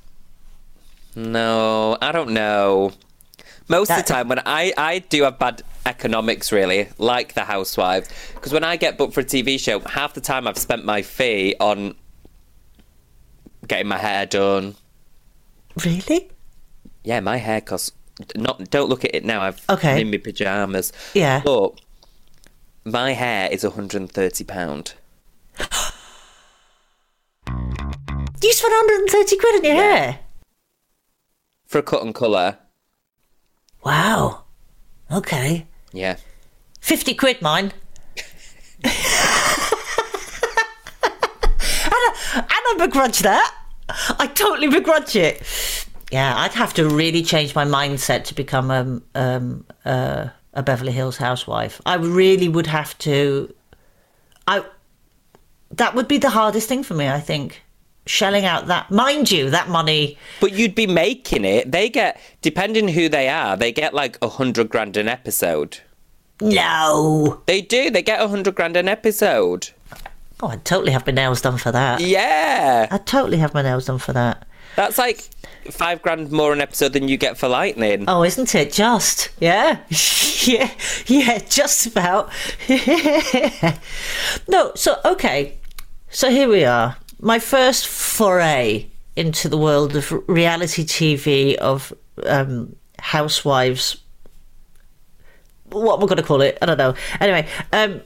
no, 1.16 1.97
I 2.02 2.12
don't 2.12 2.32
know. 2.32 2.93
Most 3.68 3.91
of 3.91 3.97
the 3.97 4.04
time, 4.04 4.28
when 4.30 4.39
I, 4.45 4.74
I 4.78 5.00
do 5.00 5.24
have 5.24 5.38
bad 5.38 5.62
economics, 5.86 6.52
really, 6.52 6.90
like 6.98 7.34
The 7.34 7.44
Housewives, 7.46 8.10
because 8.36 8.52
when 8.54 8.64
I 8.64 8.76
get 8.76 8.98
booked 8.98 9.14
for 9.14 9.22
a 9.22 9.26
TV 9.26 9.60
show, 9.60 9.80
half 9.80 10.14
the 10.14 10.22
time 10.22 10.48
I've 10.48 10.58
spent 10.58 10.86
my 10.86 11.02
fee 11.02 11.56
on 11.60 11.96
getting 13.68 13.88
my 13.88 13.98
hair 13.98 14.26
done. 14.26 14.76
Really? 15.86 16.30
Yeah, 17.04 17.20
my 17.20 17.38
hair 17.38 17.62
costs. 17.62 17.92
Not, 18.36 18.70
don't 18.70 18.90
look 18.90 19.06
at 19.06 19.16
it 19.16 19.24
now. 19.24 19.42
I've 19.42 19.62
Okay. 19.70 20.02
in 20.02 20.12
my 20.12 20.18
pajamas. 20.18 20.92
Yeah. 21.14 21.42
but 21.46 21.80
my 22.84 23.14
hair 23.14 23.50
is 23.52 23.64
130 23.64 24.44
pound. 24.44 24.94
You 28.42 28.54
spent 28.54 28.72
130 28.72 29.38
quid 29.38 29.56
on 29.56 29.64
your 29.66 29.76
hair? 29.76 30.20
for 31.66 31.78
a 31.80 31.84
cut 31.84 32.02
and 32.04 32.16
colour. 32.16 32.58
Wow. 33.84 34.44
Okay. 35.12 35.68
Yeah. 35.92 36.18
50 36.82 37.14
quid 37.16 37.42
mine. 37.42 37.74
and, 38.84 38.94
I, 41.84 42.14
and 42.36 42.46
I 42.50 42.76
begrudge 42.80 43.20
that. 43.20 43.56
I 44.20 44.28
totally 44.28 44.68
begrudge 44.68 45.16
it. 45.16 45.42
Yeah, 46.12 46.36
I'd 46.38 46.54
have 46.54 46.74
to 46.76 46.88
really 46.88 47.22
change 47.22 47.54
my 47.54 47.66
mindset 47.66 48.24
to 48.26 48.34
become 48.34 48.72
um, 48.72 49.04
um, 49.16 49.66
uh, 49.86 50.30
a 50.54 50.64
Beverly 50.64 50.92
Hills 50.92 51.18
housewife. 51.18 51.82
I 51.86 51.96
really 51.96 52.50
would 52.50 52.68
have 52.68 52.98
to. 53.00 53.54
I. 54.48 54.64
That 55.72 55.94
would 55.94 56.08
be 56.08 56.18
the 56.18 56.32
hardest 56.32 56.68
thing 56.68 56.84
for 56.84 56.96
me. 56.96 57.08
I 57.08 57.20
think 57.20 57.62
shelling 58.10 58.45
out 58.45 58.68
that, 58.68 58.89
mind 58.91 59.32
you, 59.32 59.49
that 59.49 59.70
money. 59.70 60.18
But 60.41 60.53
you'd 60.53 60.76
be 60.76 60.88
making 60.88 61.45
it. 61.45 61.72
They 61.72 61.89
get, 61.89 62.20
depending 62.41 62.88
who 62.89 63.07
they 63.07 63.30
are, 63.30 63.55
they 63.55 63.72
get 63.72 63.93
like 63.93 64.18
a 64.22 64.30
hundred 64.30 64.70
grand 64.70 64.97
an 64.97 65.07
episode. 65.07 65.80
No. 66.41 67.41
They 67.45 67.62
do. 67.62 67.89
They 67.89 68.01
get 68.01 68.22
a 68.22 68.28
hundred 68.28 68.55
grand 68.55 68.76
an 68.76 68.88
episode. 68.88 69.70
Oh, 70.41 70.47
I'd 70.47 70.64
totally 70.66 70.91
have 70.93 71.05
my 71.05 71.12
nails 71.12 71.41
done 71.41 71.57
for 71.57 71.72
that. 71.72 71.99
Yeah, 71.99 72.88
I'd 72.89 73.05
totally 73.05 73.38
have 73.38 73.53
my 73.53 73.62
nails 73.62 73.88
done 73.88 73.99
for 73.99 74.14
that. 74.14 74.47
that's 74.78 74.97
like 74.97 75.30
five 75.70 76.01
grand 76.01 76.32
more 76.32 76.53
an 76.53 76.62
episode 76.62 76.93
than 76.93 77.10
you 77.10 77.18
get 77.18 77.38
for 77.38 77.49
Lightning. 77.49 78.05
Oh, 78.07 78.24
isn't 78.24 78.55
it 78.55 78.72
just? 78.72 79.30
Yeah. 79.41 79.80
yeah. 80.45 80.72
Yeah, 81.07 81.39
just 81.39 81.88
about. 81.88 82.32
no, 84.47 84.72
so, 84.76 84.99
okay. 85.03 85.57
So 86.10 86.30
here 86.30 86.47
we 86.47 86.64
are. 86.64 86.95
My 87.22 87.39
first 87.39 87.88
foray 87.88 88.88
into 89.15 89.49
the 89.49 89.57
world 89.57 89.95
of 89.95 90.11
reality 90.28 90.86
TV, 90.86 91.55
of 91.55 91.93
um, 92.26 92.76
housewives. 92.99 93.97
What 95.65 95.99
we're 95.99 96.07
going 96.07 96.17
to 96.17 96.24
call 96.24 96.41
it? 96.41 96.57
I 96.61 96.65
don't 96.65 96.78
know. 96.78 96.93
Anyway, 97.20 97.47
um, 97.74 98.01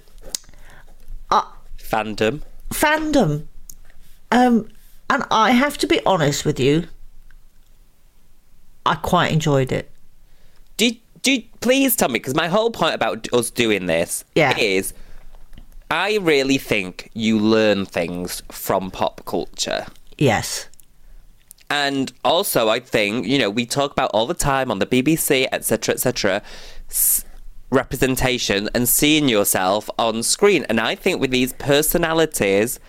Fandom. 1.78 2.41
fandom. 2.72 3.45
Um, 4.32 4.68
and 5.11 5.24
I 5.30 5.51
have 5.51 5.78
to 5.78 5.86
be 5.88 6.03
honest 6.07 6.43
with 6.43 6.59
you, 6.59 6.88
I 8.84 8.95
quite 8.95 9.32
enjoyed 9.32 9.72
it. 9.72 9.91
Do 10.78 10.91
do 11.22 11.43
please 11.61 11.95
tell 11.95 12.09
me 12.09 12.16
because 12.16 12.34
my 12.34 12.47
whole 12.47 12.72
point 12.72 12.95
about 12.95 13.32
us 13.32 13.51
doing 13.51 13.86
this 13.86 14.26
Yeah. 14.34 14.57
is 14.57 14.93
I 15.90 16.18
really 16.18 16.58
think 16.58 17.10
you 17.14 17.40
learn 17.40 17.86
things 17.86 18.42
from 18.52 18.92
pop 18.92 19.26
culture. 19.26 19.86
Yes. 20.18 20.70
And 21.70 22.12
also, 22.24 22.70
I 22.70 22.80
think 22.80 23.26
you 23.26 23.40
know 23.40 23.50
we 23.50 23.66
talk 23.66 23.92
about 23.92 24.12
all 24.14 24.28
the 24.28 24.34
time 24.34 24.70
on 24.70 24.80
the 24.80 24.86
BBC, 24.86 25.48
etc., 25.52 25.96
etc. 25.96 26.42
S- 26.90 27.26
representation 27.72 28.70
and 28.76 28.88
seeing 28.88 29.28
yourself 29.28 29.90
on 29.98 30.22
screen, 30.24 30.66
and 30.70 30.80
I 30.80 30.96
think 30.96 31.20
with 31.20 31.32
these 31.32 31.54
personalities, 31.54 32.80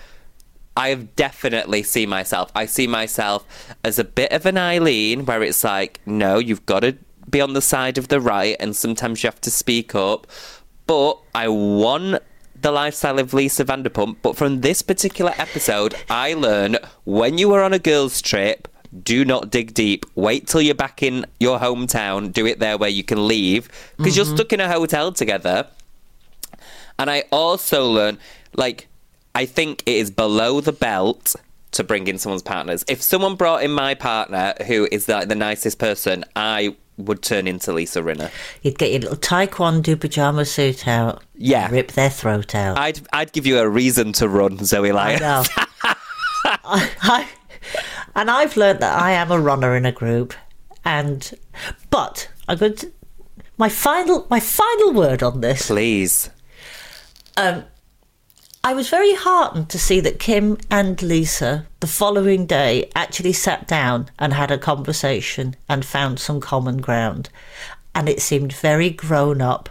I've 0.77 1.15
definitely 1.15 1.83
seen 1.83 2.09
myself. 2.09 2.51
I 2.55 2.67
see 2.67 2.87
myself 2.87 3.47
as 3.85 3.99
a 3.99 4.05
bit 4.05 4.33
of 4.33 4.45
an 4.45 4.59
Eileen, 4.59 5.25
where 5.25 5.43
it's 5.43 5.65
like, 5.65 6.01
no, 6.05 6.39
you've 6.39 6.67
got 6.67 6.81
to 6.81 6.97
be 7.31 7.41
on 7.41 7.53
the 7.53 7.63
side 7.63 7.97
of 7.97 8.09
the 8.09 8.21
right, 8.21 8.57
and 8.61 8.75
sometimes 8.75 9.23
you 9.23 9.29
have 9.29 9.41
to 9.43 9.51
speak 9.51 9.95
up. 9.95 10.27
But 10.87 11.19
I 11.35 11.49
want 11.49 12.23
the 12.65 12.73
lifestyle 12.73 13.19
of 13.19 13.35
Lisa 13.35 13.63
Vanderpump. 13.65 14.17
But 14.23 14.37
from 14.37 14.63
this 14.63 14.81
particular 14.81 15.35
episode, 15.37 15.95
I 16.09 16.33
learned 16.33 16.79
when 17.05 17.37
you 17.37 17.53
are 17.53 17.63
on 17.63 17.75
a 17.75 17.79
girls' 17.79 18.23
trip, 18.23 18.69
do 19.03 19.23
not 19.25 19.51
dig 19.51 19.75
deep. 19.75 20.07
Wait 20.15 20.47
till 20.47 20.63
you're 20.63 20.75
back 20.75 21.03
in 21.03 21.27
your 21.39 21.59
hometown. 21.59 22.33
Do 22.33 22.47
it 22.47 22.61
there 22.61 22.79
where 22.79 22.89
you 22.89 23.05
can 23.05 23.29
leave 23.29 23.69
because 23.99 24.17
you're 24.17 24.25
mm-hmm. 24.25 24.37
stuck 24.37 24.53
in 24.55 24.61
a 24.61 24.69
hotel 24.69 25.13
together. 25.13 25.67
And 26.99 27.11
I 27.11 27.25
also 27.31 27.87
learned, 27.87 28.19
like, 28.55 28.89
I 29.35 29.45
think 29.45 29.83
it 29.85 29.97
is 29.97 30.11
below 30.11 30.63
the 30.63 30.73
belt 30.73 31.37
to 31.73 31.85
bring 31.85 32.07
in 32.07 32.19
someone's 32.19 32.43
partners. 32.43 32.83
If 32.89 33.03
someone 33.03 33.35
brought 33.35 33.63
in 33.63 33.73
my 33.73 33.95
partner, 33.95 34.55
who 34.67 34.89
is 34.91 35.07
like 35.07 35.29
the 35.29 35.35
nicest 35.35 35.79
person, 35.79 36.25
I 36.35 36.77
would 36.97 37.23
turn 37.23 37.47
into 37.47 37.73
Lisa 37.73 38.01
Rinna. 38.03 38.31
You'd 38.63 38.79
get 38.79 38.93
your 38.93 39.01
little 39.01 39.17
taekwondo 39.17 39.99
pajama 40.01 40.45
suit 40.45 40.87
out. 40.87 41.23
Yeah. 41.35 41.69
Rip 41.71 41.93
their 41.93 42.11
throat 42.11 42.55
out. 42.55 42.79
I'd 42.79 43.01
I'd 43.13 43.33
give 43.33 43.47
you 43.47 43.59
a 43.59 43.69
reason 43.69 44.13
to 44.15 44.29
run, 44.29 44.65
Zoe 44.65 44.91
I 44.91 44.93
Lyons. 44.93 45.21
know. 45.21 45.45
I, 45.83 45.97
I, 47.03 47.29
and 48.15 48.31
I've 48.31 48.57
learned 48.57 48.81
that 48.81 49.01
I 49.01 49.13
am 49.13 49.31
a 49.31 49.41
runner 49.41 49.75
in 49.77 49.85
a 49.87 49.93
group. 49.93 50.35
And, 50.85 51.33
but 51.91 52.29
I'm 52.47 52.59
going 52.59 52.75
to, 52.77 52.93
my 53.57 53.69
final, 53.69 54.27
my 54.29 54.39
final 54.41 54.93
word 54.93 55.23
on 55.23 55.41
this 55.41 55.69
Please. 55.69 56.29
Um, 57.37 57.65
I 58.67 58.73
was 58.73 58.89
very 58.89 59.15
heartened 59.15 59.69
to 59.69 59.79
see 59.79 60.01
that 60.01 60.19
Kim 60.19 60.57
and 60.71 61.01
Lisa 61.03 61.67
the 61.81 61.87
following 61.87 62.47
day 62.47 62.91
actually 62.95 63.35
sat 63.35 63.69
down 63.69 64.09
and 64.19 64.33
had 64.33 64.51
a 64.51 64.57
conversation 64.57 65.55
and 65.69 65.85
found 65.85 66.19
some 66.19 66.41
common 66.41 66.79
ground. 66.79 67.29
And 67.95 68.09
it 68.09 68.23
seemed 68.23 68.55
very 68.55 68.89
grown 68.89 69.43
up 69.43 69.69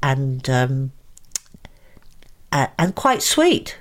and 0.00 0.48
um, 0.48 0.92
uh, 2.52 2.68
and 2.78 2.94
quite 2.94 3.20
sweet. 3.20 3.78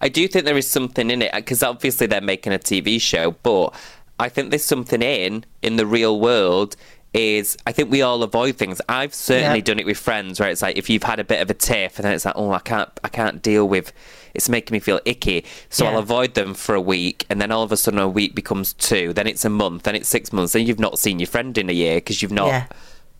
I 0.00 0.08
do 0.08 0.26
think 0.26 0.46
there 0.46 0.58
is 0.58 0.68
something 0.68 1.08
in 1.08 1.22
it 1.22 1.32
because 1.32 1.62
obviously 1.62 2.08
they're 2.08 2.20
making 2.20 2.52
a 2.52 2.58
TV 2.58 3.00
show, 3.00 3.36
but 3.44 3.72
I 4.18 4.30
think 4.30 4.50
there's 4.50 4.64
something 4.64 5.00
in 5.00 5.44
in 5.62 5.76
the 5.76 5.86
real 5.86 6.18
world. 6.18 6.74
Is 7.14 7.56
I 7.64 7.70
think 7.72 7.90
we 7.92 8.02
all 8.02 8.22
avoid 8.24 8.56
things. 8.56 8.80
I've 8.88 9.14
certainly 9.14 9.58
Yeah. 9.60 9.64
done 9.64 9.78
it 9.78 9.86
with 9.86 9.96
friends 9.98 10.40
where 10.40 10.48
it's 10.50 10.60
like 10.62 10.76
if 10.76 10.90
you've 10.90 11.04
had 11.04 11.20
a 11.20 11.24
bit 11.24 11.40
of 11.40 11.48
a 11.48 11.54
tiff 11.54 11.96
and 11.96 12.04
then 12.04 12.12
it's 12.12 12.24
like, 12.24 12.34
oh, 12.36 12.50
I 12.50 12.58
can't, 12.58 12.90
I 13.04 13.08
can't 13.08 13.40
deal 13.40 13.68
with. 13.68 13.92
It's 14.34 14.48
making 14.48 14.74
me 14.74 14.80
feel 14.80 14.98
icky, 15.04 15.44
so 15.70 15.84
Yeah. 15.84 15.92
I'll 15.92 15.98
avoid 15.98 16.34
them 16.34 16.54
for 16.54 16.74
a 16.74 16.80
week, 16.80 17.24
and 17.30 17.40
then 17.40 17.52
all 17.52 17.62
of 17.62 17.70
a 17.70 17.76
sudden 17.76 18.00
a 18.00 18.08
week 18.08 18.34
becomes 18.34 18.72
two, 18.72 19.12
then 19.12 19.28
it's 19.28 19.44
a 19.44 19.48
month, 19.48 19.84
then 19.84 19.94
it's 19.94 20.08
six 20.08 20.32
months, 20.32 20.54
then 20.54 20.66
you've 20.66 20.80
not 20.80 20.98
seen 20.98 21.20
your 21.20 21.28
friend 21.28 21.56
in 21.56 21.70
a 21.70 21.72
year 21.72 21.98
because 21.98 22.20
you've 22.20 22.32
not 22.32 22.48
Yeah. 22.48 22.64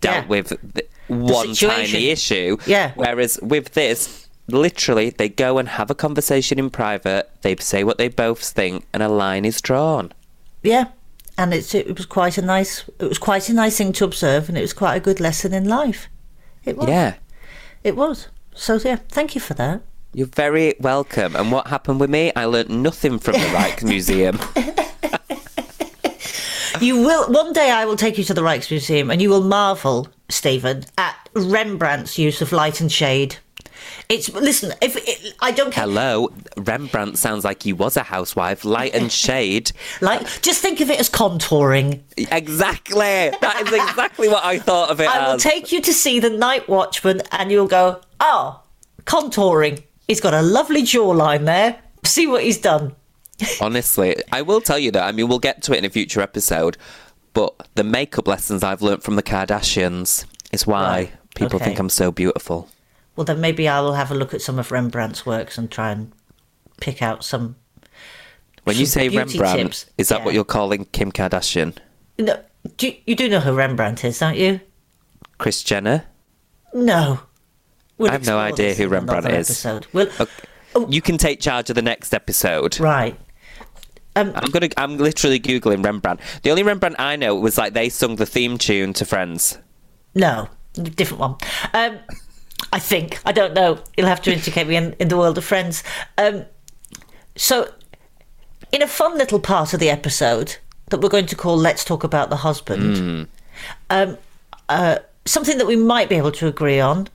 dealt 0.01 0.27
with 0.27 0.49
the 0.75 0.85
one 1.07 1.55
situation. 1.55 1.93
tiny 1.93 2.09
issue. 2.11 2.57
Yeah. 2.67 2.91
Whereas 2.97 3.39
with 3.43 3.75
this, 3.75 4.27
literally, 4.49 5.11
they 5.11 5.29
go 5.29 5.59
and 5.59 5.69
have 5.69 5.89
a 5.89 5.95
conversation 5.95 6.59
in 6.59 6.69
private. 6.69 7.31
They 7.43 7.55
say 7.61 7.85
what 7.85 7.97
they 7.99 8.09
both 8.09 8.41
think, 8.43 8.85
and 8.93 9.01
a 9.01 9.09
line 9.09 9.45
is 9.45 9.61
drawn. 9.61 10.13
Yeah. 10.65 10.87
And 11.37 11.53
it's 11.53 11.75
it 11.75 11.97
was 11.97 12.07
quite 12.07 12.39
a 12.39 12.43
nice 12.43 12.89
it 12.99 13.09
was 13.09 13.19
quite 13.19 13.49
a 13.49 13.53
nice 13.53 13.79
thing 13.79 13.93
to 13.95 14.05
observe, 14.05 14.49
and 14.49 14.59
it 14.59 14.63
was 14.63 14.73
quite 14.73 14.97
a 14.97 15.01
good 15.01 15.21
lesson 15.21 15.53
in 15.53 15.69
life. 15.69 16.09
It 16.65 16.77
was. 16.77 16.89
Yeah. 16.89 17.15
It 17.83 17.97
was. 17.97 18.29
So 18.55 18.79
yeah, 18.83 18.97
thank 19.09 19.35
you 19.35 19.41
for 19.41 19.55
that. 19.55 19.83
You're 20.13 20.29
very 20.29 20.75
welcome. 20.79 21.35
And 21.35 21.51
what 21.51 21.67
happened 21.67 22.01
with 22.01 22.11
me? 22.11 22.33
I 22.37 22.45
learnt 22.45 22.71
nothing 22.71 23.19
from 23.19 23.33
the 23.33 23.39
Rijksmuseum. 23.41 24.39
You 26.81 26.97
will 26.97 27.33
one 27.33 27.53
day. 27.53 27.71
I 27.71 27.85
will 27.85 27.97
take 27.97 28.19
you 28.19 28.25
to 28.25 28.35
the 28.35 28.43
Rijksmuseum, 28.43 29.11
and 29.11 29.23
you 29.23 29.31
will 29.31 29.43
marvel, 29.43 30.09
Stephen, 30.29 30.85
at 30.99 31.17
Rembrandt's 31.35 32.19
use 32.19 32.43
of 32.43 32.53
light 32.53 32.81
and 32.81 32.91
shade. 32.91 33.37
It's 34.09 34.33
listen. 34.33 34.73
If 34.83 34.97
it, 34.97 35.35
I 35.41 35.51
don't 35.51 35.73
care, 35.73 35.85
Hello, 35.85 36.31
Rembrandt 36.57 37.19
sounds 37.19 37.45
like 37.45 37.63
he 37.63 37.73
was 37.73 37.97
a 37.97 38.03
housewife. 38.03 38.65
Light 38.65 38.95
and 38.95 39.11
shade. 39.25 39.73
like 40.01 40.21
just 40.43 40.61
think 40.63 40.81
of 40.81 40.91
it 40.91 40.99
as 41.01 41.09
contouring. 41.11 42.01
Exactly. 42.17 42.99
That 43.41 43.63
is 43.67 43.73
exactly 43.73 44.29
what 44.29 44.45
I 44.45 44.59
thought 44.59 44.91
of 44.91 45.01
it 45.01 45.09
I 45.09 45.31
will 45.31 45.39
take 45.39 45.73
you 45.73 45.81
to 45.83 45.93
see 45.93 46.21
the 46.21 46.31
Night 46.31 46.69
Watchman, 46.69 47.23
and 47.33 47.51
you'll 47.51 47.67
go, 47.69 48.01
oh, 48.21 48.61
contouring. 49.05 49.83
He's 50.09 50.21
got 50.21 50.35
a 50.35 50.43
lovely 50.43 50.83
jawline 50.83 51.45
there. 51.47 51.77
See 52.05 52.27
what 52.27 52.43
he's 52.45 52.59
done. 52.59 52.95
Honestly, 53.61 54.17
I 54.31 54.43
will 54.43 54.61
tell 54.61 54.79
you 54.79 54.91
that. 54.93 55.03
I 55.05 55.13
mean, 55.13 55.29
we'll 55.29 55.39
get 55.39 55.63
to 55.63 55.73
it 55.75 55.79
in 55.79 55.85
a 55.85 55.91
future 55.91 56.21
episode. 56.21 56.77
But 57.33 57.55
the 57.75 57.83
makeup 57.85 58.29
lessons 58.29 58.63
I've 58.63 58.81
learnt 58.83 59.03
from 59.03 59.17
the 59.17 59.23
Kardashians 59.23 60.25
is 60.53 60.67
why 60.67 60.85
Right. 60.87 61.13
people 61.35 61.57
Okay. 61.57 61.65
think 61.65 61.79
I'm 61.81 61.89
so 61.89 62.13
beautiful. 62.13 62.69
Well, 63.17 63.25
then 63.25 63.41
maybe 63.41 63.69
I 63.69 63.81
will 63.81 63.95
have 63.95 64.11
a 64.11 64.15
look 64.15 64.35
at 64.35 64.43
some 64.43 64.59
of 64.59 64.73
Rembrandt's 64.73 65.25
works 65.25 65.57
and 65.57 65.71
try 65.71 65.91
and 65.93 66.13
pick 66.81 67.03
out 67.03 67.25
some. 67.25 67.57
When 68.65 68.77
you 68.77 68.87
say 68.87 69.09
Rembrandt, 69.09 69.59
tips. 69.59 69.87
is 69.99 70.09
that 70.09 70.25
what 70.25 70.35
you're 70.35 70.45
calling 70.45 70.87
Kim 70.87 71.13
Kardashian? 71.13 71.77
No, 72.19 72.41
do 72.77 72.89
you, 72.89 72.97
you 73.07 73.15
do 73.15 73.29
know 73.29 73.41
who 73.41 73.53
Rembrandt 73.55 74.05
is, 74.05 74.19
don't 74.19 74.37
you? 74.37 74.61
Kris 75.39 75.63
Jenner? 75.63 76.05
No. 76.73 77.21
We'll 77.99 78.11
I 78.11 78.13
have 78.13 78.27
no 78.27 78.39
idea 78.39 78.75
who 78.75 78.89
Rembrandt 78.89 79.27
is. 79.27 79.51
Episode. 79.51 79.87
We'll, 79.93 80.09
Okay. 80.19 80.47
You 80.89 81.01
can 81.01 81.19
take 81.19 81.41
charge 81.41 81.71
of 81.71 81.77
the 81.77 81.83
next 81.83 82.13
episode. 82.13 82.81
Right. 82.81 83.19
I'm 84.17 84.33
gonna. 84.33 84.69
I'm 84.77 84.99
literally 84.99 85.41
googling 85.41 85.85
Rembrandt. 85.85 86.21
The 86.43 86.51
only 86.51 86.63
Rembrandt 86.63 86.97
I 86.99 87.17
know 87.17 87.35
was 87.35 87.59
like 87.59 87.75
they 87.75 87.89
sung 87.89 88.17
the 88.17 88.27
theme 88.27 88.59
tune 88.59 88.93
to 88.95 89.05
Friends. 89.05 89.59
No, 90.15 90.49
different 90.75 91.21
one. 91.21 91.37
Um, 91.73 91.99
I 92.75 92.81
think. 92.81 93.21
I 93.25 93.31
don't 93.31 93.55
know. 93.55 93.79
You'll 93.97 94.09
have 94.09 94.21
to 94.23 94.33
indicate 94.33 94.67
me 94.67 94.75
in, 94.75 94.95
in 94.99 95.07
the 95.07 95.17
world 95.17 95.39
of 95.39 95.45
friends. 95.45 95.85
Um, 96.19 96.45
so, 97.37 97.73
in 98.73 98.83
a 98.83 98.89
fun 98.89 99.17
little 99.17 99.39
part 99.39 99.73
of 99.75 99.79
the 99.79 99.89
episode 99.91 100.57
that 100.91 100.99
we're 101.01 101.09
going 101.09 101.27
to 101.27 101.37
call 101.37 101.57
Let's 101.57 101.85
Talk 101.85 102.03
About 102.03 102.31
the 102.31 102.37
Husband, 102.37 103.29
um, 103.91 104.19
uh, 104.69 104.99
something 105.25 105.57
that 105.59 105.69
we 105.69 105.77
might 105.77 106.09
be 106.09 106.17
able 106.17 106.33
to 106.33 106.49
agree 106.49 106.81
on 106.81 107.07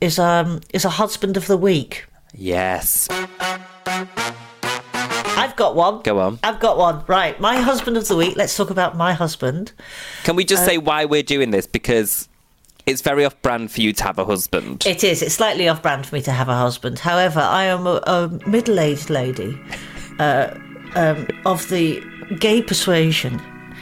is, 0.00 0.16
um, 0.20 0.60
is 0.72 0.84
a 0.84 0.90
husband 0.90 1.36
of 1.36 1.48
the 1.48 1.56
week. 1.56 2.06
Yes. 2.32 3.08
I've 5.36 5.56
got 5.56 5.74
one. 5.74 6.02
Go 6.02 6.20
on. 6.20 6.38
I've 6.44 6.60
got 6.60 6.78
one. 6.78 7.02
Right. 7.08 7.38
My 7.40 7.56
husband 7.60 7.96
of 7.96 8.06
the 8.06 8.14
week. 8.16 8.36
Let's 8.36 8.56
talk 8.56 8.70
about 8.70 8.96
my 8.96 9.12
husband. 9.12 9.72
Can 10.22 10.36
we 10.36 10.44
just 10.44 10.62
Uh, 10.62 10.66
say 10.66 10.78
why 10.78 11.04
we're 11.04 11.24
doing 11.24 11.50
this? 11.50 11.66
Because 11.66 12.28
it's 12.86 13.00
very 13.00 13.24
off 13.24 13.40
brand 13.42 13.70
for 13.70 13.80
you 13.80 13.92
to 13.92 14.04
have 14.04 14.18
a 14.18 14.24
husband. 14.24 14.84
It 14.86 15.04
is. 15.04 15.22
It's 15.22 15.34
slightly 15.34 15.68
off 15.68 15.82
brand 15.82 16.06
for 16.06 16.14
me 16.14 16.22
to 16.22 16.32
have 16.32 16.48
a 16.48 16.56
husband. 16.56 16.98
However, 16.98 17.40
I 17.40 17.64
am 17.64 17.86
a, 17.86 18.00
a 18.06 18.28
middle 18.46 18.78
aged 18.78 19.10
lady 19.10 19.58
uh, 20.18 20.54
um, 20.94 21.26
of 21.46 21.68
the 21.68 22.02
gay 22.38 22.62
persuasion 22.62 23.40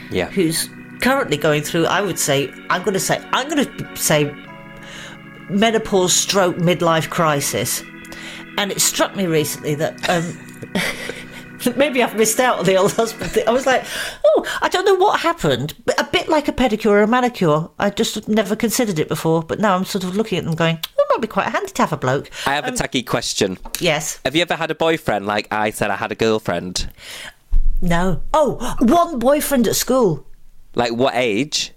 yeah. 0.09 0.29
who's 0.29 0.69
currently 1.01 1.37
going 1.37 1.63
through, 1.63 1.85
I 1.85 2.01
would 2.01 2.17
say, 2.19 2.51
I'm 2.69 2.83
going 2.83 2.93
to 2.93 2.99
say, 2.99 3.21
I'm 3.33 3.49
going 3.49 3.65
to 3.65 3.95
say 3.97 4.33
menopause 5.49 6.13
stroke 6.13 6.55
midlife 6.57 7.09
crisis. 7.09 7.83
And 8.57 8.71
it 8.71 8.79
struck 8.81 9.15
me 9.15 9.27
recently 9.27 9.75
that. 9.75 10.09
Um, 10.09 10.39
Maybe 11.75 12.01
I've 12.03 12.15
missed 12.15 12.39
out 12.39 12.59
on 12.59 12.65
the 12.65 12.75
old 12.75 12.93
husband 12.93 13.31
thing. 13.31 13.47
I 13.47 13.51
was 13.51 13.65
like, 13.65 13.83
oh, 14.23 14.45
I 14.61 14.69
don't 14.69 14.85
know 14.85 14.95
what 14.95 15.19
happened. 15.19 15.73
But 15.85 15.99
a 15.99 16.03
bit 16.05 16.27
like 16.29 16.47
a 16.47 16.51
pedicure 16.51 16.91
or 16.91 17.01
a 17.01 17.07
manicure. 17.07 17.69
I 17.79 17.89
just 17.89 18.27
never 18.27 18.55
considered 18.55 18.99
it 18.99 19.07
before. 19.07 19.43
But 19.43 19.59
now 19.59 19.75
I'm 19.75 19.85
sort 19.85 20.03
of 20.03 20.15
looking 20.15 20.37
at 20.37 20.45
them 20.45 20.55
going, 20.55 20.77
oh, 20.97 21.03
it 21.03 21.07
might 21.11 21.21
be 21.21 21.27
quite 21.27 21.47
handy 21.47 21.71
to 21.71 21.81
have 21.81 21.93
a 21.93 21.97
bloke. 21.97 22.29
I 22.45 22.55
have 22.55 22.65
a 22.65 22.69
um, 22.69 22.75
tacky 22.75 23.03
question. 23.03 23.57
Yes. 23.79 24.19
Have 24.25 24.35
you 24.35 24.41
ever 24.41 24.55
had 24.55 24.71
a 24.71 24.75
boyfriend 24.75 25.25
like 25.25 25.47
I 25.51 25.69
said 25.71 25.89
I 25.91 25.95
had 25.95 26.11
a 26.11 26.15
girlfriend? 26.15 26.89
No. 27.81 28.21
Oh, 28.33 28.75
one 28.79 29.19
boyfriend 29.19 29.67
at 29.67 29.75
school, 29.75 30.25
Like 30.75 30.93
what 30.93 31.15
age? 31.15 31.73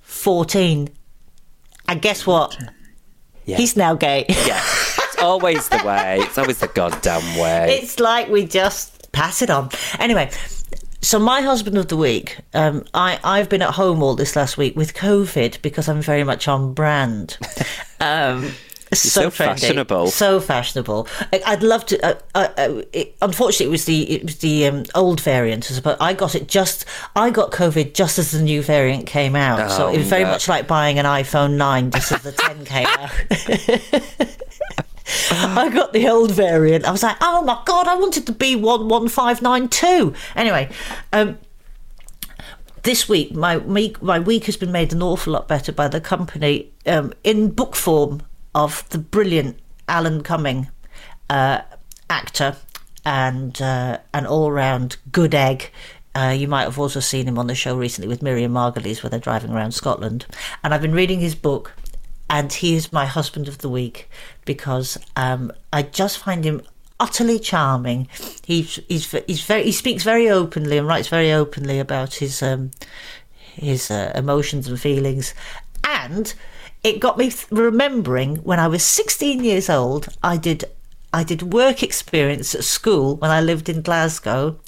14. 0.00 0.88
And 1.88 2.00
guess 2.02 2.26
what? 2.26 2.56
Yeah. 3.44 3.56
He's 3.56 3.76
now 3.76 3.94
gay. 3.94 4.24
Yeah. 4.28 4.62
It's 5.12 5.22
always 5.22 5.68
the 5.68 5.82
way. 5.84 6.18
It's 6.20 6.38
always 6.38 6.58
the 6.58 6.68
goddamn 6.68 7.38
way. 7.38 7.78
it's 7.82 8.00
like 8.00 8.28
we 8.28 8.46
just 8.46 8.99
pass 9.12 9.42
it 9.42 9.50
on. 9.50 9.70
Anyway, 9.98 10.30
so 11.02 11.18
my 11.18 11.40
husband 11.40 11.78
of 11.78 11.88
the 11.88 11.96
week, 11.96 12.38
um, 12.54 12.84
I, 12.94 13.18
I've 13.24 13.48
been 13.48 13.62
at 13.62 13.74
home 13.74 14.02
all 14.02 14.14
this 14.14 14.36
last 14.36 14.58
week 14.58 14.76
with 14.76 14.94
COVID 14.94 15.62
because 15.62 15.88
I'm 15.88 16.02
very 16.02 16.24
much 16.24 16.48
on 16.48 16.72
brand. 16.74 17.38
Um, 18.02 18.52
so, 18.94 19.24
so 19.24 19.30
fashionable. 19.30 20.06
so 20.08 20.40
fashionable. 20.40 21.06
I, 21.34 21.42
I'd 21.44 21.62
love 21.62 21.84
to. 21.86 22.02
Uh, 22.02 22.14
uh, 22.34 22.48
uh, 22.56 22.82
it, 22.94 23.14
unfortunately, 23.20 23.66
it 23.66 23.70
was 23.70 23.84
the 23.84 24.10
it 24.10 24.22
was 24.24 24.38
the 24.38 24.66
um, 24.68 24.84
old 24.94 25.20
variant. 25.20 25.70
But 25.84 26.00
I 26.00 26.14
got 26.14 26.34
it 26.34 26.48
just. 26.48 26.86
I 27.14 27.28
got 27.28 27.50
COVID 27.52 27.92
just 27.92 28.18
as 28.18 28.30
the 28.32 28.40
new 28.40 28.62
variant 28.62 29.06
came 29.06 29.36
out. 29.36 29.70
so 29.70 29.88
Oh, 29.88 29.92
it 29.92 29.98
was 29.98 30.08
very 30.08 30.24
no. 30.24 30.30
much 30.30 30.48
like 30.48 30.66
buying 30.66 30.98
an 30.98 31.04
iPhone 31.04 31.58
nine 31.58 31.90
just 31.90 32.10
as 32.10 32.22
the 32.22 32.32
ten 32.32 32.64
came 32.64 32.86
out. 32.86 33.10
I 35.30 35.70
got 35.72 35.92
the 35.92 36.08
old 36.08 36.30
variant. 36.30 36.84
I 36.84 36.90
was 36.90 37.02
like, 37.02 37.16
oh 37.20 37.42
my 37.42 37.60
god, 37.64 37.88
I 37.88 37.96
wanted 37.96 38.26
nine 39.42 39.68
two. 39.68 40.14
Anyway, 40.36 40.70
um, 41.12 41.38
this 42.82 43.08
week 43.08 43.32
my 43.32 43.56
week 43.56 44.02
my 44.02 44.18
week 44.18 44.44
has 44.46 44.56
been 44.56 44.72
made 44.72 44.92
an 44.92 45.02
awful 45.02 45.32
lot 45.32 45.48
better 45.48 45.72
by 45.72 45.88
the 45.88 46.00
company 46.00 46.70
um, 46.86 47.12
in 47.24 47.50
book 47.50 47.76
form 47.76 48.22
of 48.54 48.88
the 48.90 48.98
brilliant 48.98 49.58
Alan 49.88 50.22
Cumming, 50.22 50.68
uh, 51.28 51.62
actor 52.08 52.56
and 53.04 53.60
uh, 53.62 53.98
an 54.12 54.26
all 54.26 54.52
round 54.52 54.96
good 55.10 55.34
egg. 55.34 55.70
Uh, 56.14 56.34
you 56.36 56.48
might 56.48 56.64
have 56.64 56.78
also 56.78 56.98
seen 56.98 57.26
him 57.26 57.38
on 57.38 57.46
the 57.46 57.54
show 57.54 57.76
recently 57.76 58.08
with 58.08 58.22
Miriam 58.22 58.52
Margolyes, 58.52 59.02
where 59.02 59.10
they're 59.10 59.20
driving 59.20 59.52
around 59.52 59.72
Scotland. 59.72 60.26
And 60.64 60.74
I've 60.74 60.82
been 60.82 60.92
reading 60.92 61.20
his 61.20 61.36
book, 61.36 61.72
and 62.30 62.52
he 62.52 62.76
is 62.76 62.92
my 62.92 63.04
husband 63.04 63.48
of 63.48 63.58
the 63.58 63.68
week 63.68 64.08
because 64.44 64.96
um, 65.16 65.52
I 65.72 65.82
just 65.82 66.16
find 66.16 66.44
him 66.44 66.62
utterly 67.00 67.40
charming. 67.40 68.08
He's 68.44 68.78
he's 68.88 69.10
he's 69.26 69.42
very 69.42 69.64
he 69.64 69.72
speaks 69.72 70.04
very 70.04 70.30
openly 70.30 70.78
and 70.78 70.86
writes 70.86 71.08
very 71.08 71.32
openly 71.32 71.80
about 71.80 72.14
his 72.14 72.40
um, 72.42 72.70
his 73.54 73.90
uh, 73.90 74.12
emotions 74.14 74.68
and 74.68 74.80
feelings, 74.80 75.34
and 75.84 76.32
it 76.84 77.00
got 77.00 77.18
me 77.18 77.32
remembering 77.50 78.36
when 78.36 78.60
I 78.60 78.68
was 78.68 78.84
16 78.84 79.44
years 79.44 79.68
old. 79.68 80.08
I 80.22 80.36
did 80.36 80.64
I 81.12 81.24
did 81.24 81.52
work 81.52 81.82
experience 81.82 82.54
at 82.54 82.62
school 82.62 83.16
when 83.16 83.32
I 83.32 83.40
lived 83.40 83.68
in 83.68 83.82
Glasgow, 83.82 84.60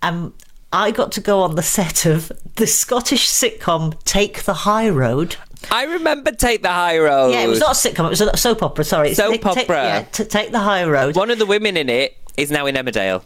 and 0.00 0.32
I 0.72 0.92
got 0.92 1.10
to 1.12 1.20
go 1.20 1.40
on 1.40 1.56
the 1.56 1.62
set 1.62 2.06
of 2.06 2.30
the 2.54 2.66
Scottish 2.68 3.26
sitcom 3.28 4.00
Take 4.04 4.44
the 4.44 4.54
High 4.54 4.88
Road. 4.88 5.36
I 5.70 5.84
remember 5.84 6.32
Take 6.32 6.62
the 6.62 6.68
High 6.68 6.98
Road. 6.98 7.32
Yeah, 7.32 7.44
it 7.44 7.48
was 7.48 7.60
not 7.60 7.72
a 7.72 7.88
sitcom; 7.88 8.06
it 8.06 8.10
was 8.10 8.20
a 8.20 8.36
soap 8.36 8.62
opera. 8.62 8.84
Sorry, 8.84 9.14
Soap 9.14 9.32
Take- 9.32 9.42
Take- 9.42 9.64
opera. 9.64 9.82
yeah, 9.84 10.02
t- 10.02 10.24
Take 10.24 10.52
the 10.52 10.60
High 10.60 10.84
Road. 10.84 11.16
One 11.16 11.30
of 11.30 11.38
the 11.38 11.46
women 11.46 11.76
in 11.76 11.88
it 11.88 12.16
is 12.36 12.50
now 12.50 12.66
in 12.66 12.74
Emmerdale. 12.74 13.22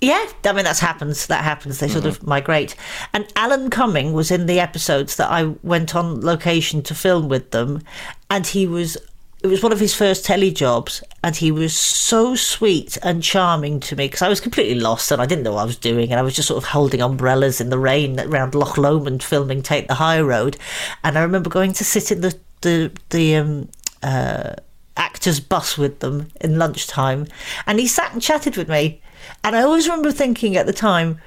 Yeah, 0.00 0.24
I 0.44 0.52
mean 0.52 0.64
that's 0.64 0.78
happens. 0.78 1.26
That 1.26 1.42
happens. 1.42 1.80
They 1.80 1.88
sort 1.88 2.04
of 2.04 2.18
mm-hmm. 2.18 2.28
migrate. 2.28 2.76
And 3.12 3.26
Alan 3.34 3.68
Cumming 3.68 4.12
was 4.12 4.30
in 4.30 4.46
the 4.46 4.60
episodes 4.60 5.16
that 5.16 5.30
I 5.30 5.54
went 5.62 5.96
on 5.96 6.20
location 6.20 6.82
to 6.84 6.94
film 6.94 7.28
with 7.28 7.50
them, 7.50 7.82
and 8.30 8.46
he 8.46 8.66
was. 8.66 8.96
It 9.40 9.46
was 9.46 9.62
one 9.62 9.72
of 9.72 9.78
his 9.78 9.94
first 9.94 10.24
telly 10.24 10.50
jobs, 10.50 11.02
and 11.22 11.36
he 11.36 11.52
was 11.52 11.72
so 11.72 12.34
sweet 12.34 12.98
and 13.02 13.22
charming 13.22 13.78
to 13.80 13.94
me 13.94 14.06
because 14.06 14.22
I 14.22 14.28
was 14.28 14.40
completely 14.40 14.74
lost 14.74 15.12
and 15.12 15.22
I 15.22 15.26
didn't 15.26 15.44
know 15.44 15.52
what 15.52 15.62
I 15.62 15.66
was 15.66 15.76
doing, 15.76 16.10
and 16.10 16.18
I 16.18 16.22
was 16.22 16.34
just 16.34 16.48
sort 16.48 16.62
of 16.62 16.70
holding 16.70 17.00
umbrellas 17.00 17.60
in 17.60 17.70
the 17.70 17.78
rain 17.78 18.18
around 18.18 18.54
Loch 18.54 18.76
Lomond 18.76 19.22
filming 19.22 19.62
Take 19.62 19.86
the 19.86 19.94
High 19.94 20.20
Road, 20.20 20.56
and 21.04 21.16
I 21.16 21.22
remember 21.22 21.50
going 21.50 21.72
to 21.74 21.84
sit 21.84 22.10
in 22.10 22.20
the 22.20 22.36
the 22.62 22.90
the 23.10 23.36
um, 23.36 23.68
uh, 24.02 24.54
actors 24.98 25.40
bus 25.40 25.78
with 25.78 26.00
them 26.00 26.28
in 26.40 26.58
lunchtime 26.58 27.26
and 27.66 27.78
he 27.78 27.86
sat 27.86 28.12
and 28.12 28.20
chatted 28.20 28.56
with 28.56 28.68
me. 28.68 29.00
And 29.44 29.56
i 29.56 29.62
always 29.62 29.88
remember 29.88 30.12
thinking 30.12 30.56
at 30.56 30.66
the 30.66 30.72
time 30.72 31.20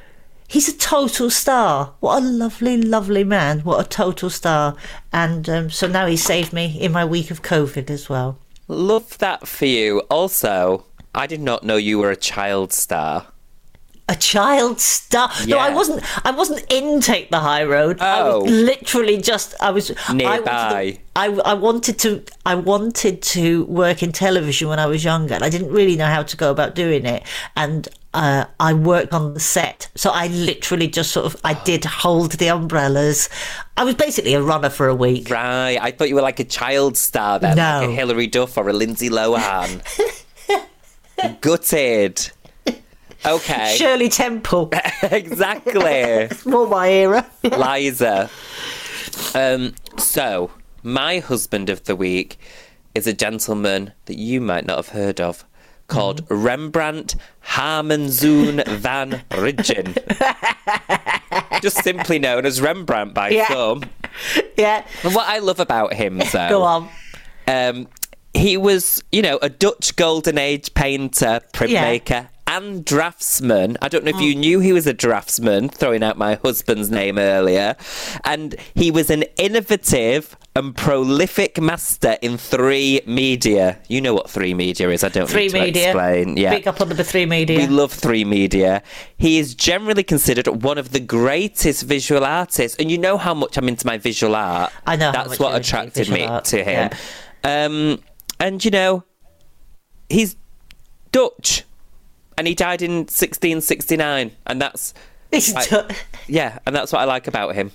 he's 0.51 0.67
a 0.69 0.77
total 0.77 1.29
star 1.29 1.93
what 2.01 2.21
a 2.21 2.25
lovely 2.25 2.77
lovely 2.81 3.23
man 3.23 3.59
what 3.61 3.83
a 3.85 3.89
total 3.89 4.29
star 4.29 4.75
and 5.11 5.49
um, 5.49 5.69
so 5.69 5.87
now 5.87 6.05
he 6.05 6.17
saved 6.17 6.51
me 6.53 6.65
in 6.79 6.91
my 6.91 7.05
week 7.05 7.31
of 7.31 7.41
covid 7.41 7.89
as 7.89 8.09
well 8.09 8.37
Love 8.67 9.17
that 9.17 9.49
for 9.49 9.65
you. 9.65 9.99
Also, 10.09 10.85
I 11.13 11.27
did 11.27 11.41
not 11.41 11.63
know 11.65 11.75
you 11.75 11.99
were 11.99 12.09
a 12.09 12.15
child 12.15 12.71
star. 12.71 13.25
A 14.07 14.15
child 14.15 14.79
star. 14.79 15.29
No, 15.45 15.57
I 15.57 15.71
wasn't. 15.73 16.03
I 16.25 16.31
wasn't 16.31 16.65
in 16.71 17.01
Take 17.01 17.31
the 17.31 17.39
High 17.41 17.65
Road. 17.65 17.99
I 17.99 18.21
Oh. 18.21 18.43
was 18.43 18.51
literally 18.51 19.17
just. 19.17 19.55
I 19.59 19.71
was 19.71 19.91
I 20.07 20.13
Nearby. 20.13 20.39
wanted 20.39 20.93
to- 20.95 21.01
I, 21.17 21.25
I 21.51 21.53
wanted 21.53 21.99
to. 21.99 22.23
I 22.45 22.55
wanted 22.55 23.21
to 23.35 23.65
work 23.65 24.01
in 24.03 24.13
television 24.13 24.69
when 24.69 24.79
I 24.79 24.85
was 24.85 25.03
younger, 25.03 25.33
and 25.33 25.43
I 25.43 25.49
didn't 25.49 25.71
really 25.71 25.97
know 25.97 26.05
how 26.07 26.23
to 26.23 26.37
go 26.37 26.49
about 26.49 26.73
doing 26.73 27.05
it. 27.05 27.23
And 27.57 27.89
uh, 28.13 28.45
I 28.59 28.73
worked 28.73 29.13
on 29.13 29.33
the 29.33 29.39
set, 29.39 29.89
so 29.95 30.09
I 30.09 30.27
literally 30.27 30.87
just 30.87 31.11
sort 31.11 31.25
of. 31.25 31.39
I 31.43 31.53
did 31.53 31.85
hold 31.85 32.33
the 32.33 32.49
umbrellas. 32.49 33.29
I 33.77 33.83
was 33.85 33.95
basically 33.95 34.33
a 34.33 34.41
runner 34.41 34.69
for 34.69 34.87
a 34.87 34.95
week. 34.95 35.29
Right. 35.29 35.77
I 35.81 35.91
thought 35.91 36.09
you 36.09 36.15
were 36.15 36.21
like 36.21 36.39
a 36.39 36.45
child 36.45 36.97
star 36.97 37.39
then, 37.39 37.57
like 37.57 37.89
a 37.89 37.91
Hilary 37.91 38.27
Duff 38.27 38.57
or 38.57 38.67
a 38.67 38.73
Lindsay 38.73 39.09
Lohan. 39.09 39.81
Gutted. 41.41 42.31
Okay. 43.25 43.75
Shirley 43.77 44.09
Temple, 44.09 44.71
exactly. 45.03 46.27
more 46.45 46.67
my 46.67 46.89
era. 46.89 47.25
Liza. 47.43 48.29
Um, 49.35 49.75
so, 49.97 50.51
my 50.83 51.19
husband 51.19 51.69
of 51.69 51.83
the 51.83 51.95
week 51.95 52.39
is 52.95 53.05
a 53.05 53.13
gentleman 53.13 53.93
that 54.05 54.17
you 54.17 54.41
might 54.41 54.65
not 54.65 54.77
have 54.77 54.89
heard 54.89 55.21
of 55.21 55.45
called. 55.91 56.25
Rembrandt 56.29 57.15
Harmenszoon 57.45 58.65
van 58.79 59.21
Ridgen. 59.29 59.95
Just 61.61 61.83
simply 61.83 62.17
known 62.19 62.45
as 62.45 62.59
Rembrandt 62.61 63.13
by 63.13 63.29
Yeah. 63.29 63.47
some. 63.49 63.83
yeah, 64.57 64.83
And 65.03 65.13
what 65.15 65.27
I 65.27 65.39
love 65.39 65.59
about 65.59 65.93
him, 65.93 66.17
though, 66.31 66.49
go 66.49 66.63
on. 66.63 66.89
um, 67.47 67.87
he 68.33 68.57
was, 68.57 69.03
you 69.11 69.21
know, 69.21 69.37
a 69.41 69.49
Dutch 69.49 69.95
Golden 69.95 70.37
Age 70.37 70.73
painter, 70.73 71.41
printmaker, 71.53 72.29
and 72.47 72.83
draftsman. 72.83 73.77
I 73.81 73.87
don't 73.87 74.03
know 74.03 74.09
if 74.09 74.15
Mm. 74.17 74.23
you 74.23 74.35
knew 74.35 74.59
he 74.59 74.73
was 74.73 74.87
a 74.87 74.93
draftsman, 74.93 75.69
throwing 75.69 76.03
out 76.03 76.17
my 76.17 76.35
husband's 76.43 76.89
name 76.91 77.17
earlier. 77.17 77.75
And 78.25 78.55
he 78.73 78.91
was 78.91 79.09
an 79.09 79.23
innovative 79.37 80.35
and 80.55 80.75
prolific 80.75 81.61
master 81.61 82.17
in 82.21 82.37
three 82.37 82.99
media. 83.05 83.79
You 83.87 84.01
know 84.01 84.13
what 84.13 84.29
three 84.29 84.53
media 84.53 84.89
is, 84.89 85.03
I 85.03 85.09
don't 85.09 85.29
Three 85.29 85.43
need 85.47 85.51
to 85.51 85.59
media. 85.59 85.87
explain. 85.91 86.35
Yeah. 86.37 86.49
Big 86.55 86.67
up 86.67 86.81
on 86.81 86.89
the 86.89 87.03
three 87.03 87.25
media. 87.25 87.57
We 87.57 87.67
love 87.67 87.93
three 87.93 88.25
media. 88.25 88.83
He 89.17 89.39
is 89.39 89.55
generally 89.55 90.03
considered 90.03 90.47
one 90.47 90.77
of 90.77 90.91
the 90.91 90.99
greatest 90.99 91.83
visual 91.83 92.25
artists, 92.25 92.77
and 92.79 92.91
you 92.91 92.97
know 92.97 93.17
how 93.17 93.33
much 93.33 93.57
I'm 93.57 93.69
into 93.69 93.87
my 93.87 93.97
visual 93.97 94.35
art. 94.35 94.73
I 94.85 94.97
know 94.97 95.11
That's 95.13 95.39
what 95.39 95.55
attracted 95.55 96.09
me 96.09 96.25
art, 96.25 96.45
to 96.45 96.63
him. 96.63 96.89
Um, 97.45 98.03
and 98.39 98.63
you 98.65 98.71
know, 98.71 99.03
he's 100.09 100.35
Dutch, 101.13 101.63
and 102.37 102.45
he 102.45 102.55
died 102.55 102.81
in 102.81 103.05
1669, 103.07 104.31
and 104.47 104.61
that's 104.61 104.93
I- 105.33 105.39
t- 105.39 105.95
yeah, 106.27 106.59
and 106.65 106.75
that's 106.75 106.91
what 106.91 106.99
I 106.99 107.05
like 107.05 107.27
about 107.27 107.55
him. 107.55 107.71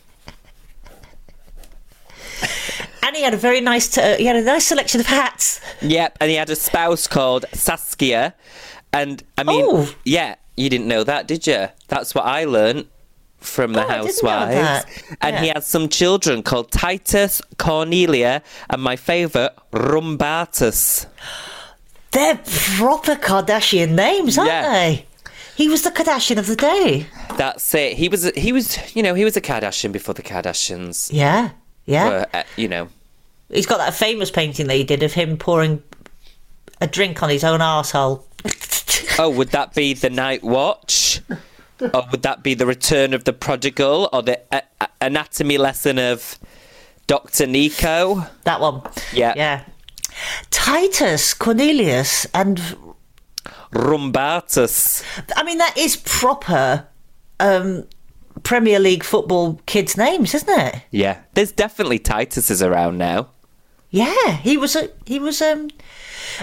And 3.06 3.14
he 3.14 3.22
had 3.22 3.34
a 3.34 3.36
very 3.36 3.60
nice. 3.60 3.96
Uh, 3.96 4.16
he 4.18 4.24
had 4.26 4.34
a 4.36 4.42
nice 4.42 4.66
selection 4.66 5.00
of 5.00 5.06
hats. 5.06 5.60
Yep, 5.80 6.18
and 6.20 6.28
he 6.30 6.36
had 6.36 6.50
a 6.50 6.56
spouse 6.56 7.06
called 7.06 7.44
Saskia, 7.52 8.34
and 8.92 9.22
I 9.38 9.44
mean, 9.44 9.64
Oh. 9.64 9.94
yeah, 10.04 10.34
you 10.56 10.68
didn't 10.68 10.88
know 10.88 11.04
that, 11.04 11.28
did 11.28 11.46
you? 11.46 11.68
That's 11.86 12.14
what 12.16 12.24
I 12.24 12.44
learned 12.44 12.86
from 13.38 13.74
the 13.74 13.80
Oh, 13.84 13.88
I 13.88 14.02
didn't 14.02 14.22
know 14.24 14.30
housewives. 14.30 14.86
And 15.20 15.36
he 15.36 15.46
Yeah. 15.46 15.52
had 15.54 15.64
some 15.64 15.88
children 15.88 16.42
called 16.42 16.72
Titus, 16.72 17.40
Cornelia, 17.58 18.42
and 18.70 18.82
my 18.82 18.96
favourite, 18.96 19.52
Rumbartus. 19.72 21.06
They're 22.12 22.40
proper 22.78 23.14
Kardashian 23.14 23.90
names, 23.90 24.36
aren't 24.38 24.50
Yeah. 24.50 24.72
they? 24.72 25.06
He 25.54 25.68
was 25.68 25.82
the 25.82 25.90
Kardashian 25.90 26.38
of 26.38 26.46
the 26.46 26.56
day. 26.56 27.06
That's 27.36 27.74
it. 27.74 27.92
He 27.96 28.08
was, 28.08 28.30
he 28.36 28.52
was, 28.52 28.78
you 28.96 29.02
know, 29.02 29.14
he 29.14 29.24
was 29.24 29.36
a 29.36 29.40
Kardashian 29.40 29.92
before 29.92 30.14
the 30.14 30.22
Kardashians 30.22 31.10
Yeah, 31.12 31.50
yeah. 31.86 32.08
were, 32.08 32.26
uh, 32.34 32.42
you 32.56 32.68
know. 32.68 32.88
He's 33.48 33.66
got 33.66 33.78
that 33.78 33.94
famous 33.94 34.30
painting 34.30 34.66
that 34.66 34.74
he 34.74 34.84
did 34.84 35.02
of 35.02 35.12
him 35.12 35.36
pouring 35.36 35.82
a 36.80 36.86
drink 36.86 37.22
on 37.22 37.30
his 37.30 37.44
own 37.44 37.60
asshole. 37.60 38.26
Oh, 39.18 39.30
would 39.30 39.48
that 39.50 39.74
be 39.74 39.94
the 39.94 40.10
Night 40.10 40.42
Watch? 40.42 41.20
or 41.80 42.04
would 42.10 42.22
that 42.22 42.42
be 42.42 42.54
the 42.54 42.66
Return 42.66 43.14
of 43.14 43.24
the 43.24 43.32
Prodigal? 43.32 44.08
Or 44.12 44.22
the 44.22 44.40
uh, 44.52 44.60
uh, 44.80 44.86
Anatomy 45.00 45.58
lesson 45.58 45.98
of 45.98 46.38
Dr. 47.06 47.46
Nico? 47.46 48.26
that 48.44 48.60
one. 48.60 48.82
Yeah. 49.12 49.32
Yeah. 49.36 49.64
Titus, 50.50 51.34
Cornelius, 51.34 52.26
and 52.34 52.60
Rumbartus. 53.72 55.02
I 55.34 55.42
mean, 55.42 55.58
that 55.58 55.76
is 55.76 55.96
proper 55.96 56.86
um, 57.40 57.84
Premier 58.42 58.78
League 58.78 59.04
football 59.04 59.60
kids' 59.66 59.96
names, 59.96 60.34
isn't 60.34 60.58
it? 60.60 60.82
Yeah, 60.90 61.20
there's 61.34 61.52
definitely 61.52 61.98
Tituses 61.98 62.66
around 62.66 62.98
now. 62.98 63.28
Yeah, 63.90 64.36
he 64.38 64.56
was 64.56 64.76
a 64.76 64.90
he 65.06 65.18
was 65.18 65.40
um, 65.40 65.70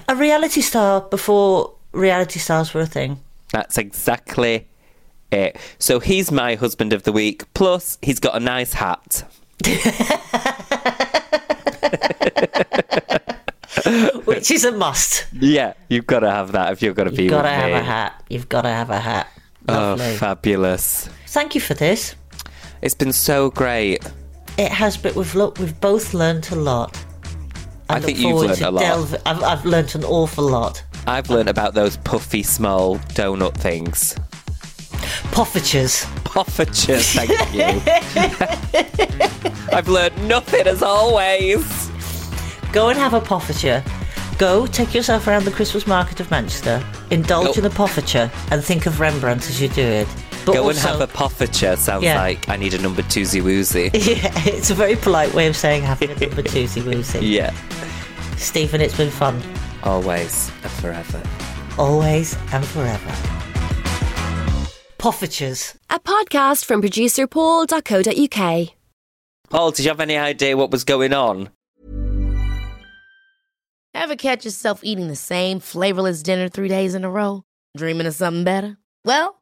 a 0.07 0.15
reality 0.15 0.61
star 0.61 1.01
before 1.01 1.73
reality 1.91 2.39
stars 2.39 2.73
were 2.73 2.81
a 2.81 2.85
thing. 2.87 3.19
That's 3.51 3.77
exactly 3.77 4.67
it. 5.31 5.57
So 5.77 5.99
he's 5.99 6.31
my 6.31 6.55
husband 6.55 6.93
of 6.93 7.03
the 7.03 7.11
week. 7.11 7.51
Plus, 7.53 7.97
he's 8.01 8.19
got 8.19 8.35
a 8.35 8.39
nice 8.39 8.73
hat. 8.73 9.23
which 14.25 14.51
is 14.51 14.65
a 14.65 14.71
must. 14.71 15.25
Yeah, 15.33 15.73
you've 15.89 16.07
got 16.07 16.19
to 16.21 16.31
have 16.31 16.53
that 16.53 16.71
if 16.73 16.81
you're 16.81 16.93
going 16.93 17.09
to 17.09 17.15
be 17.15 17.23
You've 17.23 17.31
got 17.31 17.43
to 17.43 17.49
have 17.49 17.71
me. 17.71 17.77
a 17.77 17.83
hat. 17.83 18.23
You've 18.29 18.49
got 18.49 18.63
to 18.63 18.69
have 18.69 18.89
a 18.89 18.99
hat. 18.99 19.27
Oh, 19.67 19.97
fabulous! 20.17 21.09
Thank 21.33 21.55
you 21.55 21.61
for 21.61 21.73
this. 21.73 22.13
It's 22.83 22.93
been 22.93 23.11
so 23.11 23.49
great. 23.49 24.05
It 24.59 24.71
has, 24.71 24.97
but 24.97 25.15
we've 25.15 25.33
look, 25.33 25.57
we've 25.57 25.81
both 25.81 26.13
learned 26.13 26.47
a 26.51 26.55
lot. 26.55 26.95
I 27.89 27.95
look 27.95 28.03
think 28.05 28.19
you've 28.19 28.37
learned 28.37 28.61
a 28.61 28.69
lot. 28.69 28.83
delve- 28.83 29.19
I've, 29.25 29.41
I've 29.43 29.65
learnt 29.65 29.95
an 29.95 30.03
awful 30.03 30.43
lot. 30.43 30.83
I've 31.07 31.31
learned 31.31 31.49
about 31.49 31.73
those 31.73 31.97
puffy, 31.97 32.43
small 32.43 32.97
donut 33.17 33.57
things. 33.57 34.13
Poffatures. 35.33 36.05
Poffatures, 36.23 37.15
thank 37.15 37.31
you. 39.71 39.75
I've 39.75 39.87
learned 39.87 40.27
nothing 40.27 40.67
as 40.67 40.83
always. 40.83 41.89
Go 42.71 42.89
and 42.89 42.99
have 42.99 43.15
a 43.15 43.21
poffature. 43.21 43.83
Go 44.37 44.67
take 44.67 44.93
yourself 44.93 45.27
around 45.27 45.45
the 45.45 45.51
Christmas 45.51 45.87
market 45.87 46.19
of 46.19 46.29
Manchester, 46.29 46.85
indulge 47.09 47.55
Go- 47.55 47.61
in 47.61 47.65
a 47.65 47.71
poffature, 47.71 48.29
and 48.51 48.63
think 48.63 48.85
of 48.85 48.99
Rembrandt 48.99 49.49
as 49.49 49.59
you 49.59 49.69
do 49.69 49.81
it. 49.81 50.07
But 50.45 50.53
Go 50.53 50.63
also, 50.63 50.69
and 50.91 50.99
have 50.99 51.01
a 51.01 51.07
poffature 51.11 51.77
sounds 51.77 52.03
Yeah. 52.03 52.19
like 52.19 52.49
I 52.49 52.57
need 52.57 52.73
a 52.73 52.81
number 52.81 53.01
twozy 53.03 53.41
woozy. 53.41 53.89
Yeah, 53.93 54.31
it's 54.45 54.69
a 54.69 54.75
very 54.75 54.95
polite 54.97 55.33
way 55.33 55.47
of 55.47 55.55
saying 55.55 55.83
having 55.83 56.11
a 56.11 56.15
number 56.19 56.41
twosie 56.43 56.83
woozy. 56.83 57.19
yeah, 57.25 57.53
Stephen, 58.37 58.81
it's 58.81 58.97
been 58.97 59.09
fun. 59.11 59.41
always 59.83 60.51
and 60.63 60.71
forever. 60.73 61.21
Always 61.77 62.35
and 62.51 62.65
forever. 62.65 63.11
Poffatures. 64.97 65.75
A 65.89 65.99
podcast 65.99 66.65
from 66.65 66.81
producer 66.81 67.27
paul.co.uk. 67.27 68.69
Paul, 69.49 69.71
did 69.71 69.83
you 69.85 69.89
have 69.89 69.99
any 69.99 70.17
idea 70.17 70.55
what 70.57 70.71
was 70.71 70.83
going 70.83 71.13
on? 71.13 71.49
Ever 73.93 74.15
catch 74.15 74.43
yourself 74.45 74.79
eating 74.83 75.07
the 75.07 75.15
same 75.15 75.59
flavorless 75.59 76.23
dinner 76.23 76.49
three 76.49 76.67
days 76.67 76.95
in 76.95 77.03
a 77.03 77.09
row? 77.09 77.43
Dreaming 77.77 78.07
of 78.07 78.15
something 78.15 78.43
better? 78.43 78.77
Well, 79.05 79.41